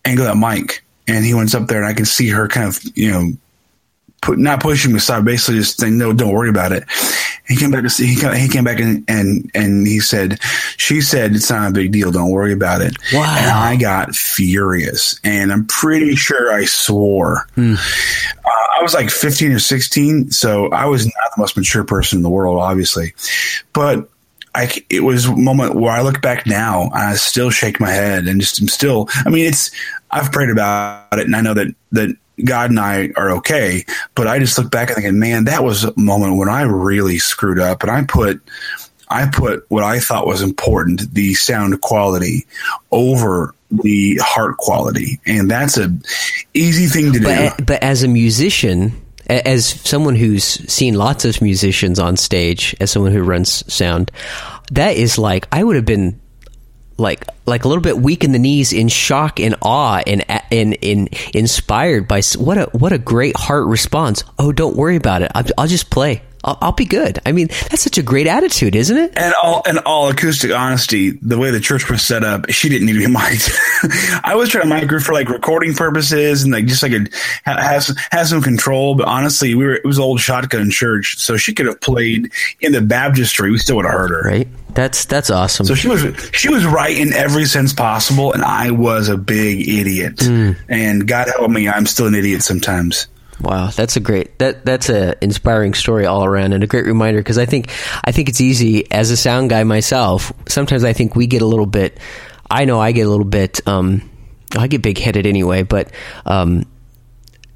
angle 0.04 0.26
that 0.26 0.36
mic. 0.36 0.82
And 1.06 1.22
he 1.22 1.34
went 1.34 1.54
up 1.54 1.68
there, 1.68 1.78
and 1.82 1.86
I 1.86 1.92
can 1.92 2.06
see 2.06 2.30
her 2.30 2.48
kind 2.48 2.66
of, 2.66 2.80
you 2.96 3.10
know, 3.10 3.32
put, 4.24 4.38
not 4.38 4.60
pushing 4.60 4.92
me 4.92 4.98
aside, 4.98 5.24
basically 5.24 5.60
just 5.60 5.78
saying, 5.78 5.98
no, 5.98 6.12
don't 6.12 6.32
worry 6.32 6.48
about 6.48 6.72
it. 6.72 6.84
He 7.46 7.56
came 7.56 7.70
back 7.70 7.82
to 7.82 7.90
see, 7.90 8.06
he 8.06 8.16
came, 8.16 8.32
he 8.34 8.48
came 8.48 8.64
back 8.64 8.80
and, 8.80 9.04
and, 9.06 9.50
and 9.54 9.86
he 9.86 10.00
said, 10.00 10.40
she 10.78 11.02
said, 11.02 11.34
it's 11.34 11.50
not 11.50 11.70
a 11.70 11.74
big 11.74 11.92
deal. 11.92 12.10
Don't 12.10 12.30
worry 12.30 12.52
about 12.52 12.80
it. 12.80 12.96
Wow. 13.12 13.36
And 13.38 13.50
I 13.50 13.76
got 13.76 14.14
furious 14.14 15.20
and 15.22 15.52
I'm 15.52 15.66
pretty 15.66 16.16
sure 16.16 16.52
I 16.52 16.64
swore. 16.64 17.46
Hmm. 17.54 17.74
Uh, 17.74 18.78
I 18.78 18.82
was 18.82 18.94
like 18.94 19.10
15 19.10 19.52
or 19.52 19.58
16. 19.58 20.30
So 20.30 20.70
I 20.70 20.86
was 20.86 21.04
not 21.04 21.14
the 21.36 21.40
most 21.40 21.56
mature 21.56 21.84
person 21.84 22.18
in 22.18 22.22
the 22.22 22.30
world, 22.30 22.58
obviously, 22.58 23.14
but 23.74 24.08
I, 24.54 24.70
it 24.88 25.00
was 25.00 25.26
a 25.26 25.36
moment 25.36 25.74
where 25.74 25.92
I 25.92 26.00
look 26.00 26.22
back 26.22 26.46
now 26.46 26.88
I 26.94 27.14
still 27.16 27.50
shake 27.50 27.78
my 27.78 27.90
head 27.90 28.26
and 28.26 28.40
just, 28.40 28.60
I'm 28.60 28.68
still, 28.68 29.08
I 29.26 29.28
mean, 29.28 29.46
it's, 29.46 29.70
I've 30.10 30.32
prayed 30.32 30.50
about 30.50 31.08
it 31.12 31.26
and 31.26 31.36
I 31.36 31.42
know 31.42 31.54
that, 31.54 31.74
that 31.92 32.16
God 32.42 32.70
and 32.70 32.80
I 32.80 33.10
are 33.16 33.32
okay. 33.36 33.84
But 34.14 34.26
I 34.26 34.38
just 34.38 34.58
look 34.58 34.70
back 34.70 34.88
and 34.88 34.96
thinking, 34.96 35.18
man, 35.18 35.44
that 35.44 35.62
was 35.62 35.84
a 35.84 35.92
moment 35.98 36.36
when 36.36 36.48
I 36.48 36.62
really 36.62 37.18
screwed 37.18 37.58
up 37.58 37.82
and 37.82 37.90
I 37.90 38.04
put 38.04 38.40
I 39.08 39.26
put 39.26 39.64
what 39.68 39.84
I 39.84 40.00
thought 40.00 40.26
was 40.26 40.42
important, 40.42 41.12
the 41.12 41.34
sound 41.34 41.80
quality, 41.80 42.46
over 42.90 43.54
the 43.70 44.18
heart 44.22 44.56
quality. 44.56 45.20
And 45.26 45.50
that's 45.50 45.76
a 45.76 45.94
easy 46.54 46.86
thing 46.86 47.12
to 47.12 47.20
but, 47.20 47.58
do. 47.58 47.64
But 47.64 47.82
as 47.82 48.02
a 48.02 48.08
musician, 48.08 49.00
as 49.28 49.66
someone 49.66 50.14
who's 50.14 50.44
seen 50.44 50.94
lots 50.94 51.24
of 51.24 51.40
musicians 51.42 51.98
on 51.98 52.16
stage, 52.16 52.74
as 52.80 52.90
someone 52.90 53.12
who 53.12 53.22
runs 53.22 53.72
sound, 53.72 54.10
that 54.72 54.96
is 54.96 55.18
like 55.18 55.46
I 55.52 55.62
would 55.62 55.76
have 55.76 55.86
been 55.86 56.20
like 56.96 57.26
like 57.46 57.64
a 57.64 57.68
little 57.68 57.82
bit 57.82 57.98
weak 57.98 58.24
in 58.24 58.32
the 58.32 58.38
knees 58.38 58.72
in 58.72 58.88
shock 58.88 59.40
and 59.40 59.56
awe 59.62 60.02
and 60.06 60.24
and, 60.50 60.76
and 60.82 61.08
inspired 61.34 62.06
by 62.08 62.22
what 62.36 62.58
a 62.58 62.64
what 62.72 62.92
a 62.92 62.98
great 62.98 63.36
heart 63.36 63.66
response. 63.66 64.24
Oh 64.38 64.52
don't 64.52 64.76
worry 64.76 64.96
about 64.96 65.22
it. 65.22 65.30
I'll, 65.34 65.44
I'll 65.58 65.66
just 65.66 65.90
play 65.90 66.22
I'll, 66.44 66.58
I'll, 66.60 66.72
be 66.72 66.84
good 66.84 67.20
I 67.24 67.32
mean 67.32 67.46
that's 67.46 67.82
such 67.82 67.98
a 67.98 68.02
great 68.02 68.26
attitude 68.26 68.74
isn't 68.76 68.96
it 68.96 69.12
and 69.16 69.34
all 69.42 69.62
and 69.66 69.78
all 69.80 70.08
acoustic 70.08 70.50
honesty 70.52 71.10
the 71.10 71.38
way 71.38 71.50
the 71.50 71.60
church 71.60 71.88
was 71.88 72.02
set 72.02 72.24
up 72.24 72.50
she 72.50 72.68
didn't 72.68 72.86
need 72.86 72.94
to 72.94 72.98
be 72.98 73.06
mic'd 73.12 73.50
I 74.24 74.34
was 74.34 74.48
trying 74.48 74.68
to 74.68 74.74
mic 74.74 74.90
her 74.90 75.00
for 75.00 75.12
like 75.12 75.28
recording 75.28 75.74
purposes 75.74 76.42
and 76.42 76.52
like 76.52 76.66
just 76.66 76.82
like 76.82 76.92
a 76.92 77.06
has 77.44 77.96
has 78.10 78.30
some 78.30 78.42
control 78.42 78.94
but 78.94 79.06
honestly 79.06 79.54
we 79.54 79.64
were 79.64 79.74
it 79.74 79.84
was 79.84 79.98
old 79.98 80.20
shotgun 80.20 80.70
church 80.70 81.16
so 81.18 81.36
she 81.36 81.54
could 81.54 81.66
have 81.66 81.80
played 81.80 82.32
in 82.60 82.72
the 82.72 82.80
baptistry 82.80 83.50
we 83.50 83.58
still 83.58 83.76
would 83.76 83.84
have 83.84 83.94
heard 83.94 84.10
her 84.10 84.22
right 84.22 84.48
that's 84.74 85.04
that's 85.04 85.30
awesome. 85.30 85.66
So 85.66 85.74
she 85.74 85.88
was 85.88 86.02
she 86.32 86.48
was 86.48 86.66
right 86.66 86.96
in 86.96 87.12
every 87.12 87.44
sense 87.44 87.72
possible, 87.72 88.32
and 88.32 88.42
I 88.42 88.72
was 88.72 89.08
a 89.08 89.16
big 89.16 89.68
idiot. 89.68 90.16
Mm. 90.16 90.56
And 90.68 91.06
God 91.06 91.28
help 91.28 91.50
me, 91.50 91.68
I'm 91.68 91.86
still 91.86 92.06
an 92.06 92.14
idiot 92.14 92.42
sometimes. 92.42 93.06
Wow, 93.40 93.68
that's 93.68 93.96
a 93.96 94.00
great 94.00 94.38
that 94.38 94.64
that's 94.64 94.88
a 94.88 95.16
inspiring 95.22 95.74
story 95.74 96.06
all 96.06 96.24
around, 96.24 96.52
and 96.52 96.62
a 96.62 96.66
great 96.66 96.86
reminder 96.86 97.18
because 97.20 97.38
I 97.38 97.46
think 97.46 97.70
I 98.04 98.12
think 98.12 98.28
it's 98.28 98.40
easy 98.40 98.90
as 98.92 99.10
a 99.10 99.16
sound 99.16 99.50
guy 99.50 99.64
myself. 99.64 100.32
Sometimes 100.48 100.84
I 100.84 100.92
think 100.92 101.16
we 101.16 101.26
get 101.26 101.42
a 101.42 101.46
little 101.46 101.66
bit. 101.66 101.98
I 102.48 102.64
know 102.64 102.80
I 102.80 102.92
get 102.92 103.06
a 103.06 103.10
little 103.10 103.24
bit. 103.24 103.66
Um, 103.66 104.08
I 104.56 104.68
get 104.68 104.82
big 104.82 104.98
headed 104.98 105.26
anyway, 105.26 105.64
but 105.64 105.90
um, 106.26 106.64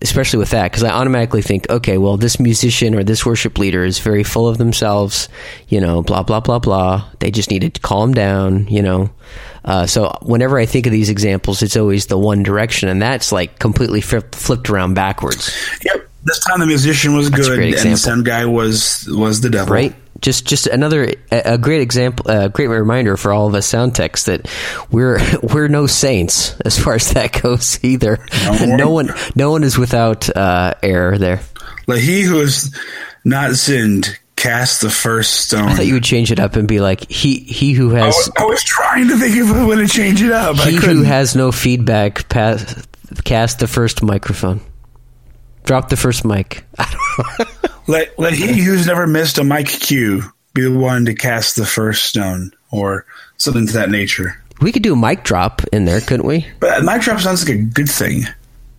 especially 0.03 0.39
with 0.39 0.51
that 0.51 0.71
because 0.71 0.83
I 0.83 0.91
automatically 0.91 1.43
think, 1.43 1.71
okay, 1.71 1.99
well, 1.99 2.17
this 2.17 2.41
musician 2.41 2.95
or 2.95 3.05
this 3.05 3.25
worship 3.25 3.59
leader 3.59 3.85
is 3.85 3.99
very 3.99 4.25
full 4.25 4.49
of 4.49 4.59
themselves, 4.59 5.29
you 5.69 5.81
know, 5.81 6.03
blah 6.03 6.23
blah 6.23 6.41
blah 6.41 6.59
blah. 6.59 7.09
They 7.21 7.31
just 7.31 7.51
need 7.51 7.73
to 7.73 7.81
calm 7.81 8.15
down, 8.15 8.67
you 8.69 8.83
know. 8.83 9.11
Uh, 9.69 9.87
so 9.87 10.17
whenever 10.23 10.59
I 10.59 10.65
think 10.65 10.87
of 10.87 10.93
these 10.93 11.11
examples, 11.11 11.63
it's 11.63 11.77
always 11.77 12.07
the 12.07 12.17
one 12.17 12.43
direction, 12.43 12.89
and 12.89 13.03
that's 13.03 13.33
like 13.33 13.59
completely 13.59 14.01
flipped 14.01 14.71
around 14.71 14.95
backwards. 14.95 15.55
Yep. 15.85 16.09
This 16.25 16.43
time 16.45 16.61
the 16.61 16.67
musician 16.67 17.15
was 17.15 17.31
that's 17.31 17.47
good, 17.47 17.61
and 17.61 17.93
the 17.93 17.97
sound 17.99 18.25
guy 18.25 18.47
was 18.47 19.07
was 19.11 19.43
the 19.43 19.51
devil. 19.51 19.75
Right 19.75 19.95
just 20.21 20.47
just 20.47 20.67
another 20.67 21.15
a 21.31 21.59
great 21.59 21.81
example 21.81 22.29
a 22.29 22.49
great 22.49 22.67
reminder 22.67 23.17
for 23.17 23.33
all 23.33 23.47
of 23.47 23.55
us 23.55 23.67
sound 23.67 23.95
techs 23.95 24.25
that 24.25 24.51
we're 24.91 25.21
we're 25.43 25.69
no 25.69 25.87
saints 25.87 26.59
as 26.63 26.77
far 26.79 26.95
as 26.95 27.13
that 27.13 27.41
goes 27.41 27.79
either 27.85 28.19
no, 28.45 28.77
no 28.77 28.91
one 28.91 29.11
no 29.37 29.51
one 29.51 29.63
is 29.63 29.79
without 29.79 30.35
uh, 30.37 30.75
error 30.83 31.19
there 31.19 31.41
like 31.87 32.01
he 32.01 32.23
who 32.23 32.39
has 32.39 32.77
not 33.25 33.55
sinned 33.55 34.19
cast 34.39 34.81
the 34.81 34.91
first 34.91 35.35
stone 35.35 35.69
i 35.69 35.75
thought 35.75 35.87
you 35.87 35.95
would 35.95 36.05
change 36.05 36.33
it 36.33 36.39
up 36.39 36.57
and 36.57 36.67
be 36.69 36.81
like 36.81 37.11
he 37.11 37.41
he 37.41 37.73
who 37.73 37.91
has 37.91 38.03
i 38.03 38.07
was, 38.07 38.31
I 38.39 38.45
was 38.45 38.63
trying 38.63 39.09
to 39.09 39.19
think 39.19 39.37
of 39.39 39.57
a 39.57 39.67
way 39.67 39.77
to 39.77 39.89
change 39.89 40.23
it 40.23 40.33
up 40.33 40.57
he 40.57 40.77
who 40.77 41.03
has 41.03 41.37
no 41.37 41.53
feedback 41.53 42.29
pass, 42.29 42.87
cast 43.25 43.59
the 43.59 43.67
first 43.67 44.03
microphone 44.03 44.61
drop 45.65 45.89
the 45.89 45.97
first 45.97 46.25
mic 46.25 46.65
Let 47.89 48.19
let 48.19 48.35
he 48.35 48.63
who's 48.63 48.87
never 48.87 49.07
missed 49.07 49.39
a 49.39 49.45
mic 49.45 49.67
cue 49.67 50.23
be 50.53 50.63
the 50.63 50.79
one 50.79 51.07
to 51.07 51.15
cast 51.15 51.57
the 51.57 51.65
first 51.65 52.05
stone 52.05 52.53
or 52.71 53.07
something 53.39 53.67
to 53.67 53.73
that 53.73 53.91
nature. 53.91 54.43
We 54.61 54.73
could 54.73 54.83
do 54.83 54.93
a 54.93 54.97
mic 54.97 55.25
drop 55.25 55.63
in 55.73 55.87
there, 55.87 56.03
couldn't 56.03 56.27
we? 56.27 56.47
But 56.61 56.83
a 56.83 56.85
mic 56.85 57.01
drop 57.01 57.21
sounds 57.21 57.49
like 57.49 57.57
a 57.57 57.63
good 57.63 57.89
thing. 57.89 58.25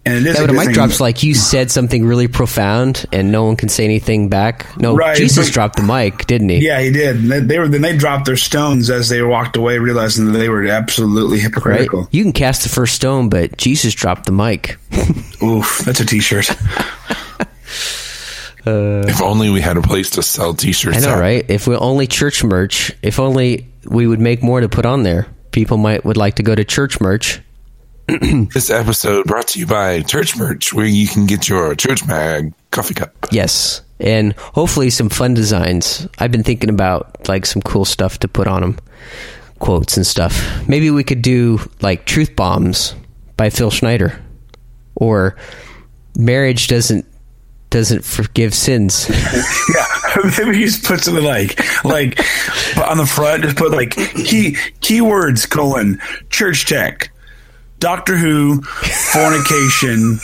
And 0.10 0.26
it 0.26 0.30
is 0.30 0.40
yeah, 0.40 0.48
but 0.48 0.50
a, 0.50 0.54
mic 0.54 0.66
thing. 0.66 0.74
drop's 0.74 1.00
like 1.00 1.22
you 1.22 1.36
said 1.36 1.70
something 1.70 2.04
really 2.04 2.28
profound 2.28 3.06
and 3.12 3.32
no 3.32 3.46
one 3.46 3.56
can 3.56 3.70
say 3.70 3.86
anything 3.86 4.28
back. 4.28 4.66
No, 4.80 4.96
right, 4.96 5.16
Jesus 5.16 5.48
but, 5.48 5.54
dropped 5.54 5.76
the 5.76 5.84
mic, 5.84 6.26
didn't 6.26 6.50
he? 6.50 6.66
Yeah, 6.66 6.82
he 6.82 6.92
did. 6.92 7.22
They, 7.22 7.40
they, 7.42 7.60
were 7.60 7.68
then 7.68 7.84
they 7.84 7.96
dropped 7.96 8.26
their 8.26 8.36
stones 8.36 8.90
as 8.90 9.10
they 9.10 9.22
walked 9.22 9.56
away, 9.56 9.78
realizing 9.78 10.26
that 10.26 10.32
they 10.32 10.50
were 10.50 10.66
absolutely 10.66 11.40
hypocritical. 11.40 12.02
Right? 12.02 12.10
You 12.12 12.24
can 12.24 12.34
cast 12.34 12.64
the 12.64 12.70
first 12.70 12.96
stone, 12.96 13.30
but 13.30 13.56
Jesus 13.58 13.94
dropped 13.94 14.26
the 14.26 14.32
mic. 14.32 14.80
Oof, 15.44 15.80
that's 15.86 16.00
a 16.00 16.06
T-shirt. 16.06 16.50
Uh, 18.68 19.08
if 19.08 19.22
only 19.22 19.50
we 19.50 19.62
had 19.62 19.78
a 19.78 19.82
place 19.82 20.10
to 20.12 20.22
sell 20.22 20.54
T-shirts. 20.54 20.98
I 20.98 21.00
know, 21.00 21.16
at. 21.16 21.20
right? 21.20 21.46
If 21.48 21.66
we 21.66 21.78
only 21.78 22.08
church 22.08 22.44
merch. 22.44 22.92
If 23.02 23.18
only 23.18 23.72
we 23.86 24.06
would 24.06 24.20
make 24.20 24.44
more 24.44 24.60
to 24.60 24.68
put 24.68 24.86
on 24.86 25.04
there. 25.04 25.28
People 25.52 25.78
might 25.78 26.04
would 26.04 26.18
like 26.18 26.36
to 26.36 26.44
go 26.44 26.54
to 26.54 26.66
church 26.66 27.00
merch. 27.00 27.40
this 28.54 28.72
episode 28.72 29.28
brought 29.28 29.50
to 29.50 29.60
you 29.60 29.68
by 29.68 30.02
Church 30.02 30.36
Merch, 30.36 30.74
where 30.74 30.86
you 30.86 31.08
can 31.08 31.28
get 31.28 31.48
your 31.48 31.76
church 31.76 32.08
mag 32.08 32.54
coffee 32.72 32.96
cup. 32.96 33.12
Yes, 33.32 33.82
and 34.00 34.34
hopefully 34.34 34.90
some 34.90 35.10
fun 35.10 35.36
designs. 35.36 36.08
I've 36.18 36.32
been 36.32 36.44
thinking 36.44 36.70
about 36.70 37.28
like 37.30 37.46
some 37.46 37.62
cool 37.62 37.86
stuff 37.86 38.18
to 38.20 38.28
put 38.28 38.48
on 38.48 38.62
them, 38.62 38.80
quotes 39.60 39.96
and 39.96 40.08
stuff. 40.08 40.68
Maybe 40.68 40.90
we 40.90 41.04
could 41.04 41.22
do 41.22 41.60
like 41.82 42.06
truth 42.06 42.36
bombs 42.36 42.96
by 43.38 43.52
Phil 43.52 43.70
Schneider, 43.70 44.20
or 44.96 45.36
marriage 46.18 46.68
doesn't 46.68 47.06
doesn't 47.70 48.04
forgive 48.04 48.56
sins. 48.56 49.08
yeah, 49.76 49.86
maybe 50.40 50.58
you 50.58 50.66
just 50.66 50.84
put 50.84 51.02
something 51.02 51.24
like 51.24 51.60
like 51.86 52.20
on 52.90 52.98
the 52.98 53.06
front, 53.06 53.44
just 53.44 53.58
put 53.58 53.72
like 53.72 53.92
key 53.92 54.56
keywords 54.82 55.48
colon 55.48 56.02
church 56.32 56.66
tech, 56.66 57.12
Doctor 57.80 58.16
Who, 58.18 58.62
fornication. 58.62 60.20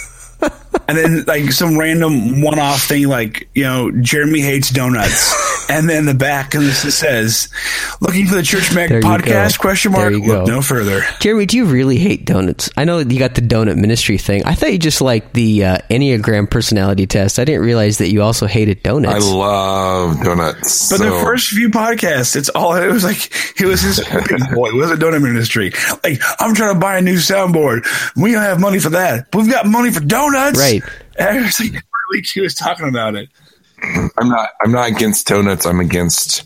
and 0.87 0.97
then 0.97 1.23
like 1.25 1.51
some 1.51 1.77
random 1.79 2.41
one-off 2.41 2.83
thing 2.83 3.07
like 3.07 3.49
you 3.55 3.63
know 3.63 3.89
jeremy 4.01 4.41
hates 4.41 4.69
donuts 4.69 5.33
and 5.69 5.89
then 5.89 6.05
the 6.05 6.13
back 6.13 6.53
and 6.53 6.63
this 6.63 6.95
says 6.97 7.49
looking 8.01 8.27
for 8.27 8.35
the 8.35 8.43
church 8.43 8.73
mag 8.73 8.89
podcast 8.89 9.57
go. 9.57 9.61
question 9.61 9.91
There 9.91 10.09
mark 10.09 10.13
you 10.13 10.25
go. 10.27 10.39
look 10.39 10.47
no 10.47 10.61
further 10.61 11.01
Jeremy, 11.19 11.45
do 11.45 11.57
you 11.57 11.65
really 11.65 11.97
hate 11.97 12.25
donuts? 12.25 12.69
I 12.77 12.85
know 12.85 12.99
you 12.99 13.19
got 13.19 13.35
the 13.35 13.41
donut 13.41 13.77
ministry 13.77 14.17
thing. 14.17 14.43
I 14.45 14.53
thought 14.55 14.71
you 14.71 14.77
just 14.77 15.01
liked 15.01 15.33
the 15.33 15.63
uh, 15.65 15.77
Enneagram 15.89 16.49
personality 16.49 17.07
test. 17.07 17.39
I 17.39 17.45
didn't 17.45 17.61
realize 17.61 17.97
that 17.99 18.09
you 18.09 18.21
also 18.21 18.45
hated 18.45 18.83
donuts. 18.83 19.25
I 19.25 19.35
love 19.35 20.23
donuts. 20.23 20.89
But 20.89 20.97
so, 20.97 21.03
the 21.03 21.11
first 21.23 21.49
few 21.49 21.69
podcasts, 21.69 22.35
it's 22.35 22.49
all 22.49 22.75
it 22.75 22.91
was 22.91 23.03
like 23.03 23.31
it 23.59 23.65
was 23.65 23.81
his 23.81 23.99
big 24.29 24.39
boy. 24.53 24.69
It 24.69 24.75
was 24.75 24.91
a 24.91 24.95
donut 24.95 25.21
ministry. 25.21 25.71
Like 26.03 26.21
I'm 26.39 26.53
trying 26.53 26.73
to 26.73 26.79
buy 26.79 26.97
a 26.97 27.01
new 27.01 27.15
soundboard. 27.17 27.85
We 28.15 28.31
don't 28.33 28.41
have 28.43 28.59
money 28.59 28.79
for 28.79 28.89
that. 28.89 29.27
We've 29.33 29.49
got 29.49 29.65
money 29.65 29.91
for 29.91 30.01
donuts. 30.01 30.59
Right. 30.59 30.83
And 31.17 31.39
I 31.39 31.41
was 31.41 31.59
like, 31.59 31.69
every 31.69 31.81
week 32.11 32.25
he 32.31 32.41
was 32.41 32.53
talking 32.53 32.87
about 32.87 33.15
it. 33.15 33.29
I'm 34.17 34.29
not. 34.29 34.49
I'm 34.61 34.71
not 34.71 34.89
against 34.89 35.27
donuts. 35.27 35.65
I'm 35.65 35.79
against 35.79 36.43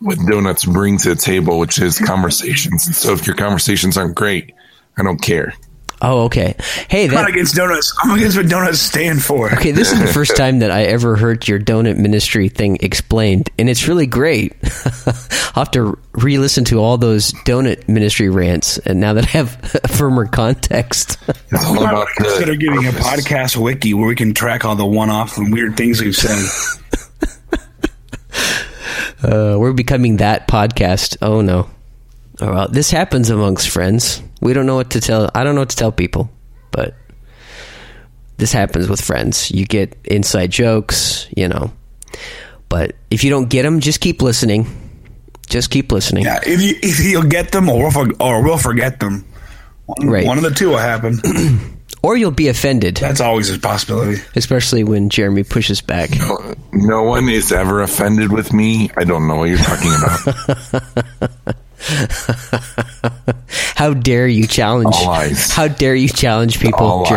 what 0.00 0.18
donuts 0.28 0.64
bring 0.64 0.98
to 0.98 1.10
the 1.10 1.20
table, 1.20 1.58
which 1.58 1.78
is 1.80 1.98
conversations. 1.98 2.96
So 2.96 3.12
if 3.12 3.26
your 3.26 3.36
conversations 3.36 3.96
aren't 3.96 4.16
great, 4.16 4.52
I 4.96 5.02
don't 5.02 5.20
care. 5.20 5.54
Oh, 6.02 6.24
okay. 6.24 6.54
Hey, 6.88 7.06
I'm 7.06 7.12
not 7.12 7.28
against 7.28 7.54
donuts. 7.54 7.94
I'm 8.02 8.16
against 8.16 8.36
what 8.36 8.48
donuts 8.48 8.80
stand 8.80 9.22
for. 9.22 9.50
okay. 9.54 9.70
This 9.70 9.92
is 9.92 10.00
the 10.00 10.06
first 10.12 10.36
time 10.36 10.58
that 10.58 10.70
I 10.70 10.82
ever 10.84 11.16
heard 11.16 11.48
your 11.48 11.58
donut 11.58 11.96
ministry 11.96 12.48
thing 12.48 12.76
explained, 12.80 13.48
and 13.58 13.70
it's 13.70 13.88
really 13.88 14.06
great. 14.06 14.54
I'll 15.54 15.64
have 15.64 15.70
to 15.72 15.98
re-listen 16.12 16.64
to 16.66 16.80
all 16.80 16.98
those 16.98 17.32
donut 17.32 17.88
ministry 17.88 18.28
rants, 18.28 18.78
and 18.78 19.00
now 19.00 19.14
that 19.14 19.24
I 19.24 19.28
have 19.28 19.80
a 19.82 19.88
firmer 19.96 20.26
context. 20.26 21.18
It's 21.28 21.64
all 21.64 21.72
We 21.72 21.80
might 21.80 21.90
about 21.92 22.08
consider 22.16 22.52
the 22.52 22.56
getting 22.58 22.86
a 22.86 22.90
podcast 22.90 23.56
wiki 23.56 23.94
where 23.94 24.06
we 24.06 24.14
can 24.14 24.34
track 24.34 24.64
all 24.64 24.76
the 24.76 24.84
one-off 24.86 25.38
and 25.38 25.52
weird 25.52 25.76
things 25.76 26.00
we've 26.02 26.14
said. 26.16 26.38
Uh, 29.22 29.56
we're 29.56 29.72
becoming 29.72 30.16
that 30.16 30.48
podcast. 30.48 31.16
Oh 31.22 31.40
no. 31.42 31.70
Well, 32.50 32.68
this 32.68 32.90
happens 32.90 33.30
amongst 33.30 33.68
friends. 33.70 34.22
We 34.40 34.52
don't 34.52 34.66
know 34.66 34.74
what 34.74 34.90
to 34.90 35.00
tell. 35.00 35.30
I 35.34 35.44
don't 35.44 35.54
know 35.54 35.60
what 35.60 35.70
to 35.70 35.76
tell 35.76 35.92
people, 35.92 36.28
but 36.72 36.94
this 38.36 38.52
happens 38.52 38.88
with 38.88 39.00
friends. 39.00 39.50
You 39.50 39.64
get 39.64 39.96
inside 40.04 40.50
jokes, 40.50 41.28
you 41.36 41.46
know. 41.48 41.70
But 42.68 42.96
if 43.10 43.22
you 43.22 43.30
don't 43.30 43.48
get 43.48 43.62
them, 43.62 43.80
just 43.80 44.00
keep 44.00 44.22
listening. 44.22 44.66
Just 45.48 45.70
keep 45.70 45.92
listening. 45.92 46.24
Yeah, 46.24 46.40
if 46.46 46.60
you 46.62 46.74
if 46.82 46.98
you'll 47.04 47.24
get 47.28 47.52
them 47.52 47.68
or 47.68 47.78
we'll, 47.78 47.90
for- 47.90 48.12
or 48.20 48.42
we'll 48.42 48.58
forget 48.58 48.98
them. 49.00 49.24
One, 49.86 50.08
Right. 50.08 50.26
one 50.26 50.38
of 50.38 50.44
the 50.44 50.50
two 50.50 50.70
will 50.70 50.78
happen. 50.78 51.20
Or 52.04 52.16
you'll 52.16 52.32
be 52.32 52.48
offended, 52.48 52.96
That's 52.96 53.20
always 53.20 53.48
a 53.48 53.60
possibility. 53.60 54.20
especially 54.34 54.82
when 54.82 55.08
Jeremy 55.08 55.44
pushes 55.44 55.80
back. 55.80 56.10
No 56.72 57.04
one 57.04 57.28
is 57.28 57.52
ever 57.52 57.80
offended 57.80 58.32
with 58.32 58.52
me. 58.52 58.90
I 58.96 59.04
don't 59.04 59.28
know 59.28 59.36
what 59.36 59.44
you're 59.48 59.58
talking 59.58 59.92
about. 59.94 61.30
How 63.74 63.94
dare 63.94 64.28
you 64.28 64.46
challenge? 64.46 64.94
All 64.94 65.06
lies. 65.06 65.50
How 65.50 65.68
dare 65.68 65.94
you 65.94 66.08
challenge 66.08 66.60
people, 66.60 66.86
All? 66.86 67.06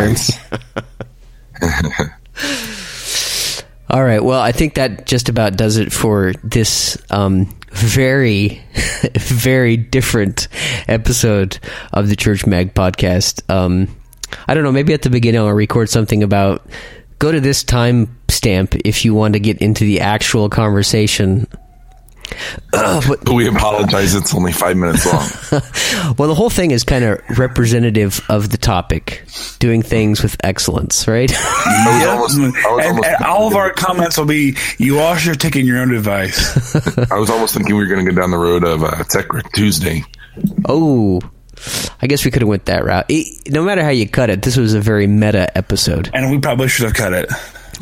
All 3.88 4.02
right. 4.02 4.22
Well, 4.22 4.40
I 4.40 4.52
think 4.52 4.74
that 4.74 5.06
just 5.06 5.28
about 5.28 5.56
does 5.56 5.76
it 5.76 5.92
for 5.92 6.32
this 6.42 6.98
um, 7.10 7.54
very, 7.70 8.62
very 9.14 9.76
different 9.76 10.48
episode 10.88 11.58
of 11.92 12.08
the 12.08 12.16
Church 12.16 12.46
Mag 12.46 12.74
podcast. 12.74 13.48
Um, 13.48 13.88
I 14.48 14.54
don't 14.54 14.64
know. 14.64 14.72
Maybe 14.72 14.92
at 14.92 15.02
the 15.02 15.10
beginning 15.10 15.40
I'll 15.40 15.52
record 15.52 15.88
something 15.88 16.22
about 16.22 16.68
go 17.18 17.30
to 17.30 17.40
this 17.40 17.62
time 17.62 18.18
stamp 18.28 18.74
if 18.84 19.04
you 19.04 19.14
want 19.14 19.34
to 19.34 19.40
get 19.40 19.58
into 19.58 19.84
the 19.84 20.00
actual 20.00 20.48
conversation. 20.48 21.46
Uh, 22.72 23.00
but, 23.08 23.28
We 23.28 23.48
apologize. 23.48 24.14
It's 24.14 24.34
only 24.34 24.52
five 24.52 24.76
minutes 24.76 25.06
long. 25.06 26.14
well, 26.18 26.28
the 26.28 26.34
whole 26.34 26.50
thing 26.50 26.70
is 26.70 26.84
kind 26.84 27.04
of 27.04 27.20
representative 27.38 28.20
of 28.28 28.50
the 28.50 28.58
topic, 28.58 29.24
doing 29.58 29.82
things 29.82 30.22
with 30.22 30.36
excellence, 30.44 31.06
right? 31.08 31.32
I 31.36 32.04
almost. 32.08 32.38
And, 32.38 32.54
and 33.04 33.24
all 33.24 33.46
of 33.48 33.54
our 33.54 33.72
comments 33.72 34.18
will 34.18 34.26
be, 34.26 34.56
"You 34.78 35.00
all 35.00 35.14
should 35.16 35.28
have 35.30 35.38
taken 35.38 35.64
your 35.66 35.78
own 35.78 35.94
advice." 35.94 36.74
I 37.10 37.18
was 37.18 37.30
almost 37.30 37.54
thinking 37.54 37.74
we 37.74 37.82
were 37.82 37.88
going 37.88 38.04
to 38.04 38.12
go 38.12 38.20
down 38.20 38.30
the 38.30 38.38
road 38.38 38.64
of 38.64 38.82
uh, 38.82 39.02
Tech 39.04 39.32
Rec 39.32 39.50
Tuesday. 39.52 40.02
Oh, 40.68 41.20
I 42.02 42.06
guess 42.06 42.24
we 42.24 42.30
could 42.30 42.42
have 42.42 42.48
went 42.48 42.66
that 42.66 42.84
route. 42.84 43.06
It- 43.08 43.50
no 43.52 43.64
matter 43.64 43.82
how 43.82 43.90
you 43.90 44.08
cut 44.08 44.28
it, 44.30 44.42
this 44.42 44.56
was 44.56 44.74
a 44.74 44.80
very 44.80 45.06
meta 45.06 45.56
episode. 45.56 46.10
and 46.12 46.30
we 46.30 46.38
probably 46.38 46.68
should 46.68 46.84
have 46.86 46.94
cut 46.94 47.12
it. 47.12 47.30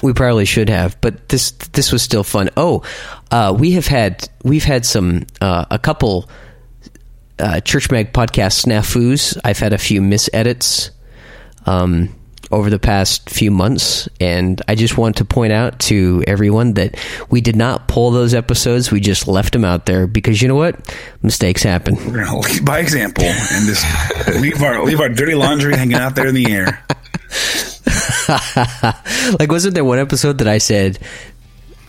We 0.02 0.12
probably 0.12 0.44
should 0.44 0.68
have, 0.70 1.00
but 1.00 1.28
this 1.28 1.52
this 1.72 1.92
was 1.92 2.02
still 2.02 2.24
fun. 2.24 2.50
Oh, 2.56 2.82
uh, 3.30 3.54
we 3.58 3.72
have 3.72 3.86
had 3.86 4.28
we've 4.42 4.64
had 4.64 4.84
some 4.84 5.26
uh, 5.40 5.64
a 5.70 5.78
couple 5.78 6.28
uh, 7.38 7.60
Church 7.60 7.90
Mag 7.90 8.12
podcast 8.12 8.64
snafus. 8.64 9.38
I've 9.44 9.58
had 9.58 9.72
a 9.72 9.78
few 9.78 10.00
misedits 10.00 10.90
um, 11.66 12.14
over 12.50 12.70
the 12.70 12.78
past 12.78 13.28
few 13.30 13.50
months, 13.50 14.08
and 14.20 14.60
I 14.68 14.74
just 14.74 14.96
want 14.96 15.16
to 15.16 15.24
point 15.24 15.52
out 15.52 15.80
to 15.80 16.22
everyone 16.26 16.74
that 16.74 16.96
we 17.30 17.40
did 17.40 17.56
not 17.56 17.88
pull 17.88 18.10
those 18.10 18.34
episodes. 18.34 18.92
We 18.92 19.00
just 19.00 19.26
left 19.26 19.52
them 19.52 19.64
out 19.64 19.86
there 19.86 20.06
because 20.06 20.40
you 20.40 20.48
know 20.48 20.54
what? 20.54 20.94
Mistakes 21.22 21.62
happen. 21.62 21.96
We're 21.96 22.24
gonna 22.24 22.38
lead 22.38 22.64
by 22.64 22.78
example 22.78 23.24
and 23.24 23.66
just 23.66 24.40
leave 24.40 24.62
our 24.62 24.84
leave 24.84 25.00
our 25.00 25.08
dirty 25.08 25.34
laundry 25.34 25.76
hanging 25.76 25.96
out 25.96 26.14
there 26.14 26.28
in 26.28 26.34
the 26.34 26.52
air. 26.52 26.84
like, 29.38 29.50
wasn't 29.50 29.74
there 29.74 29.84
one 29.84 29.98
episode 29.98 30.38
that 30.38 30.48
I 30.48 30.58
said, 30.58 30.98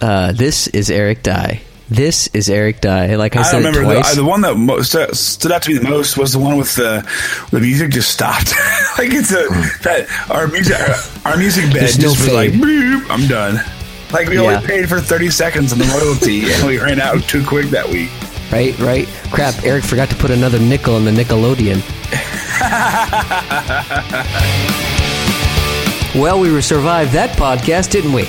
uh, 0.05 0.31
"This 0.31 0.67
is 0.67 0.89
Eric 0.89 1.23
Dye. 1.23 1.61
This 1.89 2.27
is 2.33 2.49
Eric 2.49 2.81
Dye." 2.81 3.15
Like 3.15 3.35
I, 3.35 3.39
I 3.41 3.43
said 3.43 3.57
remember 3.57 3.79
the, 3.85 3.93
twice. 4.01 4.11
uh, 4.13 4.15
the 4.15 4.25
one 4.25 4.41
that 4.41 4.55
most, 4.55 4.89
stood, 4.89 5.15
stood 5.15 5.51
out 5.51 5.61
to 5.63 5.71
me 5.71 5.77
the 5.79 5.89
most 5.89 6.17
was 6.17 6.33
the 6.33 6.39
one 6.39 6.57
with 6.57 6.75
the 6.75 7.03
the 7.51 7.59
music 7.59 7.91
just 7.91 8.09
stopped. 8.11 8.51
like 8.97 9.11
it's 9.11 9.31
a 9.31 9.47
that 9.83 10.07
our 10.29 10.47
music 10.47 10.77
our, 10.79 11.31
our 11.33 11.37
music 11.37 11.65
bed 11.73 11.81
There's 11.81 11.97
no 11.99 12.09
just 12.13 12.21
was 12.23 12.33
like 12.33 12.51
boop, 12.53 13.09
I'm 13.09 13.27
done. 13.27 13.59
Like 14.13 14.27
we 14.29 14.35
Yeah. 14.35 14.41
only 14.57 14.67
paid 14.67 14.87
for 14.87 14.99
thirty 15.01 15.29
seconds 15.29 15.73
on 15.73 15.79
the 15.79 15.85
royalty, 15.85 16.43
and 16.53 16.65
we 16.67 16.77
ran 16.79 16.99
out 17.01 17.23
too 17.23 17.43
quick 17.45 17.67
that 17.71 17.87
week. 17.89 18.09
right, 18.51 18.77
right. 18.79 19.07
Crap! 19.31 19.63
Eric 19.63 19.83
forgot 19.83 20.09
to 20.09 20.15
put 20.15 20.29
another 20.31 20.59
nickel 20.59 20.97
in 20.97 21.05
the 21.05 21.11
Nickelodeon. 21.11 21.81
Well, 26.15 26.39
we 26.39 26.61
survived 26.61 27.11
that 27.11 27.37
podcast, 27.37 27.91
didn't 27.91 28.13
we? 28.13 28.21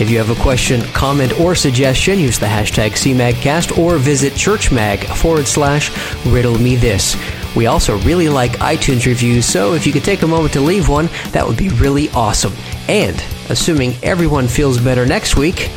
If 0.00 0.08
you 0.08 0.18
have 0.18 0.30
a 0.30 0.40
question, 0.40 0.80
comment, 0.92 1.40
or 1.40 1.56
suggestion, 1.56 2.20
use 2.20 2.38
the 2.38 2.46
hashtag 2.46 2.92
CMAGcast 2.92 3.76
or 3.76 3.98
visit 3.98 4.34
churchmag 4.34 5.04
forward 5.16 5.48
slash 5.48 5.90
riddle 6.24 6.56
me 6.56 6.76
this. 6.76 7.16
We 7.56 7.66
also 7.66 7.98
really 7.98 8.28
like 8.28 8.52
iTunes 8.58 9.06
reviews, 9.06 9.44
so 9.44 9.74
if 9.74 9.88
you 9.88 9.92
could 9.92 10.04
take 10.04 10.22
a 10.22 10.26
moment 10.26 10.52
to 10.52 10.60
leave 10.60 10.88
one, 10.88 11.08
that 11.32 11.44
would 11.44 11.56
be 11.56 11.68
really 11.70 12.10
awesome. 12.10 12.52
And 12.86 13.16
assuming 13.50 13.94
everyone 14.04 14.46
feels 14.46 14.78
better 14.78 15.04
next 15.04 15.36
week, 15.36 15.68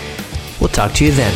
we'll 0.60 0.70
talk 0.70 0.94
to 0.94 1.06
you 1.06 1.12
then. 1.14 1.34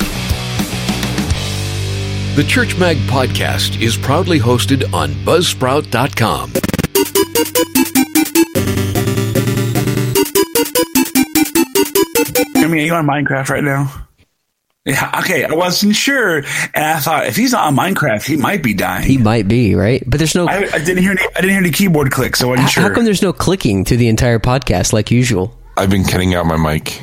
The 2.35 2.45
Church 2.47 2.77
Mag 2.77 2.97
podcast 3.07 3.81
is 3.81 3.97
proudly 3.97 4.39
hosted 4.39 4.93
on 4.93 5.09
Buzzsprout.com. 5.25 6.58
I 12.69 12.71
mean, 12.71 12.81
are 12.83 12.85
you 12.85 12.93
on 12.93 13.05
Minecraft 13.07 13.49
right 13.49 13.63
now? 13.63 14.05
Yeah. 14.85 15.19
Okay. 15.19 15.43
I 15.43 15.53
wasn't 15.53 15.95
sure, 15.95 16.37
and 16.37 16.45
I 16.75 16.99
thought 16.99 17.27
if 17.27 17.35
he's 17.35 17.51
not 17.51 17.67
on 17.67 17.75
Minecraft, 17.75 18.23
he 18.25 18.37
might 18.37 18.63
be 18.63 18.73
dying. 18.73 19.05
He 19.07 19.17
might 19.17 19.47
be, 19.47 19.75
right? 19.75 20.01
But 20.07 20.17
there's 20.19 20.35
no. 20.35 20.47
I, 20.47 20.69
I 20.73 20.79
didn't 20.79 20.99
hear 21.03 21.11
any. 21.11 21.21
I 21.21 21.41
didn't 21.41 21.49
hear 21.49 21.59
any 21.59 21.71
keyboard 21.71 22.11
clicks, 22.11 22.39
so 22.39 22.47
I 22.47 22.49
wasn't 22.51 22.65
How, 22.65 22.71
sure. 22.71 22.83
how 22.83 22.93
come 22.95 23.05
there's 23.05 23.21
no 23.21 23.33
clicking 23.33 23.83
to 23.85 23.97
the 23.97 24.07
entire 24.07 24.39
podcast 24.39 24.93
like 24.93 25.11
usual? 25.11 25.57
I've 25.77 25.89
been 25.89 26.05
cutting 26.05 26.33
out 26.33 26.45
my 26.45 26.57
mic 26.57 27.01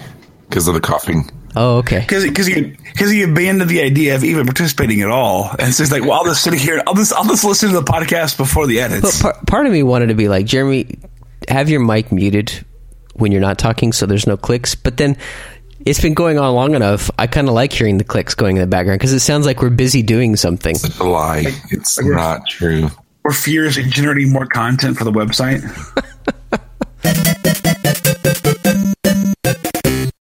because 0.49 0.67
of 0.69 0.75
the 0.75 0.81
coughing. 0.81 1.31
Oh, 1.55 1.79
okay. 1.79 2.01
Because 2.01 2.25
because 2.25 2.47
he 2.47 2.63
because 2.93 3.11
he 3.11 3.23
abandoned 3.23 3.71
the 3.71 3.83
idea 3.83 4.15
of 4.17 4.25
even 4.25 4.47
participating 4.47 5.03
at 5.03 5.09
all, 5.11 5.51
and 5.51 5.69
it's 5.69 5.79
just 5.79 5.93
like, 5.93 6.03
well, 6.03 6.13
I'll 6.13 6.25
just 6.25 6.43
sit 6.43 6.55
here, 6.55 6.83
I'll 6.87 6.95
just 6.95 7.13
I'll 7.15 7.25
just 7.25 7.45
listen 7.45 7.69
to 7.71 7.75
the 7.77 7.85
podcast 7.85 8.37
before 8.37 8.67
the 8.67 8.77
But 8.79 8.91
edits. 8.93 9.23
par- 9.23 9.39
part 9.47 9.67
of 9.67 9.73
me 9.73 9.83
wanted 9.83 10.07
to 10.09 10.15
be 10.15 10.29
like, 10.29 10.47
Jeremy, 10.47 10.99
have 11.49 11.69
your 11.71 11.81
mic 11.81 12.11
muted 12.11 12.65
when 13.15 13.33
you're 13.33 13.41
not 13.41 13.59
talking 13.59 13.93
so 13.93 14.05
there's 14.07 14.27
no 14.27 14.37
clicks. 14.37 14.75
But 14.75 14.97
then 14.99 15.17
it's 15.87 16.01
been 16.01 16.15
going 16.15 16.37
on 16.39 16.53
long 16.55 16.75
enough. 16.75 17.11
I 17.17 17.29
kind 17.29 17.49
of 17.49 17.55
like 17.55 17.73
hearing 17.73 17.97
the 17.99 18.05
clicks 18.05 18.35
going 18.35 18.57
in 18.57 18.61
the 18.61 18.67
background 18.67 18.99
because 18.99 19.13
it 19.13 19.21
sounds 19.21 19.47
like 19.47 19.63
we're 19.63 19.71
busy 19.71 20.03
doing 20.03 20.35
something. 20.35 20.75
It's 20.75 20.99
a 20.99 21.05
lie. 21.05 21.45
It's 21.71 22.03
not 22.03 22.47
true. 22.49 22.91
We're 23.23 23.33
furious 23.33 23.77
in 23.77 23.91
generating 23.91 24.33
more 24.33 24.47
content 24.47 24.99
for 24.99 25.05
the 25.05 25.13
website. 25.13 25.63